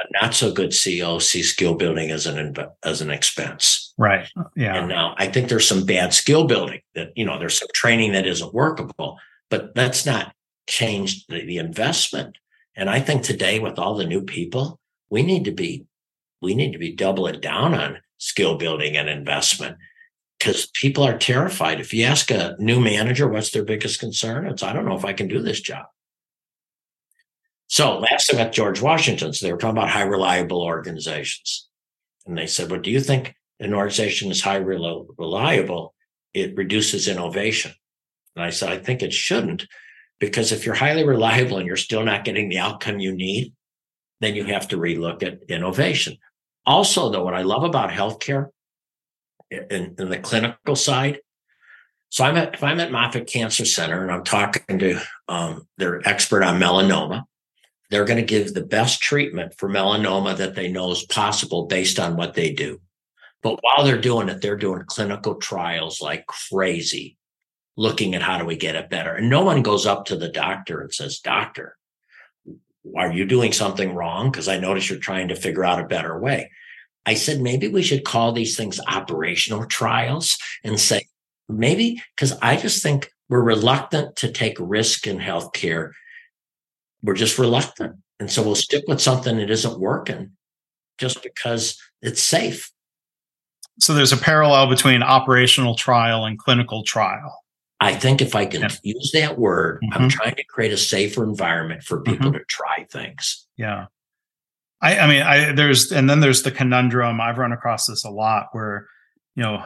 a 0.00 0.22
not 0.22 0.34
so 0.34 0.52
good 0.52 0.70
CEO 0.70 1.20
sees 1.20 1.50
skill 1.50 1.74
building 1.74 2.10
as 2.10 2.26
an 2.26 2.54
as 2.84 3.00
an 3.00 3.10
expense. 3.10 3.92
Right. 3.98 4.28
Uh, 4.36 4.44
yeah. 4.56 4.76
And 4.76 4.88
now 4.88 5.14
I 5.18 5.26
think 5.26 5.48
there's 5.48 5.68
some 5.68 5.84
bad 5.84 6.14
skill 6.14 6.46
building 6.46 6.80
that 6.94 7.12
you 7.16 7.24
know 7.24 7.38
there's 7.38 7.58
some 7.58 7.68
training 7.74 8.12
that 8.12 8.26
isn't 8.26 8.54
workable, 8.54 9.18
but 9.48 9.74
that's 9.74 10.06
not 10.06 10.34
changed 10.68 11.26
the, 11.28 11.44
the 11.44 11.58
investment. 11.58 12.36
And 12.76 12.88
I 12.88 13.00
think 13.00 13.22
today 13.22 13.58
with 13.58 13.78
all 13.78 13.96
the 13.96 14.06
new 14.06 14.22
people, 14.22 14.78
we 15.10 15.22
need 15.22 15.44
to 15.44 15.52
be 15.52 15.84
we 16.40 16.54
need 16.54 16.72
to 16.72 16.78
be 16.78 16.94
doubling 16.94 17.40
down 17.40 17.74
on 17.74 17.98
skill 18.18 18.56
building 18.56 18.96
and 18.96 19.08
investment 19.08 19.76
because 20.38 20.70
people 20.74 21.04
are 21.04 21.18
terrified. 21.18 21.80
If 21.80 21.92
you 21.92 22.04
ask 22.04 22.30
a 22.30 22.56
new 22.58 22.80
manager 22.80 23.28
what's 23.28 23.50
their 23.50 23.64
biggest 23.64 24.00
concern, 24.00 24.46
it's 24.46 24.62
I 24.62 24.72
don't 24.72 24.86
know 24.86 24.96
if 24.96 25.04
I 25.04 25.12
can 25.12 25.28
do 25.28 25.42
this 25.42 25.60
job. 25.60 25.86
So 27.70 28.00
last 28.00 28.26
time 28.26 28.40
at 28.40 28.52
George 28.52 28.82
Washington, 28.82 29.32
so 29.32 29.46
they 29.46 29.52
were 29.52 29.58
talking 29.58 29.78
about 29.78 29.90
high 29.90 30.02
reliable 30.02 30.60
organizations. 30.60 31.68
And 32.26 32.36
they 32.36 32.48
said, 32.48 32.68
well, 32.68 32.80
do 32.80 32.90
you 32.90 32.98
think 32.98 33.36
an 33.60 33.74
organization 33.74 34.32
is 34.32 34.42
high 34.42 34.56
reliable? 34.56 35.94
It 36.34 36.56
reduces 36.56 37.06
innovation. 37.06 37.72
And 38.34 38.44
I 38.44 38.50
said, 38.50 38.70
I 38.70 38.78
think 38.78 39.04
it 39.04 39.12
shouldn't, 39.12 39.68
because 40.18 40.50
if 40.50 40.66
you're 40.66 40.74
highly 40.74 41.06
reliable 41.06 41.58
and 41.58 41.66
you're 41.66 41.76
still 41.76 42.04
not 42.04 42.24
getting 42.24 42.48
the 42.48 42.58
outcome 42.58 42.98
you 42.98 43.14
need, 43.14 43.54
then 44.20 44.34
you 44.34 44.44
have 44.46 44.66
to 44.68 44.76
relook 44.76 45.22
at 45.22 45.44
innovation. 45.48 46.16
Also, 46.66 47.08
though, 47.08 47.22
what 47.22 47.34
I 47.34 47.42
love 47.42 47.62
about 47.62 47.90
healthcare 47.90 48.48
in, 49.48 49.94
in 49.96 50.08
the 50.10 50.18
clinical 50.18 50.74
side, 50.74 51.20
so 52.08 52.24
I'm 52.24 52.36
at 52.36 52.54
if 52.54 52.64
I'm 52.64 52.80
at 52.80 52.90
Moffitt 52.90 53.28
Cancer 53.28 53.64
Center 53.64 54.02
and 54.02 54.10
I'm 54.10 54.24
talking 54.24 54.80
to 54.80 55.00
um, 55.28 55.68
their 55.78 56.06
expert 56.06 56.42
on 56.42 56.60
melanoma, 56.60 57.22
they're 57.90 58.04
going 58.04 58.20
to 58.20 58.24
give 58.24 58.54
the 58.54 58.64
best 58.64 59.02
treatment 59.02 59.54
for 59.58 59.68
melanoma 59.68 60.36
that 60.36 60.54
they 60.54 60.68
know 60.68 60.90
is 60.92 61.04
possible 61.04 61.66
based 61.66 61.98
on 61.98 62.16
what 62.16 62.34
they 62.34 62.52
do. 62.52 62.80
But 63.42 63.58
while 63.62 63.84
they're 63.84 64.00
doing 64.00 64.28
it, 64.28 64.40
they're 64.40 64.56
doing 64.56 64.84
clinical 64.86 65.36
trials 65.36 66.00
like 66.00 66.26
crazy, 66.26 67.16
looking 67.76 68.14
at 68.14 68.22
how 68.22 68.38
do 68.38 68.44
we 68.44 68.56
get 68.56 68.76
it 68.76 68.90
better. 68.90 69.14
And 69.14 69.28
no 69.28 69.42
one 69.42 69.62
goes 69.62 69.86
up 69.86 70.04
to 70.06 70.16
the 70.16 70.28
doctor 70.28 70.80
and 70.80 70.92
says, 70.92 71.18
Doctor, 71.18 71.76
are 72.96 73.12
you 73.12 73.24
doing 73.24 73.52
something 73.52 73.94
wrong? 73.94 74.30
Because 74.30 74.48
I 74.48 74.58
notice 74.58 74.88
you're 74.88 74.98
trying 74.98 75.28
to 75.28 75.36
figure 75.36 75.64
out 75.64 75.80
a 75.80 75.86
better 75.86 76.18
way. 76.18 76.50
I 77.06 77.14
said, 77.14 77.40
maybe 77.40 77.66
we 77.68 77.82
should 77.82 78.04
call 78.04 78.32
these 78.32 78.56
things 78.56 78.78
operational 78.86 79.66
trials 79.66 80.36
and 80.62 80.78
say, 80.78 81.08
maybe, 81.48 82.02
because 82.14 82.38
I 82.42 82.56
just 82.56 82.82
think 82.82 83.10
we're 83.28 83.42
reluctant 83.42 84.16
to 84.16 84.30
take 84.30 84.56
risk 84.60 85.06
in 85.06 85.18
healthcare 85.18 85.92
we're 87.02 87.14
just 87.14 87.38
reluctant. 87.38 87.96
And 88.18 88.30
so 88.30 88.42
we'll 88.42 88.54
stick 88.54 88.84
with 88.86 89.00
something 89.00 89.38
that 89.38 89.50
isn't 89.50 89.80
working 89.80 90.32
just 90.98 91.22
because 91.22 91.80
it's 92.02 92.22
safe. 92.22 92.70
So 93.78 93.94
there's 93.94 94.12
a 94.12 94.18
parallel 94.18 94.68
between 94.68 95.02
operational 95.02 95.74
trial 95.74 96.26
and 96.26 96.38
clinical 96.38 96.82
trial. 96.82 97.44
I 97.80 97.94
think 97.94 98.20
if 98.20 98.34
I 98.34 98.44
can 98.44 98.60
yeah. 98.60 98.68
use 98.82 99.10
that 99.14 99.38
word, 99.38 99.80
mm-hmm. 99.82 99.94
I'm 99.94 100.08
trying 100.10 100.34
to 100.34 100.44
create 100.44 100.72
a 100.72 100.76
safer 100.76 101.24
environment 101.24 101.82
for 101.82 102.02
people 102.02 102.26
mm-hmm. 102.26 102.38
to 102.38 102.44
try 102.44 102.86
things. 102.90 103.46
Yeah. 103.56 103.86
I, 104.82 104.98
I 104.98 105.06
mean, 105.06 105.22
I 105.22 105.52
there's 105.52 105.90
and 105.90 106.08
then 106.08 106.20
there's 106.20 106.42
the 106.42 106.50
conundrum. 106.50 107.20
I've 107.20 107.38
run 107.38 107.52
across 107.52 107.86
this 107.86 108.04
a 108.04 108.10
lot 108.10 108.48
where 108.52 108.86
you 109.36 109.42
know, 109.42 109.64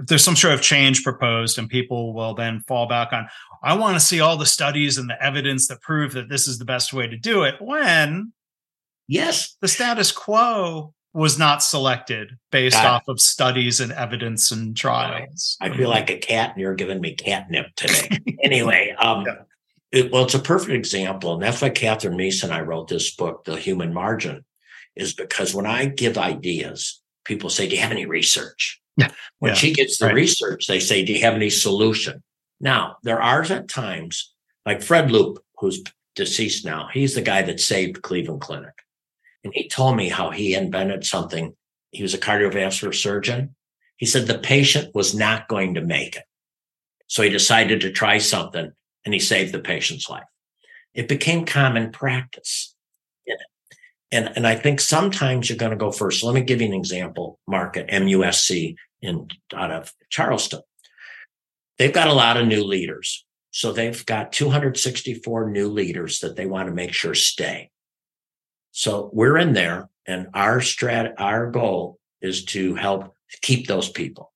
if 0.00 0.06
there's 0.06 0.24
some 0.24 0.36
sort 0.36 0.54
of 0.54 0.62
change 0.62 1.02
proposed 1.02 1.58
and 1.58 1.68
people 1.68 2.14
will 2.14 2.34
then 2.34 2.60
fall 2.66 2.86
back 2.86 3.12
on, 3.12 3.28
I 3.62 3.76
want 3.76 3.94
to 3.96 4.00
see 4.00 4.20
all 4.20 4.36
the 4.36 4.46
studies 4.46 4.98
and 4.98 5.08
the 5.08 5.22
evidence 5.22 5.68
that 5.68 5.80
prove 5.80 6.12
that 6.12 6.28
this 6.28 6.48
is 6.48 6.58
the 6.58 6.64
best 6.64 6.92
way 6.92 7.06
to 7.06 7.16
do 7.16 7.42
it. 7.42 7.56
When, 7.60 8.32
yes, 9.06 9.56
the 9.60 9.68
status 9.68 10.12
quo 10.12 10.94
was 11.14 11.38
not 11.38 11.62
selected 11.62 12.38
based 12.50 12.76
God. 12.76 12.86
off 12.86 13.08
of 13.08 13.20
studies 13.20 13.80
and 13.80 13.92
evidence 13.92 14.50
and 14.50 14.76
trials. 14.76 15.56
I 15.60 15.74
feel 15.76 15.90
like 15.90 16.10
a 16.10 16.16
cat 16.16 16.52
and 16.52 16.60
you're 16.60 16.74
giving 16.74 17.00
me 17.00 17.14
catnip 17.14 17.66
today. 17.76 18.18
anyway, 18.42 18.94
um, 18.98 19.24
yeah. 19.26 19.34
it, 19.92 20.10
well, 20.10 20.24
it's 20.24 20.34
a 20.34 20.38
perfect 20.38 20.72
example. 20.72 21.34
And 21.34 21.42
that's 21.42 21.60
why 21.60 21.68
Katherine 21.68 22.16
Meese 22.16 22.42
and 22.42 22.52
I 22.52 22.62
wrote 22.62 22.88
this 22.88 23.14
book, 23.14 23.44
The 23.44 23.56
Human 23.56 23.92
Margin, 23.92 24.44
is 24.96 25.12
because 25.12 25.54
when 25.54 25.66
I 25.66 25.84
give 25.84 26.16
ideas, 26.16 27.02
people 27.24 27.50
say, 27.50 27.68
Do 27.68 27.76
you 27.76 27.82
have 27.82 27.92
any 27.92 28.06
research? 28.06 28.81
When 28.96 29.50
yeah. 29.50 29.54
she 29.54 29.72
gets 29.72 29.98
the 29.98 30.06
right. 30.06 30.14
research, 30.14 30.66
they 30.66 30.80
say, 30.80 31.04
Do 31.04 31.12
you 31.12 31.22
have 31.22 31.34
any 31.34 31.50
solution? 31.50 32.22
Now, 32.60 32.96
there 33.02 33.20
are 33.20 33.42
at 33.42 33.68
times, 33.68 34.32
like 34.64 34.82
Fred 34.82 35.10
Loop, 35.10 35.42
who's 35.58 35.82
deceased 36.14 36.64
now, 36.64 36.88
he's 36.92 37.14
the 37.14 37.22
guy 37.22 37.42
that 37.42 37.60
saved 37.60 38.02
Cleveland 38.02 38.40
Clinic. 38.40 38.74
And 39.44 39.52
he 39.54 39.68
told 39.68 39.96
me 39.96 40.08
how 40.08 40.30
he 40.30 40.54
invented 40.54 41.04
something. 41.04 41.56
He 41.90 42.02
was 42.02 42.14
a 42.14 42.18
cardiovascular 42.18 42.94
surgeon. 42.94 43.54
He 43.96 44.06
said 44.06 44.26
the 44.26 44.38
patient 44.38 44.94
was 44.94 45.14
not 45.14 45.48
going 45.48 45.74
to 45.74 45.80
make 45.80 46.16
it. 46.16 46.24
So 47.08 47.22
he 47.22 47.30
decided 47.30 47.80
to 47.80 47.90
try 47.90 48.18
something 48.18 48.72
and 49.04 49.14
he 49.14 49.20
saved 49.20 49.52
the 49.52 49.58
patient's 49.58 50.08
life. 50.08 50.24
It 50.94 51.08
became 51.08 51.44
common 51.44 51.90
practice. 51.90 52.71
And, 54.12 54.30
and 54.36 54.46
I 54.46 54.54
think 54.54 54.78
sometimes 54.78 55.48
you're 55.48 55.58
going 55.58 55.70
to 55.70 55.76
go 55.76 55.90
first. 55.90 56.22
Let 56.22 56.34
me 56.34 56.42
give 56.42 56.60
you 56.60 56.68
an 56.68 56.74
example, 56.74 57.40
Mark, 57.48 57.78
at 57.78 57.88
MUSC 57.88 58.76
in 59.00 59.28
out 59.54 59.70
of 59.70 59.92
Charleston. 60.10 60.60
They've 61.78 61.92
got 61.92 62.08
a 62.08 62.12
lot 62.12 62.36
of 62.36 62.46
new 62.46 62.62
leaders. 62.62 63.24
So 63.50 63.72
they've 63.72 64.04
got 64.06 64.32
264 64.32 65.50
new 65.50 65.68
leaders 65.68 66.20
that 66.20 66.36
they 66.36 66.46
want 66.46 66.68
to 66.68 66.74
make 66.74 66.92
sure 66.92 67.14
stay. 67.14 67.70
So 68.70 69.10
we're 69.12 69.38
in 69.38 69.54
there 69.54 69.88
and 70.06 70.28
our 70.34 70.58
strat, 70.58 71.14
our 71.18 71.50
goal 71.50 71.98
is 72.20 72.44
to 72.46 72.74
help 72.74 73.14
keep 73.40 73.66
those 73.66 73.88
people. 73.88 74.32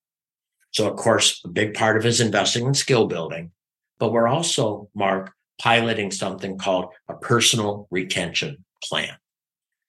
So 0.71 0.91
of 0.91 0.97
course, 0.97 1.41
a 1.45 1.49
big 1.49 1.75
part 1.75 1.97
of 1.97 2.05
is 2.05 2.21
investing 2.21 2.67
in 2.67 2.75
skill 2.75 3.07
building, 3.07 3.53
but 3.99 4.13
we're 4.13 4.29
also, 4.29 4.91
Mark, 4.95 5.33
piloting 5.59 6.11
something 6.11 6.59
called 6.59 6.93
a 7.09 7.15
personal 7.15 7.89
retention 7.91 8.65
plan. 8.83 9.17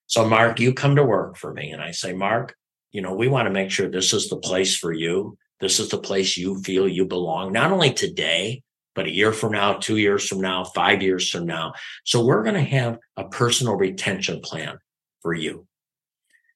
So, 0.08 0.28
Mark, 0.28 0.60
you 0.60 0.74
come 0.74 0.96
to 0.96 1.04
work 1.04 1.38
for 1.38 1.54
me, 1.54 1.72
and 1.72 1.82
I 1.82 1.92
say, 1.92 2.14
Mark, 2.14 2.56
you 2.92 3.02
know, 3.02 3.14
we 3.14 3.28
want 3.28 3.46
to 3.48 3.54
make 3.54 3.72
sure 3.72 3.90
this 3.90 4.14
is 4.14 4.30
the 4.30 4.38
place 4.38 4.76
for 4.76 4.94
you. 4.94 5.38
This 5.60 5.80
is 5.80 5.90
the 5.90 5.98
place 5.98 6.38
you 6.38 6.62
feel 6.64 6.88
you 6.88 7.06
belong, 7.06 7.52
not 7.52 7.72
only 7.72 7.92
today, 7.94 8.64
but 8.96 9.06
a 9.06 9.14
year 9.14 9.34
from 9.34 9.52
now, 9.52 9.74
two 9.74 9.98
years 9.98 10.28
from 10.28 10.40
now, 10.40 10.64
five 10.64 11.04
years 11.04 11.30
from 11.30 11.46
now. 11.46 11.74
So, 12.06 12.24
we're 12.26 12.44
going 12.44 12.56
to 12.56 12.62
have 12.62 12.98
a 13.18 13.28
personal 13.28 13.76
retention 13.76 14.40
plan 14.40 14.80
for 15.22 15.34
you. 15.34 15.68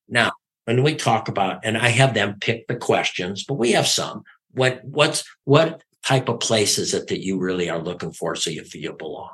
Now, 0.08 0.32
when 0.66 0.84
we 0.84 0.96
talk 0.96 1.28
about, 1.28 1.66
and 1.66 1.78
I 1.78 1.90
have 1.90 2.14
them 2.14 2.38
pick 2.40 2.68
the 2.68 2.76
questions, 2.76 3.44
but 3.46 3.56
we 3.56 3.74
have 3.74 3.88
some. 3.88 4.24
What 4.54 4.82
what's 4.84 5.24
what 5.44 5.84
type 6.06 6.30
of 6.30 6.40
place 6.40 6.78
is 6.78 6.94
it 6.94 7.08
that 7.08 7.24
you 7.24 7.40
really 7.40 7.70
are 7.70 7.82
looking 7.82 8.12
for 8.12 8.36
so 8.36 8.50
you 8.50 8.64
feel 8.64 8.82
you 8.82 8.94
belong? 8.94 9.32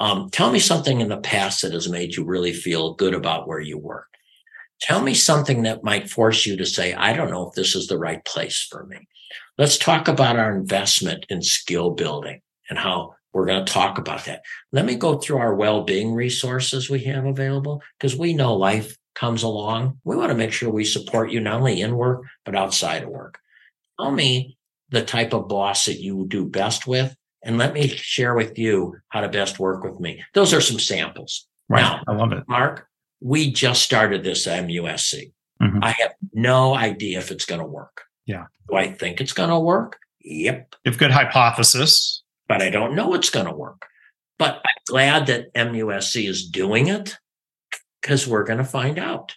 Um, 0.00 0.30
tell 0.30 0.50
me 0.50 0.58
something 0.58 1.02
in 1.02 1.10
the 1.10 1.18
past 1.18 1.60
that 1.62 1.72
has 1.72 1.88
made 1.88 2.16
you 2.16 2.24
really 2.24 2.54
feel 2.54 2.94
good 2.94 3.14
about 3.14 3.46
where 3.46 3.60
you 3.60 3.76
work. 3.76 4.06
Tell 4.80 5.02
me 5.02 5.12
something 5.12 5.62
that 5.62 5.84
might 5.84 6.08
force 6.08 6.46
you 6.46 6.56
to 6.56 6.64
say, 6.64 6.94
I 6.94 7.12
don't 7.12 7.30
know 7.30 7.48
if 7.48 7.54
this 7.54 7.76
is 7.76 7.86
the 7.86 7.98
right 7.98 8.24
place 8.24 8.66
for 8.70 8.86
me. 8.86 9.06
Let's 9.58 9.76
talk 9.76 10.08
about 10.08 10.38
our 10.38 10.56
investment 10.56 11.26
in 11.28 11.42
skill 11.42 11.90
building 11.90 12.40
and 12.70 12.78
how 12.78 13.14
we're 13.34 13.44
going 13.44 13.64
to 13.64 13.72
talk 13.72 13.98
about 13.98 14.24
that. 14.24 14.40
Let 14.72 14.86
me 14.86 14.96
go 14.96 15.18
through 15.18 15.36
our 15.36 15.54
well 15.54 15.84
being 15.84 16.14
resources 16.14 16.88
we 16.88 17.00
have 17.04 17.26
available 17.26 17.82
because 17.98 18.16
we 18.16 18.32
know 18.32 18.56
life 18.56 18.96
comes 19.14 19.42
along. 19.42 19.98
We 20.04 20.16
want 20.16 20.30
to 20.30 20.36
make 20.36 20.52
sure 20.52 20.70
we 20.70 20.84
support 20.86 21.30
you 21.30 21.40
not 21.40 21.58
only 21.58 21.82
in 21.82 21.94
work, 21.94 22.22
but 22.46 22.56
outside 22.56 23.02
of 23.02 23.10
work. 23.10 23.38
Tell 24.00 24.10
me 24.10 24.56
the 24.88 25.02
type 25.02 25.34
of 25.34 25.46
boss 25.46 25.84
that 25.84 26.00
you 26.00 26.24
do 26.26 26.46
best 26.46 26.86
with 26.86 27.14
and 27.42 27.58
let 27.58 27.72
me 27.72 27.88
share 27.88 28.34
with 28.34 28.58
you 28.58 28.96
how 29.08 29.20
to 29.20 29.28
best 29.28 29.58
work 29.58 29.82
with 29.84 29.98
me. 30.00 30.22
Those 30.34 30.52
are 30.52 30.60
some 30.60 30.78
samples. 30.78 31.46
Right. 31.68 31.82
Now, 31.82 32.02
I 32.06 32.12
love 32.12 32.32
it. 32.32 32.44
Mark, 32.48 32.86
we 33.20 33.50
just 33.52 33.82
started 33.82 34.24
this 34.24 34.46
at 34.46 34.64
MUSC. 34.64 35.32
Mm-hmm. 35.62 35.78
I 35.82 35.90
have 35.90 36.14
no 36.32 36.74
idea 36.74 37.18
if 37.18 37.30
it's 37.30 37.44
going 37.44 37.60
to 37.60 37.66
work. 37.66 38.02
Yeah. 38.26 38.46
Do 38.68 38.76
I 38.76 38.92
think 38.92 39.20
it's 39.20 39.32
going 39.32 39.50
to 39.50 39.58
work? 39.58 39.98
Yep. 40.22 40.74
You 40.84 40.90
have 40.90 40.98
good 40.98 41.10
hypothesis. 41.10 42.22
But 42.48 42.62
I 42.62 42.70
don't 42.70 42.94
know 42.94 43.14
it's 43.14 43.30
going 43.30 43.46
to 43.46 43.54
work. 43.54 43.86
But 44.38 44.56
I'm 44.56 44.82
glad 44.86 45.26
that 45.26 45.52
MUSC 45.54 46.28
is 46.28 46.48
doing 46.48 46.88
it 46.88 47.16
because 48.00 48.26
we're 48.26 48.44
going 48.44 48.58
to 48.58 48.64
find 48.64 48.98
out. 48.98 49.36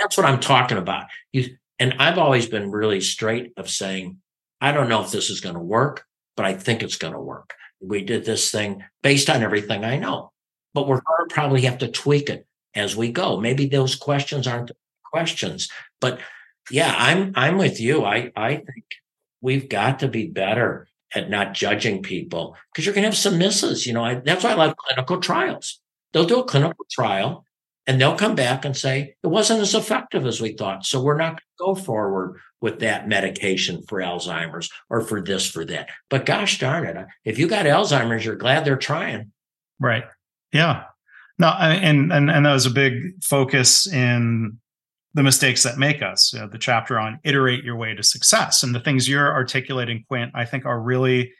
That's 0.00 0.16
what 0.16 0.26
I'm 0.26 0.40
talking 0.40 0.78
about. 0.78 1.06
You, 1.32 1.56
and 1.78 1.94
I've 1.98 2.18
always 2.18 2.46
been 2.46 2.70
really 2.70 3.00
straight 3.00 3.52
of 3.56 3.70
saying, 3.70 4.18
I 4.60 4.72
don't 4.72 4.88
know 4.88 5.02
if 5.02 5.12
this 5.12 5.30
is 5.30 5.40
going 5.40 5.54
to 5.54 5.60
work 5.60 6.04
but 6.36 6.46
I 6.46 6.54
think 6.54 6.82
it's 6.82 6.96
going 6.96 7.12
to 7.12 7.20
work. 7.20 7.54
We 7.80 8.02
did 8.02 8.24
this 8.24 8.50
thing 8.50 8.84
based 9.02 9.28
on 9.28 9.42
everything 9.42 9.84
I 9.84 9.98
know, 9.98 10.32
but 10.72 10.86
we're 10.86 11.00
going 11.00 11.28
to 11.28 11.34
probably 11.34 11.62
have 11.62 11.78
to 11.78 11.88
tweak 11.88 12.30
it 12.30 12.46
as 12.74 12.96
we 12.96 13.12
go. 13.12 13.40
Maybe 13.40 13.66
those 13.66 13.94
questions 13.94 14.46
aren't 14.46 14.72
questions, 15.04 15.68
but 16.00 16.18
yeah, 16.70 16.94
I'm 16.96 17.32
I'm 17.34 17.58
with 17.58 17.80
you. 17.80 18.04
I 18.04 18.32
I 18.34 18.56
think 18.56 18.84
we've 19.40 19.68
got 19.68 19.98
to 19.98 20.08
be 20.08 20.26
better 20.26 20.88
at 21.14 21.30
not 21.30 21.54
judging 21.54 22.02
people 22.02 22.56
because 22.72 22.84
you're 22.84 22.94
going 22.94 23.02
to 23.02 23.08
have 23.08 23.16
some 23.16 23.38
misses. 23.38 23.86
You 23.86 23.92
know, 23.92 24.04
I, 24.04 24.14
that's 24.14 24.42
why 24.42 24.50
I 24.50 24.54
love 24.54 24.76
clinical 24.76 25.20
trials. 25.20 25.80
They'll 26.12 26.24
do 26.24 26.40
a 26.40 26.44
clinical 26.44 26.86
trial 26.90 27.44
and 27.86 28.00
they'll 28.00 28.16
come 28.16 28.34
back 28.34 28.64
and 28.64 28.76
say 28.76 29.14
it 29.22 29.26
wasn't 29.26 29.60
as 29.60 29.74
effective 29.74 30.26
as 30.26 30.40
we 30.40 30.52
thought. 30.52 30.86
So 30.86 31.02
we're 31.02 31.18
not 31.18 31.32
going 31.32 31.36
to 31.36 31.42
go 31.58 31.74
forward 31.74 32.40
with 32.64 32.78
that 32.78 33.06
medication 33.06 33.82
for 33.82 33.98
Alzheimer's 33.98 34.70
or 34.88 35.02
for 35.02 35.20
this, 35.20 35.46
for 35.46 35.66
that. 35.66 35.90
But 36.08 36.24
gosh 36.24 36.58
darn 36.58 36.86
it, 36.86 36.96
if 37.22 37.38
you 37.38 37.46
got 37.46 37.66
Alzheimer's, 37.66 38.24
you're 38.24 38.36
glad 38.36 38.64
they're 38.64 38.76
trying. 38.76 39.32
Right. 39.78 40.04
Yeah. 40.50 40.84
No, 41.38 41.48
and 41.48 42.10
and 42.10 42.30
and 42.30 42.46
that 42.46 42.52
was 42.54 42.64
a 42.64 42.70
big 42.70 43.22
focus 43.22 43.86
in 43.86 44.58
the 45.12 45.22
mistakes 45.22 45.62
that 45.64 45.76
make 45.76 46.00
us. 46.00 46.32
You 46.32 46.40
know, 46.40 46.48
the 46.48 46.56
chapter 46.56 46.98
on 46.98 47.20
iterate 47.22 47.64
your 47.64 47.76
way 47.76 47.94
to 47.94 48.02
success, 48.02 48.62
and 48.62 48.74
the 48.74 48.80
things 48.80 49.10
you're 49.10 49.34
articulating, 49.34 50.04
Quint, 50.08 50.32
I 50.34 50.46
think 50.46 50.64
are 50.64 50.80
really 50.80 51.34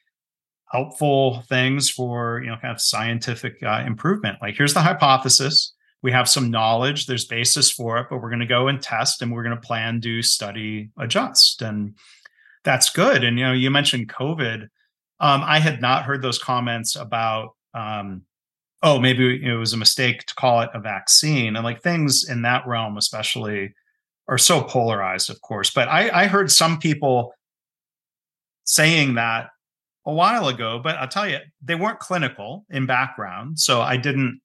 helpful 0.71 1.41
things 1.49 1.89
for 1.89 2.43
you 2.43 2.51
know 2.51 2.57
kind 2.61 2.75
of 2.75 2.81
scientific 2.81 3.63
uh, 3.63 3.85
improvement 3.87 4.37
like 4.43 4.57
here's 4.57 4.75
the 4.75 4.81
hypothesis 4.81 5.74
we 6.05 6.13
have 6.13 6.29
some 6.29 6.51
knowledge 6.51 7.07
there's 7.07 7.25
basis 7.25 7.71
for 7.71 7.97
it 7.97 8.07
but 8.11 8.21
we're 8.21 8.29
going 8.29 8.39
to 8.39 8.47
go 8.47 8.69
and 8.69 8.83
test 8.83 9.23
and 9.23 9.33
we're 9.33 9.43
going 9.43 9.57
to 9.57 9.67
plan 9.67 9.99
do 9.99 10.21
study 10.23 10.91
adjust 10.99 11.63
and 11.63 11.95
that's 12.65 12.91
good. 12.91 13.23
And 13.23 13.39
you 13.39 13.45
know 13.45 13.53
you 13.53 13.71
mentioned 13.71 14.09
covid. 14.09 14.69
Um, 15.21 15.43
i 15.45 15.59
had 15.61 15.81
not 15.81 16.05
heard 16.05 16.23
those 16.23 16.39
comments 16.39 16.97
about 16.97 17.51
um, 17.73 18.23
oh 18.83 18.99
maybe 18.99 19.45
it 19.45 19.55
was 19.55 19.73
a 19.73 19.79
mistake 19.79 20.27
to 20.27 20.35
call 20.35 20.61
it 20.61 20.71
a 20.75 20.81
vaccine. 20.81 21.57
And 21.57 21.65
like 21.65 21.83
things 21.83 22.29
in 22.29 22.43
that 22.43 22.67
realm 22.67 22.97
especially 22.97 23.75
are 24.29 24.39
so 24.39 24.63
polarized 24.63 25.31
of 25.31 25.41
course. 25.41 25.71
But 25.71 25.89
i 25.89 26.11
i 26.11 26.27
heard 26.27 26.51
some 26.51 26.79
people 26.79 27.33
saying 28.65 29.15
that 29.15 29.51
a 30.07 30.13
while 30.13 30.49
ago, 30.49 30.81
but 30.83 30.97
I'll 30.97 31.09
tell 31.09 31.29
you, 31.29 31.39
they 31.63 31.75
weren't 31.75 31.99
clinical 31.99 32.67
in 32.69 32.85
background. 32.85 33.59
So 33.59 33.81
I 33.81 33.97
didn't, 33.97 34.41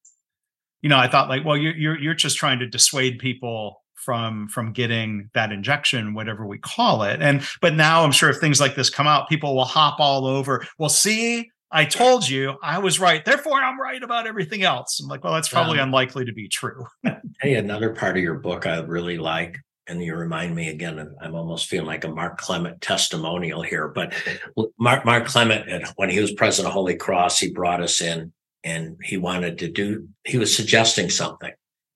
you 0.81 0.89
know, 0.89 0.97
I 0.97 1.07
thought 1.07 1.29
like, 1.29 1.45
well, 1.45 1.57
you're 1.57 1.75
you're 1.75 1.99
you're 1.99 2.13
just 2.13 2.37
trying 2.37 2.59
to 2.59 2.67
dissuade 2.67 3.19
people 3.19 3.81
from 3.95 4.47
from 4.47 4.71
getting 4.71 5.29
that 5.33 5.51
injection, 5.51 6.13
whatever 6.13 6.45
we 6.45 6.57
call 6.57 7.03
it. 7.03 7.21
And 7.21 7.41
but 7.61 7.75
now 7.75 8.03
I'm 8.03 8.11
sure 8.11 8.29
if 8.29 8.37
things 8.37 8.59
like 8.59 8.75
this 8.75 8.89
come 8.89 9.07
out, 9.07 9.29
people 9.29 9.55
will 9.55 9.65
hop 9.65 9.99
all 9.99 10.25
over. 10.25 10.65
Well, 10.77 10.89
see, 10.89 11.49
I 11.71 11.85
told 11.85 12.27
you 12.27 12.55
I 12.63 12.79
was 12.79 12.99
right. 12.99 13.23
Therefore, 13.23 13.61
I'm 13.61 13.79
right 13.79 14.01
about 14.01 14.27
everything 14.27 14.63
else. 14.63 14.99
I'm 14.99 15.07
like, 15.07 15.23
well, 15.23 15.33
that's 15.33 15.49
probably 15.49 15.79
um, 15.79 15.89
unlikely 15.89 16.25
to 16.25 16.33
be 16.33 16.47
true. 16.47 16.85
hey, 17.41 17.55
another 17.55 17.93
part 17.93 18.17
of 18.17 18.23
your 18.23 18.39
book 18.39 18.65
I 18.65 18.79
really 18.79 19.17
like 19.17 19.57
and 19.89 20.03
you 20.03 20.15
remind 20.15 20.55
me 20.55 20.69
again, 20.69 21.15
I'm 21.19 21.35
almost 21.35 21.67
feeling 21.67 21.87
like 21.87 22.03
a 22.03 22.09
Mark 22.09 22.37
Clement 22.37 22.79
testimonial 22.79 23.63
here. 23.63 23.87
But 23.87 24.13
Mark, 24.79 25.03
Mark 25.03 25.25
Clement, 25.25 25.87
when 25.95 26.09
he 26.09 26.19
was 26.19 26.31
president 26.31 26.67
of 26.67 26.73
Holy 26.73 26.95
Cross, 26.95 27.39
he 27.39 27.51
brought 27.51 27.81
us 27.81 27.99
in 27.99 28.31
and 28.63 28.97
he 29.03 29.17
wanted 29.17 29.57
to 29.59 29.69
do, 29.69 30.07
he 30.23 30.37
was 30.37 30.55
suggesting 30.55 31.09
something. 31.09 31.51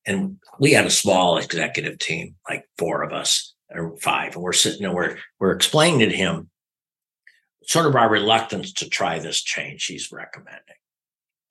And 0.05 0.37
we 0.59 0.73
had 0.73 0.85
a 0.85 0.91
small 0.91 1.37
executive 1.37 1.99
team, 1.99 2.35
like 2.49 2.65
four 2.77 3.03
of 3.03 3.13
us 3.13 3.53
or 3.69 3.95
five. 3.97 4.35
And 4.35 4.43
we're 4.43 4.53
sitting 4.53 4.85
and 4.85 4.93
we're, 4.93 5.17
we're 5.39 5.53
explaining 5.53 6.09
to 6.09 6.15
him 6.15 6.49
sort 7.65 7.85
of 7.85 7.95
our 7.95 8.09
reluctance 8.09 8.73
to 8.73 8.89
try 8.89 9.19
this 9.19 9.41
change 9.41 9.85
he's 9.85 10.11
recommending. 10.11 10.75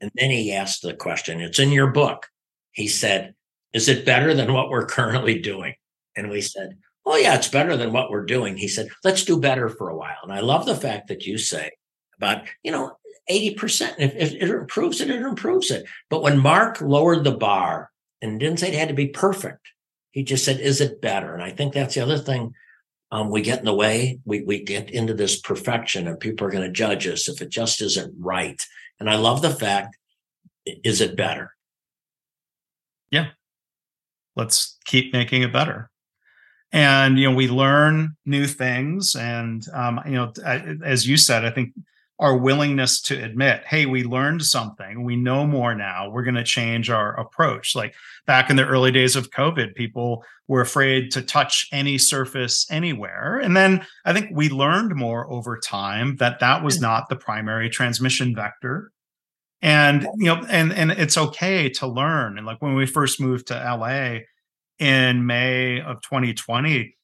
And 0.01 0.11
then 0.15 0.29
he 0.29 0.53
asked 0.53 0.81
the 0.81 0.93
question, 0.93 1.41
it's 1.41 1.59
in 1.59 1.71
your 1.71 1.91
book. 1.91 2.27
He 2.71 2.87
said, 2.87 3.33
is 3.73 3.89
it 3.89 4.05
better 4.05 4.33
than 4.33 4.53
what 4.53 4.69
we're 4.69 4.85
currently 4.85 5.39
doing? 5.39 5.73
And 6.15 6.29
we 6.29 6.41
said, 6.41 6.77
Oh, 7.05 7.17
yeah, 7.17 7.35
it's 7.35 7.49
better 7.49 7.75
than 7.75 7.91
what 7.91 8.09
we're 8.09 8.25
doing. 8.25 8.55
He 8.55 8.67
said, 8.67 8.87
Let's 9.03 9.25
do 9.25 9.39
better 9.39 9.67
for 9.67 9.89
a 9.89 9.97
while. 9.97 10.19
And 10.23 10.31
I 10.31 10.39
love 10.39 10.65
the 10.65 10.75
fact 10.75 11.07
that 11.07 11.25
you 11.25 11.37
say 11.37 11.71
about, 12.17 12.43
you 12.63 12.71
know, 12.71 12.95
80%. 13.29 13.95
If, 13.99 14.15
if 14.15 14.33
it 14.33 14.49
improves 14.49 15.01
it, 15.01 15.09
it 15.09 15.21
improves 15.21 15.71
it. 15.71 15.85
But 16.09 16.21
when 16.21 16.39
Mark 16.39 16.81
lowered 16.81 17.23
the 17.23 17.31
bar 17.31 17.89
and 18.21 18.39
didn't 18.39 18.59
say 18.59 18.69
it 18.69 18.73
had 18.79 18.89
to 18.89 18.93
be 18.93 19.07
perfect, 19.07 19.69
he 20.11 20.23
just 20.23 20.45
said, 20.45 20.59
Is 20.59 20.81
it 20.81 21.01
better? 21.01 21.33
And 21.33 21.43
I 21.43 21.51
think 21.51 21.73
that's 21.73 21.95
the 21.95 22.01
other 22.01 22.17
thing. 22.17 22.53
Um, 23.11 23.29
we 23.29 23.41
get 23.41 23.59
in 23.59 23.65
the 23.65 23.73
way. 23.73 24.19
We 24.25 24.41
we 24.41 24.63
get 24.63 24.89
into 24.89 25.13
this 25.13 25.39
perfection, 25.39 26.07
and 26.07 26.19
people 26.19 26.47
are 26.47 26.51
going 26.51 26.65
to 26.65 26.71
judge 26.71 27.07
us 27.07 27.29
if 27.29 27.41
it 27.41 27.49
just 27.49 27.81
isn't 27.81 28.13
right. 28.17 28.61
And 28.99 29.09
I 29.09 29.15
love 29.15 29.41
the 29.41 29.51
fact, 29.51 29.97
is 30.65 30.99
it 30.99 31.15
better? 31.15 31.53
Yeah. 33.11 33.27
Let's 34.35 34.79
keep 34.85 35.13
making 35.13 35.43
it 35.43 35.53
better 35.53 35.91
and 36.73 37.19
you 37.19 37.29
know 37.29 37.35
we 37.35 37.47
learn 37.47 38.17
new 38.25 38.47
things 38.47 39.15
and 39.15 39.65
um, 39.73 40.01
you 40.05 40.13
know 40.13 40.33
as 40.83 41.07
you 41.07 41.15
said 41.15 41.45
i 41.45 41.51
think 41.51 41.71
our 42.19 42.37
willingness 42.37 43.01
to 43.01 43.21
admit 43.21 43.63
hey 43.65 43.85
we 43.85 44.03
learned 44.03 44.43
something. 44.43 45.03
We 45.03 45.15
know 45.15 45.45
more 45.45 45.73
now. 45.75 46.09
We're 46.09 46.23
going 46.23 46.35
to 46.35 46.43
change 46.43 46.89
our 46.89 47.19
approach. 47.19 47.75
Like 47.75 47.95
back 48.25 48.49
in 48.49 48.55
the 48.55 48.65
early 48.65 48.91
days 48.91 49.15
of 49.15 49.31
covid 49.31 49.75
people 49.75 50.23
were 50.47 50.61
afraid 50.61 51.11
to 51.11 51.21
touch 51.21 51.67
any 51.71 51.97
surface 51.97 52.65
anywhere. 52.69 53.37
And 53.37 53.57
then 53.57 53.85
i 54.05 54.13
think 54.13 54.29
we 54.31 54.49
learned 54.49 54.95
more 54.95 55.29
over 55.31 55.57
time 55.57 56.17
that 56.17 56.39
that 56.39 56.63
was 56.63 56.77
hmm. 56.77 56.83
not 56.83 57.09
the 57.09 57.15
primary 57.15 57.69
transmission 57.69 58.35
vector. 58.35 58.91
And 59.61 60.03
you 60.17 60.25
know 60.25 60.45
and 60.49 60.71
and 60.73 60.91
it's 60.91 61.17
okay 61.17 61.69
to 61.69 61.87
learn. 61.87 62.37
And 62.37 62.45
like 62.45 62.61
when 62.61 62.75
we 62.75 62.85
first 62.85 63.19
moved 63.19 63.47
to 63.47 63.55
la 63.55 64.19
in 64.79 65.25
May 65.25 65.81
of 65.81 66.01
2020, 66.01 66.95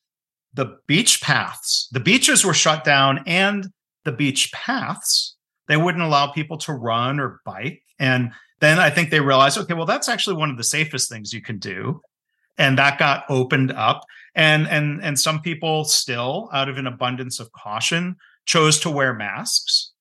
the 0.54 0.78
beach 0.88 1.22
paths, 1.22 1.88
the 1.92 2.00
beaches 2.00 2.44
were 2.44 2.54
shut 2.54 2.84
down 2.84 3.24
and 3.26 3.68
the 4.06 4.12
beach 4.12 4.52
paths, 4.52 5.36
they 5.68 5.78
wouldn't 5.78 6.04
allow 6.04 6.32
people 6.32 6.58
to 6.60 6.74
run 6.74 7.20
or 7.20 7.42
bike. 7.46 7.84
And 8.00 8.32
then 8.60 8.80
I 8.80 8.90
think 8.90 9.10
they 9.10 9.20
realized, 9.20 9.58
okay, 9.58 9.74
well, 9.74 9.86
that's 9.86 10.10
actually 10.10 10.36
one 10.36 10.50
of 10.50 10.58
the 10.58 10.64
safest 10.64 11.10
things 11.10 11.34
you 11.34 11.42
can 11.42 11.60
do. 11.60 12.02
And 12.58 12.78
that 12.78 13.00
got 13.00 13.24
opened 13.30 13.72
up. 13.72 14.04
And 14.36 14.68
and 14.68 15.02
and 15.02 15.18
some 15.18 15.42
people 15.42 15.86
still, 15.86 16.50
out 16.54 16.70
of 16.70 16.78
an 16.78 16.88
abundance 16.88 17.40
of 17.40 17.52
caution, 17.52 18.18
chose 18.46 18.80
to 18.82 18.90
wear 18.90 19.14
masks. 19.14 19.92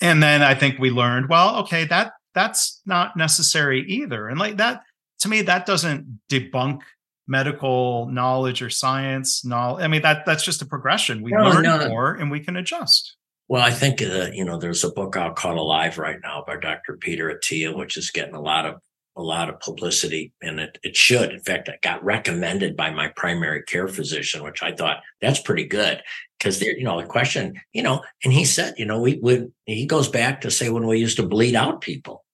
And 0.00 0.22
then 0.22 0.42
I 0.42 0.54
think 0.54 0.78
we 0.78 0.90
learned, 0.90 1.28
well, 1.28 1.56
okay, 1.58 1.84
that 1.86 2.12
that's 2.34 2.80
not 2.86 3.16
necessary 3.16 3.84
either. 3.86 4.28
And 4.28 4.38
like 4.38 4.58
that, 4.58 4.82
to 5.20 5.28
me 5.28 5.42
that 5.42 5.66
doesn't 5.66 6.20
debunk 6.30 6.80
medical 7.26 8.06
knowledge 8.06 8.60
or 8.62 8.70
science 8.70 9.44
knowledge 9.44 9.82
i 9.82 9.88
mean 9.88 10.02
that 10.02 10.24
that's 10.26 10.44
just 10.44 10.62
a 10.62 10.66
progression. 10.66 11.22
We 11.22 11.32
no, 11.32 11.44
learn 11.44 11.62
no. 11.62 11.88
more 11.88 12.14
and 12.14 12.30
we 12.30 12.40
can 12.40 12.56
adjust. 12.56 13.16
Well 13.48 13.62
i 13.62 13.70
think 13.70 14.02
uh, 14.02 14.30
you 14.32 14.44
know 14.44 14.58
there's 14.58 14.84
a 14.84 14.90
book 14.90 15.16
out 15.16 15.36
called 15.36 15.58
Outlive 15.58 15.98
right 15.98 16.18
now 16.22 16.44
by 16.46 16.56
dr 16.56 16.96
peter 17.00 17.32
attia 17.34 17.76
which 17.76 17.96
is 17.96 18.10
getting 18.10 18.34
a 18.34 18.40
lot 18.40 18.66
of 18.66 18.76
a 19.16 19.22
lot 19.22 19.48
of 19.48 19.60
publicity 19.60 20.32
and 20.42 20.58
it, 20.58 20.76
it 20.82 20.96
should. 20.96 21.30
In 21.30 21.40
fact 21.40 21.68
it 21.68 21.80
got 21.82 22.04
recommended 22.04 22.76
by 22.76 22.90
my 22.90 23.08
primary 23.16 23.62
care 23.62 23.88
physician 23.88 24.42
which 24.42 24.62
i 24.62 24.72
thought 24.72 24.98
that's 25.20 25.40
pretty 25.40 25.66
good. 25.66 26.02
Because 26.38 26.58
there 26.58 26.76
you 26.76 26.84
know 26.84 27.00
the 27.00 27.06
question 27.06 27.54
you 27.72 27.82
know 27.82 28.02
and 28.22 28.32
he 28.32 28.44
said 28.44 28.74
you 28.76 28.84
know 28.84 29.00
we 29.00 29.18
would 29.22 29.52
he 29.66 29.86
goes 29.86 30.08
back 30.08 30.42
to 30.42 30.50
say 30.50 30.68
when 30.68 30.86
we 30.86 30.98
used 30.98 31.16
to 31.16 31.26
bleed 31.26 31.54
out 31.54 31.80
people. 31.80 32.24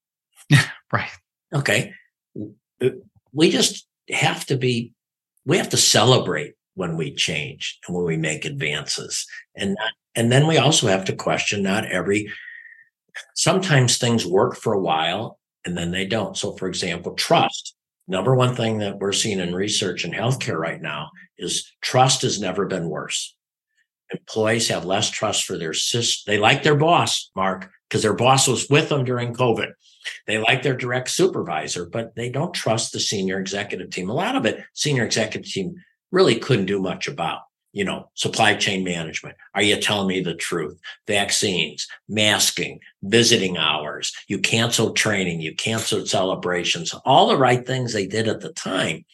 Right. 0.93 1.11
Okay. 1.55 1.93
We 3.33 3.51
just 3.51 3.87
have 4.13 4.47
to 4.47 4.57
be 4.57 4.93
we 5.47 5.57
have 5.57 5.71
to 5.71 5.77
celebrate 5.77 6.55
when 6.75 6.97
we 6.97 7.15
change 7.15 7.79
and 7.87 7.97
when 7.97 8.05
we 8.05 8.17
make 8.17 8.45
advances. 8.45 9.27
And 9.57 9.75
not, 9.75 9.93
and 10.15 10.31
then 10.31 10.47
we 10.47 10.59
also 10.59 10.87
have 10.89 11.05
to 11.07 11.15
question 11.15 11.63
not 11.63 11.87
every 11.87 12.31
sometimes 13.35 13.99
things 13.99 14.27
work 14.27 14.57
for 14.57 14.73
a 14.73 14.81
while 14.81 15.39
and 15.65 15.77
then 15.77 15.91
they 15.91 16.07
don't. 16.07 16.37
So 16.37 16.57
for 16.57 16.69
example 16.69 17.15
trust. 17.15 17.75
Number 18.09 18.35
one 18.35 18.57
thing 18.57 18.79
that 18.79 18.99
we're 18.99 19.13
seeing 19.13 19.39
in 19.39 19.55
research 19.55 20.05
in 20.05 20.11
healthcare 20.11 20.59
right 20.59 20.81
now 20.81 21.11
is 21.39 21.71
trust 21.81 22.23
has 22.23 22.41
never 22.41 22.67
been 22.67 22.89
worse 22.89 23.37
employees 24.13 24.69
have 24.69 24.85
less 24.85 25.11
trust 25.11 25.45
for 25.45 25.57
their 25.57 25.75
system 25.75 26.33
they 26.33 26.39
like 26.39 26.63
their 26.63 26.77
boss 26.77 27.31
mark 27.37 27.71
because 27.89 28.03
their 28.03 28.15
boss 28.15 28.49
was 28.49 28.69
with 28.69 28.89
them 28.89 29.05
during 29.05 29.33
covid 29.35 29.73
they 30.27 30.39
like 30.39 30.63
their 30.63 30.77
direct 30.77 31.11
supervisor, 31.11 31.87
but 31.87 32.15
they 32.15 32.31
don't 32.31 32.55
trust 32.55 32.93
the 32.93 33.01
senior 33.01 33.39
executive 33.39 33.91
team. 33.91 34.09
A 34.09 34.15
lot 34.15 34.37
of 34.37 34.47
it, 34.47 34.63
senior 34.75 35.05
executive 35.05 35.51
team 35.51 35.75
really 36.11 36.37
couldn't 36.39 36.67
do 36.67 36.81
much 36.81 37.09
about. 37.09 37.41
You 37.73 37.85
know, 37.85 38.11
supply 38.15 38.55
chain 38.57 38.83
management. 38.83 39.37
Are 39.55 39.63
you 39.63 39.81
telling 39.81 40.09
me 40.09 40.21
the 40.21 40.35
truth? 40.35 40.77
Vaccines, 41.07 41.87
masking, 42.09 42.81
visiting 43.05 43.59
hours. 43.59 44.13
You 44.27 44.41
canceled 44.41 44.97
training. 44.97 45.41
You 45.41 45.55
canceled 45.55 46.09
celebrations. 46.09 46.93
All 47.05 47.29
the 47.29 47.37
right 47.37 47.65
things 47.65 47.93
they 47.93 48.09
did 48.09 48.27
at 48.27 48.41
the 48.41 48.53
time, 48.53 49.05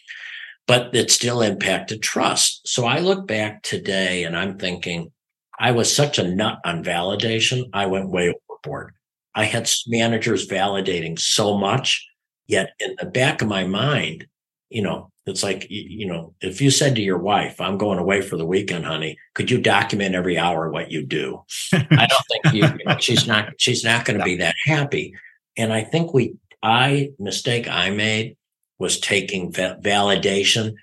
but 0.67 0.95
it 0.95 1.11
still 1.11 1.43
impacted 1.43 2.03
trust. 2.03 2.67
So 2.67 2.85
I 2.85 2.99
look 2.99 3.27
back 3.27 3.63
today 3.63 4.25
and 4.25 4.37
I'm 4.37 4.59
thinking, 4.59 5.13
I 5.59 5.73
was 5.73 5.95
such 5.95 6.19
a 6.19 6.29
nut 6.29 6.59
on 6.65 6.85
validation. 6.85 7.65
I 7.73 7.87
went 7.87 8.11
way 8.11 8.35
overboard. 8.51 8.93
I 9.35 9.45
had 9.45 9.71
managers 9.87 10.49
validating 10.49 11.19
so 11.19 11.57
much, 11.57 12.07
yet 12.47 12.71
in 12.81 12.97
the 12.99 13.07
back 13.07 13.43
of 13.43 13.49
my 13.49 13.65
mind, 13.65 14.27
you 14.71 14.83
know, 14.83 15.11
it's 15.27 15.43
like, 15.43 15.67
you 15.69 16.07
know, 16.07 16.35
if 16.41 16.61
you 16.61 16.71
said 16.71 16.95
to 16.97 17.03
your 17.03 17.19
wife, 17.19 17.61
I'm 17.61 17.79
going 17.79 17.99
away 17.99 18.23
for 18.23 18.37
the 18.37 18.47
weekend, 18.47 18.85
honey, 18.85 19.19
could 19.35 19.51
you 19.51 19.61
document 19.61 20.15
every 20.15 20.39
hour 20.39 20.71
what 20.71 20.91
you 20.91 21.05
do? 21.05 21.43
I 21.73 22.07
don't 22.07 22.27
think 22.31 22.55
you, 22.55 22.63
you 22.79 22.85
know, 22.85 22.97
she's 22.99 23.27
not, 23.27 23.55
she's 23.59 23.85
not 23.85 24.05
going 24.05 24.19
to 24.19 24.25
be 24.25 24.37
that 24.37 24.55
happy. 24.65 25.15
And 25.57 25.73
I 25.73 25.83
think 25.83 26.15
we, 26.15 26.37
I, 26.63 27.11
mistake 27.19 27.69
I 27.69 27.91
made 27.91 28.37
was 28.79 29.01
taking 29.01 29.53
va- 29.53 29.79
validation 29.81 30.75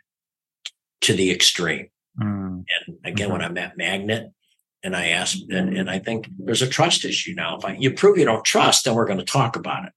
to 1.02 1.14
the 1.14 1.32
extreme. 1.32 1.90
Mm. 2.20 2.64
And 2.88 2.98
again, 3.04 3.28
mm-hmm. 3.28 3.34
when 3.34 3.42
I'm 3.44 3.58
at 3.58 3.78
Magnet, 3.78 4.32
and 4.84 4.96
I 4.98 5.08
asked, 5.08 5.50
and, 5.50 5.78
and 5.78 5.90
I 5.90 6.00
think 6.00 6.28
there's 6.38 6.62
a 6.62 6.68
trust 6.68 7.06
issue 7.06 7.34
now. 7.34 7.58
If 7.58 7.64
I, 7.64 7.76
you 7.76 7.94
prove 7.94 8.18
you 8.18 8.26
don't 8.26 8.44
trust, 8.44 8.84
then 8.84 8.96
we're 8.96 9.08
going 9.08 9.20
to 9.20 9.24
talk 9.26 9.56
about 9.56 9.86
it. 9.86 9.94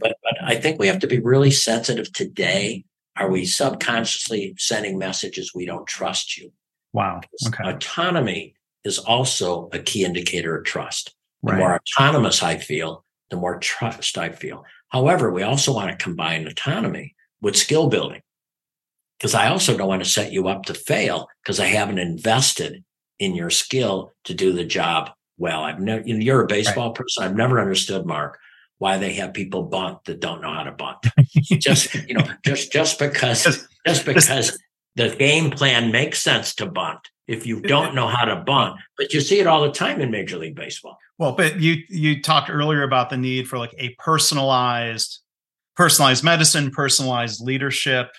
But, 0.00 0.16
but 0.22 0.34
I 0.42 0.54
think 0.54 0.78
we 0.78 0.86
have 0.86 1.00
to 1.00 1.06
be 1.06 1.18
really 1.18 1.50
sensitive 1.50 2.10
today. 2.12 2.84
Are 3.18 3.30
we 3.30 3.44
subconsciously 3.44 4.54
sending 4.56 4.98
messages 4.98 5.52
we 5.54 5.66
don't 5.66 5.86
trust 5.86 6.38
you? 6.38 6.50
Wow. 6.94 7.20
Okay. 7.46 7.62
Autonomy 7.62 8.54
is 8.84 8.98
also 8.98 9.68
a 9.72 9.78
key 9.78 10.02
indicator 10.02 10.56
of 10.56 10.64
trust. 10.64 11.14
The 11.42 11.52
right. 11.52 11.58
more 11.58 11.78
autonomous 11.78 12.42
I 12.42 12.56
feel, 12.56 13.04
the 13.28 13.36
more 13.36 13.58
trust 13.58 14.16
I 14.16 14.30
feel. 14.30 14.64
However, 14.88 15.30
we 15.30 15.42
also 15.42 15.74
want 15.74 15.90
to 15.90 16.02
combine 16.02 16.46
autonomy 16.46 17.14
with 17.42 17.56
skill 17.56 17.88
building 17.88 18.22
because 19.18 19.34
I 19.34 19.48
also 19.48 19.76
don't 19.76 19.88
want 19.88 20.02
to 20.02 20.08
set 20.08 20.32
you 20.32 20.48
up 20.48 20.64
to 20.64 20.74
fail 20.74 21.28
because 21.42 21.60
I 21.60 21.66
haven't 21.66 21.98
invested 21.98 22.82
in 23.18 23.34
your 23.34 23.50
skill 23.50 24.12
to 24.24 24.34
do 24.34 24.52
the 24.52 24.64
job 24.64 25.10
well. 25.38 25.62
I've 25.62 25.78
never, 25.78 26.02
you're 26.04 26.42
a 26.42 26.46
baseball 26.46 26.88
right. 26.88 26.96
person. 26.96 27.22
I've 27.22 27.36
never 27.36 27.60
understood, 27.60 28.04
Mark, 28.04 28.38
why 28.78 28.98
they 28.98 29.12
have 29.14 29.32
people 29.32 29.62
bunt 29.62 30.04
that 30.06 30.18
don't 30.18 30.42
know 30.42 30.52
how 30.52 30.64
to 30.64 30.72
bunt. 30.72 30.98
just, 31.42 31.94
you 32.08 32.14
know, 32.14 32.26
just, 32.44 32.72
just 32.72 32.98
because, 32.98 33.68
just 33.86 34.04
because 34.04 34.58
the 34.96 35.14
game 35.14 35.50
plan 35.50 35.92
makes 35.92 36.20
sense 36.20 36.54
to 36.56 36.66
bunt 36.66 36.98
if 37.28 37.46
you 37.46 37.60
don't 37.60 37.94
know 37.94 38.08
how 38.08 38.24
to 38.24 38.36
bunt, 38.36 38.74
but 38.98 39.14
you 39.14 39.20
see 39.20 39.38
it 39.38 39.46
all 39.46 39.62
the 39.62 39.70
time 39.70 40.00
in 40.00 40.10
Major 40.10 40.36
League 40.36 40.56
Baseball. 40.56 40.98
Well, 41.18 41.32
but 41.32 41.60
you, 41.60 41.76
you 41.88 42.20
talked 42.20 42.50
earlier 42.50 42.82
about 42.82 43.08
the 43.08 43.16
need 43.16 43.46
for 43.46 43.56
like 43.56 43.74
a 43.78 43.90
personalized, 44.00 45.20
personalized 45.76 46.24
medicine, 46.24 46.70
personalized 46.70 47.44
leadership, 47.44 48.10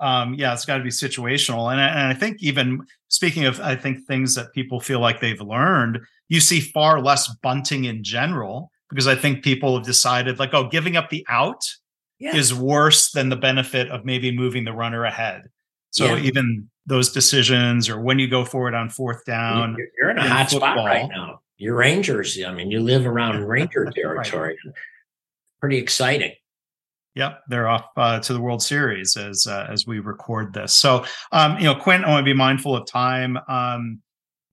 um, 0.00 0.34
yeah, 0.34 0.52
it's 0.52 0.64
got 0.64 0.78
to 0.78 0.82
be 0.82 0.90
situational. 0.90 1.70
And, 1.70 1.80
and 1.80 2.08
I 2.08 2.14
think 2.14 2.42
even 2.42 2.84
speaking 3.08 3.44
of, 3.44 3.60
I 3.60 3.76
think 3.76 4.04
things 4.04 4.34
that 4.34 4.52
people 4.52 4.80
feel 4.80 5.00
like 5.00 5.20
they've 5.20 5.40
learned, 5.40 6.00
you 6.28 6.40
see 6.40 6.60
far 6.60 7.00
less 7.00 7.32
bunting 7.42 7.84
in 7.84 8.02
general 8.02 8.70
because 8.90 9.06
I 9.06 9.14
think 9.14 9.44
people 9.44 9.76
have 9.76 9.86
decided 9.86 10.38
like, 10.38 10.54
oh, 10.54 10.68
giving 10.68 10.96
up 10.96 11.08
the 11.10 11.24
out 11.28 11.64
yeah. 12.18 12.34
is 12.34 12.52
worse 12.52 13.12
than 13.12 13.28
the 13.28 13.36
benefit 13.36 13.90
of 13.90 14.04
maybe 14.04 14.36
moving 14.36 14.64
the 14.64 14.72
runner 14.72 15.04
ahead. 15.04 15.42
So 15.90 16.16
yeah. 16.16 16.22
even 16.22 16.68
those 16.86 17.12
decisions 17.12 17.88
or 17.88 18.00
when 18.00 18.18
you 18.18 18.28
go 18.28 18.44
forward 18.44 18.74
on 18.74 18.90
fourth 18.90 19.24
down, 19.24 19.76
you're, 19.78 19.88
you're 19.98 20.10
in 20.10 20.18
a 20.18 20.24
in 20.24 20.30
hot 20.30 20.50
football, 20.50 20.74
spot 20.74 20.86
right 20.86 21.08
now. 21.08 21.40
You're 21.58 21.76
Rangers. 21.76 22.42
I 22.42 22.52
mean, 22.52 22.72
you 22.72 22.80
live 22.80 23.06
around 23.06 23.44
Ranger 23.46 23.88
territory. 23.94 24.58
right. 24.64 24.74
Pretty 25.60 25.76
exciting. 25.76 26.32
Yep, 27.14 27.42
they're 27.48 27.68
off 27.68 27.86
uh, 27.96 28.20
to 28.20 28.32
the 28.32 28.40
World 28.40 28.62
Series 28.62 29.16
as 29.16 29.46
uh, 29.46 29.66
as 29.70 29.86
we 29.86 30.00
record 30.00 30.54
this. 30.54 30.74
So, 30.74 31.04
um, 31.30 31.58
you 31.58 31.64
know, 31.64 31.74
Quint, 31.74 32.04
I 32.04 32.10
want 32.10 32.24
to 32.24 32.26
be 32.30 32.32
mindful 32.32 32.74
of 32.74 32.86
time. 32.86 33.38
Um, 33.48 34.00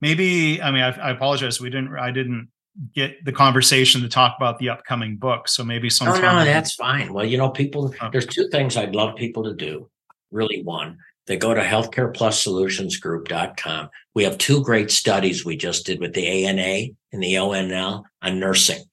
maybe, 0.01 0.61
I 0.61 0.69
mean, 0.71 0.81
I, 0.81 0.89
I, 0.89 1.11
apologize. 1.11 1.61
We 1.61 1.69
didn't, 1.69 1.97
I 1.97 2.11
didn't 2.11 2.49
get 2.93 3.23
the 3.23 3.31
conversation 3.31 4.01
to 4.01 4.09
talk 4.09 4.35
about 4.37 4.59
the 4.59 4.67
upcoming 4.69 5.15
book. 5.15 5.47
So 5.47 5.63
maybe 5.63 5.89
sometime. 5.89 6.21
No, 6.21 6.39
no, 6.39 6.45
that's 6.45 6.75
fine. 6.75 7.13
Well, 7.13 7.23
you 7.23 7.37
know, 7.37 7.49
people. 7.49 7.85
Okay. 7.85 8.09
There's 8.11 8.25
two 8.25 8.49
things 8.49 8.75
I'd 8.75 8.93
love 8.93 9.15
people 9.15 9.45
to 9.45 9.53
do. 9.53 9.89
Really, 10.31 10.61
one, 10.61 10.97
they 11.27 11.37
go 11.37 11.53
to 11.53 11.61
healthcareplussolutionsgroup.com. 11.61 13.89
We 14.15 14.25
have 14.25 14.37
two 14.37 14.61
great 14.63 14.91
studies 14.91 15.45
we 15.45 15.55
just 15.55 15.85
did 15.85 16.01
with 16.01 16.13
the 16.13 16.45
ANA 16.45 16.89
and 17.13 17.23
the 17.23 17.35
ONL 17.35 18.03
on 18.21 18.39
nursing, 18.39 18.83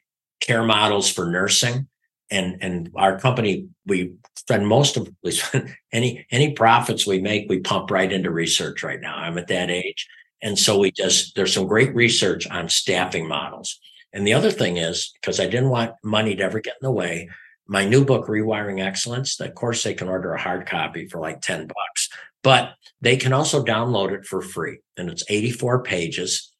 care 0.40 0.62
models 0.62 1.10
for 1.10 1.26
nursing 1.26 1.88
and 2.30 2.58
and 2.60 2.90
our 2.96 3.18
company 3.18 3.68
we 3.86 4.14
spend 4.36 4.66
most 4.66 4.96
of 4.96 5.08
we 5.22 5.30
spend 5.30 5.74
any 5.92 6.26
any 6.30 6.52
profits 6.52 7.06
we 7.06 7.20
make 7.20 7.48
we 7.48 7.60
pump 7.60 7.90
right 7.90 8.12
into 8.12 8.30
research 8.30 8.82
right 8.82 9.00
now. 9.00 9.16
I'm 9.16 9.38
at 9.38 9.48
that 9.48 9.70
age. 9.70 10.06
And 10.42 10.58
so 10.58 10.78
we 10.78 10.90
just 10.90 11.34
there's 11.34 11.54
some 11.54 11.66
great 11.66 11.94
research 11.94 12.46
on 12.48 12.68
staffing 12.68 13.28
models. 13.28 13.78
And 14.12 14.26
the 14.26 14.34
other 14.34 14.50
thing 14.50 14.76
is 14.78 15.12
because 15.20 15.40
i 15.40 15.44
didn't 15.44 15.70
want 15.70 15.92
money 16.02 16.34
to 16.36 16.42
ever 16.42 16.60
get 16.60 16.76
in 16.80 16.86
the 16.86 16.92
way 16.92 17.28
my 17.68 17.84
new 17.84 18.04
book 18.04 18.28
rewiring 18.28 18.80
excellence 18.80 19.40
of 19.40 19.54
course 19.54 19.82
they 19.82 19.92
can 19.92 20.08
order 20.08 20.32
a 20.32 20.40
hard 20.40 20.66
copy 20.66 21.08
for 21.08 21.20
like 21.20 21.40
10 21.40 21.66
bucks 21.66 22.08
but 22.46 22.74
they 23.00 23.16
can 23.16 23.32
also 23.32 23.64
download 23.64 24.12
it 24.12 24.24
for 24.24 24.40
free 24.40 24.78
and 24.96 25.10
it's 25.10 25.24
84 25.28 25.82
pages. 25.82 26.52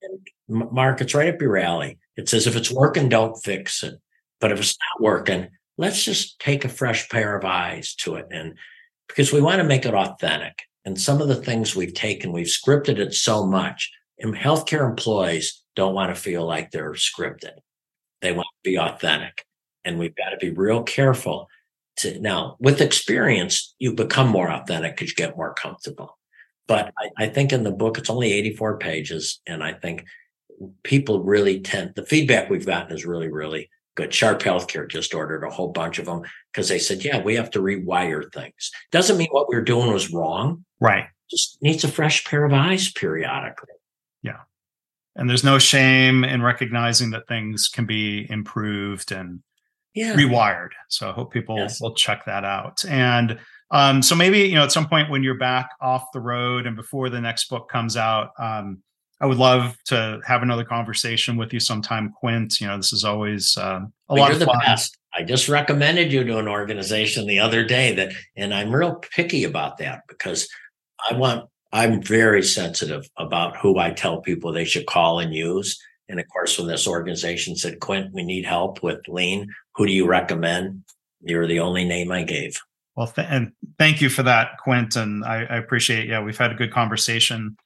And 0.00 0.70
mark 0.72 1.02
it's 1.02 1.14
right 1.14 1.34
up 1.34 1.40
your 1.40 1.58
alley. 1.58 1.98
It 2.16 2.30
says 2.30 2.46
if 2.46 2.56
it's 2.56 2.70
working 2.70 3.10
don't 3.10 3.36
fix 3.36 3.82
it 3.82 4.00
but 4.40 4.52
if 4.52 4.58
it's 4.58 4.76
not 4.78 5.02
working, 5.02 5.48
let's 5.78 6.04
just 6.04 6.38
take 6.38 6.64
a 6.64 6.68
fresh 6.68 7.08
pair 7.08 7.36
of 7.36 7.44
eyes 7.44 7.94
to 7.96 8.16
it. 8.16 8.26
And 8.30 8.54
because 9.08 9.32
we 9.32 9.40
want 9.40 9.58
to 9.58 9.64
make 9.64 9.84
it 9.84 9.94
authentic. 9.94 10.62
And 10.84 11.00
some 11.00 11.20
of 11.20 11.28
the 11.28 11.36
things 11.36 11.74
we've 11.74 11.94
taken, 11.94 12.32
we've 12.32 12.46
scripted 12.46 12.98
it 12.98 13.14
so 13.14 13.46
much. 13.46 13.90
And 14.18 14.34
healthcare 14.34 14.88
employees 14.88 15.62
don't 15.74 15.94
want 15.94 16.14
to 16.14 16.20
feel 16.20 16.44
like 16.44 16.70
they're 16.70 16.92
scripted. 16.92 17.52
They 18.20 18.32
want 18.32 18.46
to 18.46 18.70
be 18.70 18.78
authentic. 18.78 19.44
And 19.84 19.98
we've 19.98 20.14
got 20.14 20.30
to 20.30 20.36
be 20.36 20.50
real 20.50 20.82
careful 20.82 21.48
to 21.96 22.18
now 22.20 22.56
with 22.58 22.80
experience, 22.80 23.74
you 23.78 23.92
become 23.92 24.28
more 24.28 24.50
authentic 24.50 24.96
because 24.96 25.10
you 25.10 25.14
get 25.14 25.36
more 25.36 25.54
comfortable. 25.54 26.18
But 26.66 26.92
I, 26.98 27.24
I 27.24 27.28
think 27.28 27.52
in 27.52 27.62
the 27.62 27.70
book, 27.70 27.98
it's 27.98 28.10
only 28.10 28.32
84 28.32 28.78
pages. 28.78 29.40
And 29.46 29.62
I 29.62 29.74
think 29.74 30.04
people 30.82 31.22
really 31.22 31.60
tend, 31.60 31.92
the 31.94 32.06
feedback 32.06 32.48
we've 32.48 32.66
gotten 32.66 32.94
is 32.94 33.04
really, 33.04 33.28
really 33.28 33.68
good. 33.94 34.12
Sharp 34.12 34.40
Healthcare 34.40 34.88
just 34.88 35.14
ordered 35.14 35.44
a 35.44 35.50
whole 35.50 35.72
bunch 35.72 35.98
of 35.98 36.06
them 36.06 36.22
because 36.52 36.68
they 36.68 36.78
said, 36.78 37.04
yeah, 37.04 37.22
we 37.22 37.34
have 37.34 37.50
to 37.50 37.60
rewire 37.60 38.32
things. 38.32 38.70
Doesn't 38.90 39.16
mean 39.16 39.28
what 39.30 39.48
we 39.48 39.56
are 39.56 39.62
doing 39.62 39.92
was 39.92 40.12
wrong. 40.12 40.64
Right. 40.80 41.06
Just 41.30 41.58
needs 41.62 41.84
a 41.84 41.88
fresh 41.88 42.24
pair 42.24 42.44
of 42.44 42.52
eyes 42.52 42.92
periodically. 42.92 43.74
Yeah. 44.22 44.40
And 45.16 45.28
there's 45.28 45.44
no 45.44 45.58
shame 45.58 46.24
in 46.24 46.42
recognizing 46.42 47.10
that 47.10 47.28
things 47.28 47.68
can 47.68 47.86
be 47.86 48.26
improved 48.30 49.12
and 49.12 49.42
yeah. 49.94 50.14
rewired. 50.14 50.70
So 50.88 51.08
I 51.08 51.12
hope 51.12 51.32
people 51.32 51.56
yes. 51.56 51.80
will 51.80 51.94
check 51.94 52.24
that 52.26 52.44
out. 52.44 52.84
And 52.84 53.38
um, 53.70 54.02
so 54.02 54.14
maybe, 54.14 54.40
you 54.40 54.54
know, 54.54 54.64
at 54.64 54.72
some 54.72 54.88
point 54.88 55.10
when 55.10 55.22
you're 55.22 55.38
back 55.38 55.70
off 55.80 56.04
the 56.12 56.20
road 56.20 56.66
and 56.66 56.76
before 56.76 57.10
the 57.10 57.20
next 57.20 57.48
book 57.48 57.68
comes 57.68 57.96
out, 57.96 58.30
um, 58.38 58.82
I 59.24 59.26
would 59.26 59.38
love 59.38 59.78
to 59.86 60.20
have 60.26 60.42
another 60.42 60.64
conversation 60.64 61.38
with 61.38 61.50
you 61.54 61.58
sometime, 61.58 62.12
Quint. 62.12 62.60
You 62.60 62.66
know, 62.66 62.76
this 62.76 62.92
is 62.92 63.04
always 63.04 63.56
uh, 63.56 63.80
a 64.10 64.14
lot 64.14 64.32
of 64.32 64.42
fun. 64.42 64.60
Best. 64.66 64.98
I 65.14 65.22
just 65.22 65.48
recommended 65.48 66.12
you 66.12 66.24
to 66.24 66.38
an 66.38 66.46
organization 66.46 67.26
the 67.26 67.38
other 67.38 67.64
day 67.64 67.94
that, 67.94 68.12
and 68.36 68.52
I'm 68.52 68.70
real 68.70 68.96
picky 68.96 69.44
about 69.44 69.78
that 69.78 70.02
because 70.08 70.46
I 71.10 71.14
want, 71.16 71.48
I'm 71.72 72.02
very 72.02 72.42
sensitive 72.42 73.08
about 73.16 73.56
who 73.56 73.78
I 73.78 73.92
tell 73.92 74.20
people 74.20 74.52
they 74.52 74.66
should 74.66 74.84
call 74.84 75.20
and 75.20 75.34
use. 75.34 75.80
And 76.10 76.20
of 76.20 76.26
course, 76.28 76.58
when 76.58 76.68
this 76.68 76.86
organization 76.86 77.56
said, 77.56 77.80
Quint, 77.80 78.12
we 78.12 78.24
need 78.24 78.44
help 78.44 78.82
with 78.82 79.08
lean, 79.08 79.48
who 79.74 79.86
do 79.86 79.92
you 79.94 80.06
recommend? 80.06 80.84
You're 81.22 81.46
the 81.46 81.60
only 81.60 81.86
name 81.86 82.12
I 82.12 82.24
gave. 82.24 82.60
Well, 82.94 83.06
th- 83.06 83.26
and 83.30 83.52
thank 83.78 84.02
you 84.02 84.10
for 84.10 84.22
that, 84.24 84.58
Quint. 84.58 84.96
And 84.96 85.24
I, 85.24 85.46
I 85.48 85.56
appreciate, 85.56 86.10
yeah, 86.10 86.22
we've 86.22 86.36
had 86.36 86.52
a 86.52 86.54
good 86.54 86.74
conversation 86.74 87.56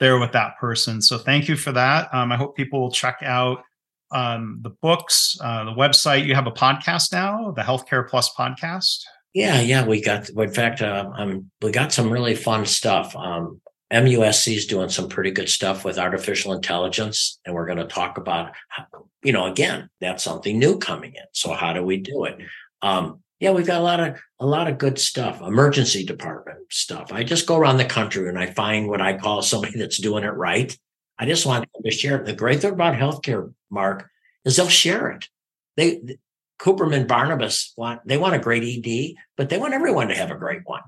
there 0.00 0.18
with 0.18 0.32
that 0.32 0.58
person. 0.58 1.00
So 1.02 1.18
thank 1.18 1.48
you 1.48 1.56
for 1.56 1.72
that. 1.72 2.12
Um, 2.12 2.32
I 2.32 2.36
hope 2.36 2.56
people 2.56 2.80
will 2.80 2.92
check 2.92 3.18
out 3.22 3.62
um, 4.10 4.60
the 4.62 4.70
books, 4.70 5.36
uh, 5.42 5.64
the 5.64 5.72
website. 5.72 6.26
You 6.26 6.34
have 6.34 6.46
a 6.46 6.52
podcast 6.52 7.12
now, 7.12 7.50
the 7.50 7.62
Healthcare 7.62 8.08
Plus 8.08 8.32
podcast. 8.34 9.00
Yeah, 9.34 9.60
yeah, 9.60 9.84
we 9.84 10.00
got. 10.00 10.30
In 10.30 10.50
fact, 10.52 10.80
uh, 10.80 11.10
um, 11.14 11.50
we 11.60 11.70
got 11.70 11.92
some 11.92 12.10
really 12.10 12.34
fun 12.34 12.64
stuff. 12.64 13.14
Um, 13.14 13.60
MUSC 13.92 14.56
is 14.56 14.66
doing 14.66 14.88
some 14.88 15.08
pretty 15.08 15.30
good 15.30 15.48
stuff 15.48 15.84
with 15.84 15.98
artificial 15.98 16.52
intelligence, 16.52 17.38
and 17.44 17.54
we're 17.54 17.66
going 17.66 17.78
to 17.78 17.86
talk 17.86 18.18
about, 18.18 18.52
how, 18.68 18.86
you 19.22 19.32
know, 19.32 19.46
again, 19.46 19.88
that's 20.00 20.24
something 20.24 20.58
new 20.58 20.78
coming 20.78 21.14
in. 21.14 21.24
So 21.32 21.52
how 21.52 21.72
do 21.72 21.82
we 21.82 21.98
do 21.98 22.24
it? 22.24 22.38
Um, 22.82 23.22
yeah, 23.40 23.52
we've 23.52 23.66
got 23.66 23.80
a 23.80 23.84
lot 23.84 24.00
of 24.00 24.20
a 24.40 24.46
lot 24.46 24.68
of 24.68 24.78
good 24.78 24.98
stuff, 24.98 25.40
emergency 25.40 26.04
department 26.04 26.58
stuff. 26.70 27.12
I 27.12 27.22
just 27.22 27.46
go 27.46 27.56
around 27.56 27.76
the 27.76 27.84
country 27.84 28.28
and 28.28 28.38
I 28.38 28.46
find 28.46 28.88
what 28.88 29.00
I 29.00 29.16
call 29.16 29.42
somebody 29.42 29.78
that's 29.78 29.98
doing 29.98 30.24
it 30.24 30.34
right. 30.34 30.76
I 31.18 31.26
just 31.26 31.46
want 31.46 31.66
them 31.72 31.82
to 31.84 31.90
share 31.90 32.18
it. 32.18 32.26
The 32.26 32.32
great 32.32 32.60
thing 32.60 32.72
about 32.72 32.94
healthcare, 32.94 33.52
Mark, 33.70 34.08
is 34.44 34.56
they'll 34.56 34.68
share 34.68 35.10
it. 35.10 35.28
They 35.76 36.18
Cooperman 36.60 37.06
Barnabas 37.06 37.72
want 37.76 38.00
they 38.06 38.18
want 38.18 38.34
a 38.34 38.40
great 38.40 38.64
ED, 38.64 39.14
but 39.36 39.48
they 39.48 39.58
want 39.58 39.74
everyone 39.74 40.08
to 40.08 40.16
have 40.16 40.30
a 40.30 40.36
great 40.36 40.62
one. 40.64 40.82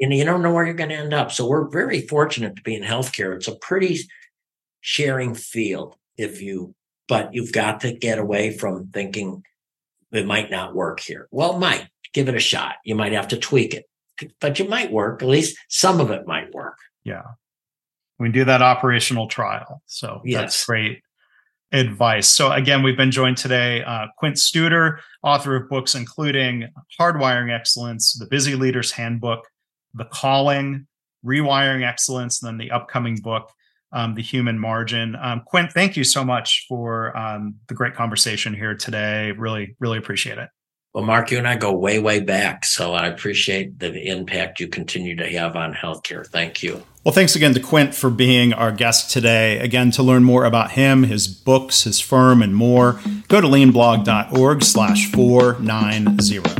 And 0.00 0.14
you 0.14 0.24
don't 0.24 0.42
know 0.42 0.52
where 0.52 0.64
you're 0.64 0.74
going 0.74 0.90
to 0.90 0.96
end 0.96 1.12
up. 1.12 1.30
So 1.30 1.46
we're 1.46 1.68
very 1.68 2.06
fortunate 2.06 2.56
to 2.56 2.62
be 2.62 2.74
in 2.74 2.82
healthcare. 2.82 3.34
It's 3.34 3.48
a 3.48 3.56
pretty 3.56 3.98
sharing 4.80 5.34
field 5.34 5.96
if 6.16 6.40
you, 6.40 6.74
but 7.06 7.34
you've 7.34 7.52
got 7.52 7.80
to 7.80 7.92
get 7.92 8.18
away 8.18 8.56
from 8.56 8.88
thinking 8.88 9.42
it 10.12 10.26
might 10.26 10.50
not 10.50 10.74
work 10.74 11.00
here. 11.00 11.28
Well, 11.30 11.56
it 11.56 11.58
might 11.58 11.88
give 12.12 12.28
it 12.28 12.34
a 12.34 12.40
shot. 12.40 12.76
You 12.84 12.94
might 12.94 13.12
have 13.12 13.28
to 13.28 13.38
tweak 13.38 13.74
it, 13.74 13.86
but 14.40 14.58
you 14.58 14.68
might 14.68 14.90
work. 14.90 15.22
At 15.22 15.28
least 15.28 15.58
some 15.68 16.00
of 16.00 16.10
it 16.10 16.26
might 16.26 16.52
work. 16.52 16.76
Yeah. 17.04 17.22
We 18.18 18.30
do 18.30 18.44
that 18.44 18.62
operational 18.62 19.28
trial. 19.28 19.82
So 19.86 20.20
yes. 20.24 20.40
that's 20.40 20.66
great 20.66 21.02
advice. 21.72 22.28
So 22.28 22.50
again, 22.52 22.82
we've 22.82 22.96
been 22.96 23.12
joined 23.12 23.36
today, 23.36 23.82
uh, 23.82 24.08
Quint 24.18 24.36
Studer, 24.36 24.98
author 25.22 25.56
of 25.56 25.68
books 25.68 25.94
including 25.94 26.68
Hardwiring 26.98 27.54
Excellence, 27.54 28.14
The 28.14 28.26
Busy 28.26 28.56
Leader's 28.56 28.92
Handbook, 28.92 29.46
The 29.94 30.04
Calling, 30.06 30.86
Rewiring 31.24 31.86
Excellence, 31.86 32.42
and 32.42 32.48
then 32.48 32.58
the 32.58 32.72
upcoming 32.72 33.16
book, 33.16 33.50
um, 33.92 34.14
the 34.14 34.22
human 34.22 34.58
margin. 34.58 35.16
Um, 35.16 35.42
Quint, 35.46 35.72
thank 35.72 35.96
you 35.96 36.04
so 36.04 36.24
much 36.24 36.66
for 36.68 37.16
um, 37.16 37.56
the 37.68 37.74
great 37.74 37.94
conversation 37.94 38.54
here 38.54 38.74
today. 38.74 39.32
Really, 39.32 39.76
really 39.80 39.98
appreciate 39.98 40.38
it. 40.38 40.48
Well, 40.92 41.04
Mark, 41.04 41.30
you 41.30 41.38
and 41.38 41.46
I 41.46 41.56
go 41.56 41.72
way, 41.72 42.00
way 42.00 42.18
back. 42.18 42.64
So 42.64 42.94
I 42.94 43.06
appreciate 43.06 43.78
the 43.78 44.08
impact 44.08 44.58
you 44.58 44.66
continue 44.66 45.14
to 45.16 45.26
have 45.38 45.54
on 45.54 45.72
healthcare. 45.72 46.26
Thank 46.26 46.64
you. 46.64 46.82
Well, 47.04 47.14
thanks 47.14 47.36
again 47.36 47.54
to 47.54 47.60
Quint 47.60 47.94
for 47.94 48.10
being 48.10 48.52
our 48.52 48.72
guest 48.72 49.10
today. 49.10 49.58
Again, 49.60 49.92
to 49.92 50.02
learn 50.02 50.24
more 50.24 50.44
about 50.44 50.72
him, 50.72 51.04
his 51.04 51.28
books, 51.28 51.84
his 51.84 52.00
firm, 52.00 52.42
and 52.42 52.54
more, 52.54 53.00
go 53.28 53.40
to 53.40 53.46
leanblog.org 53.46 54.64
slash 54.64 55.10
490. 55.12 56.59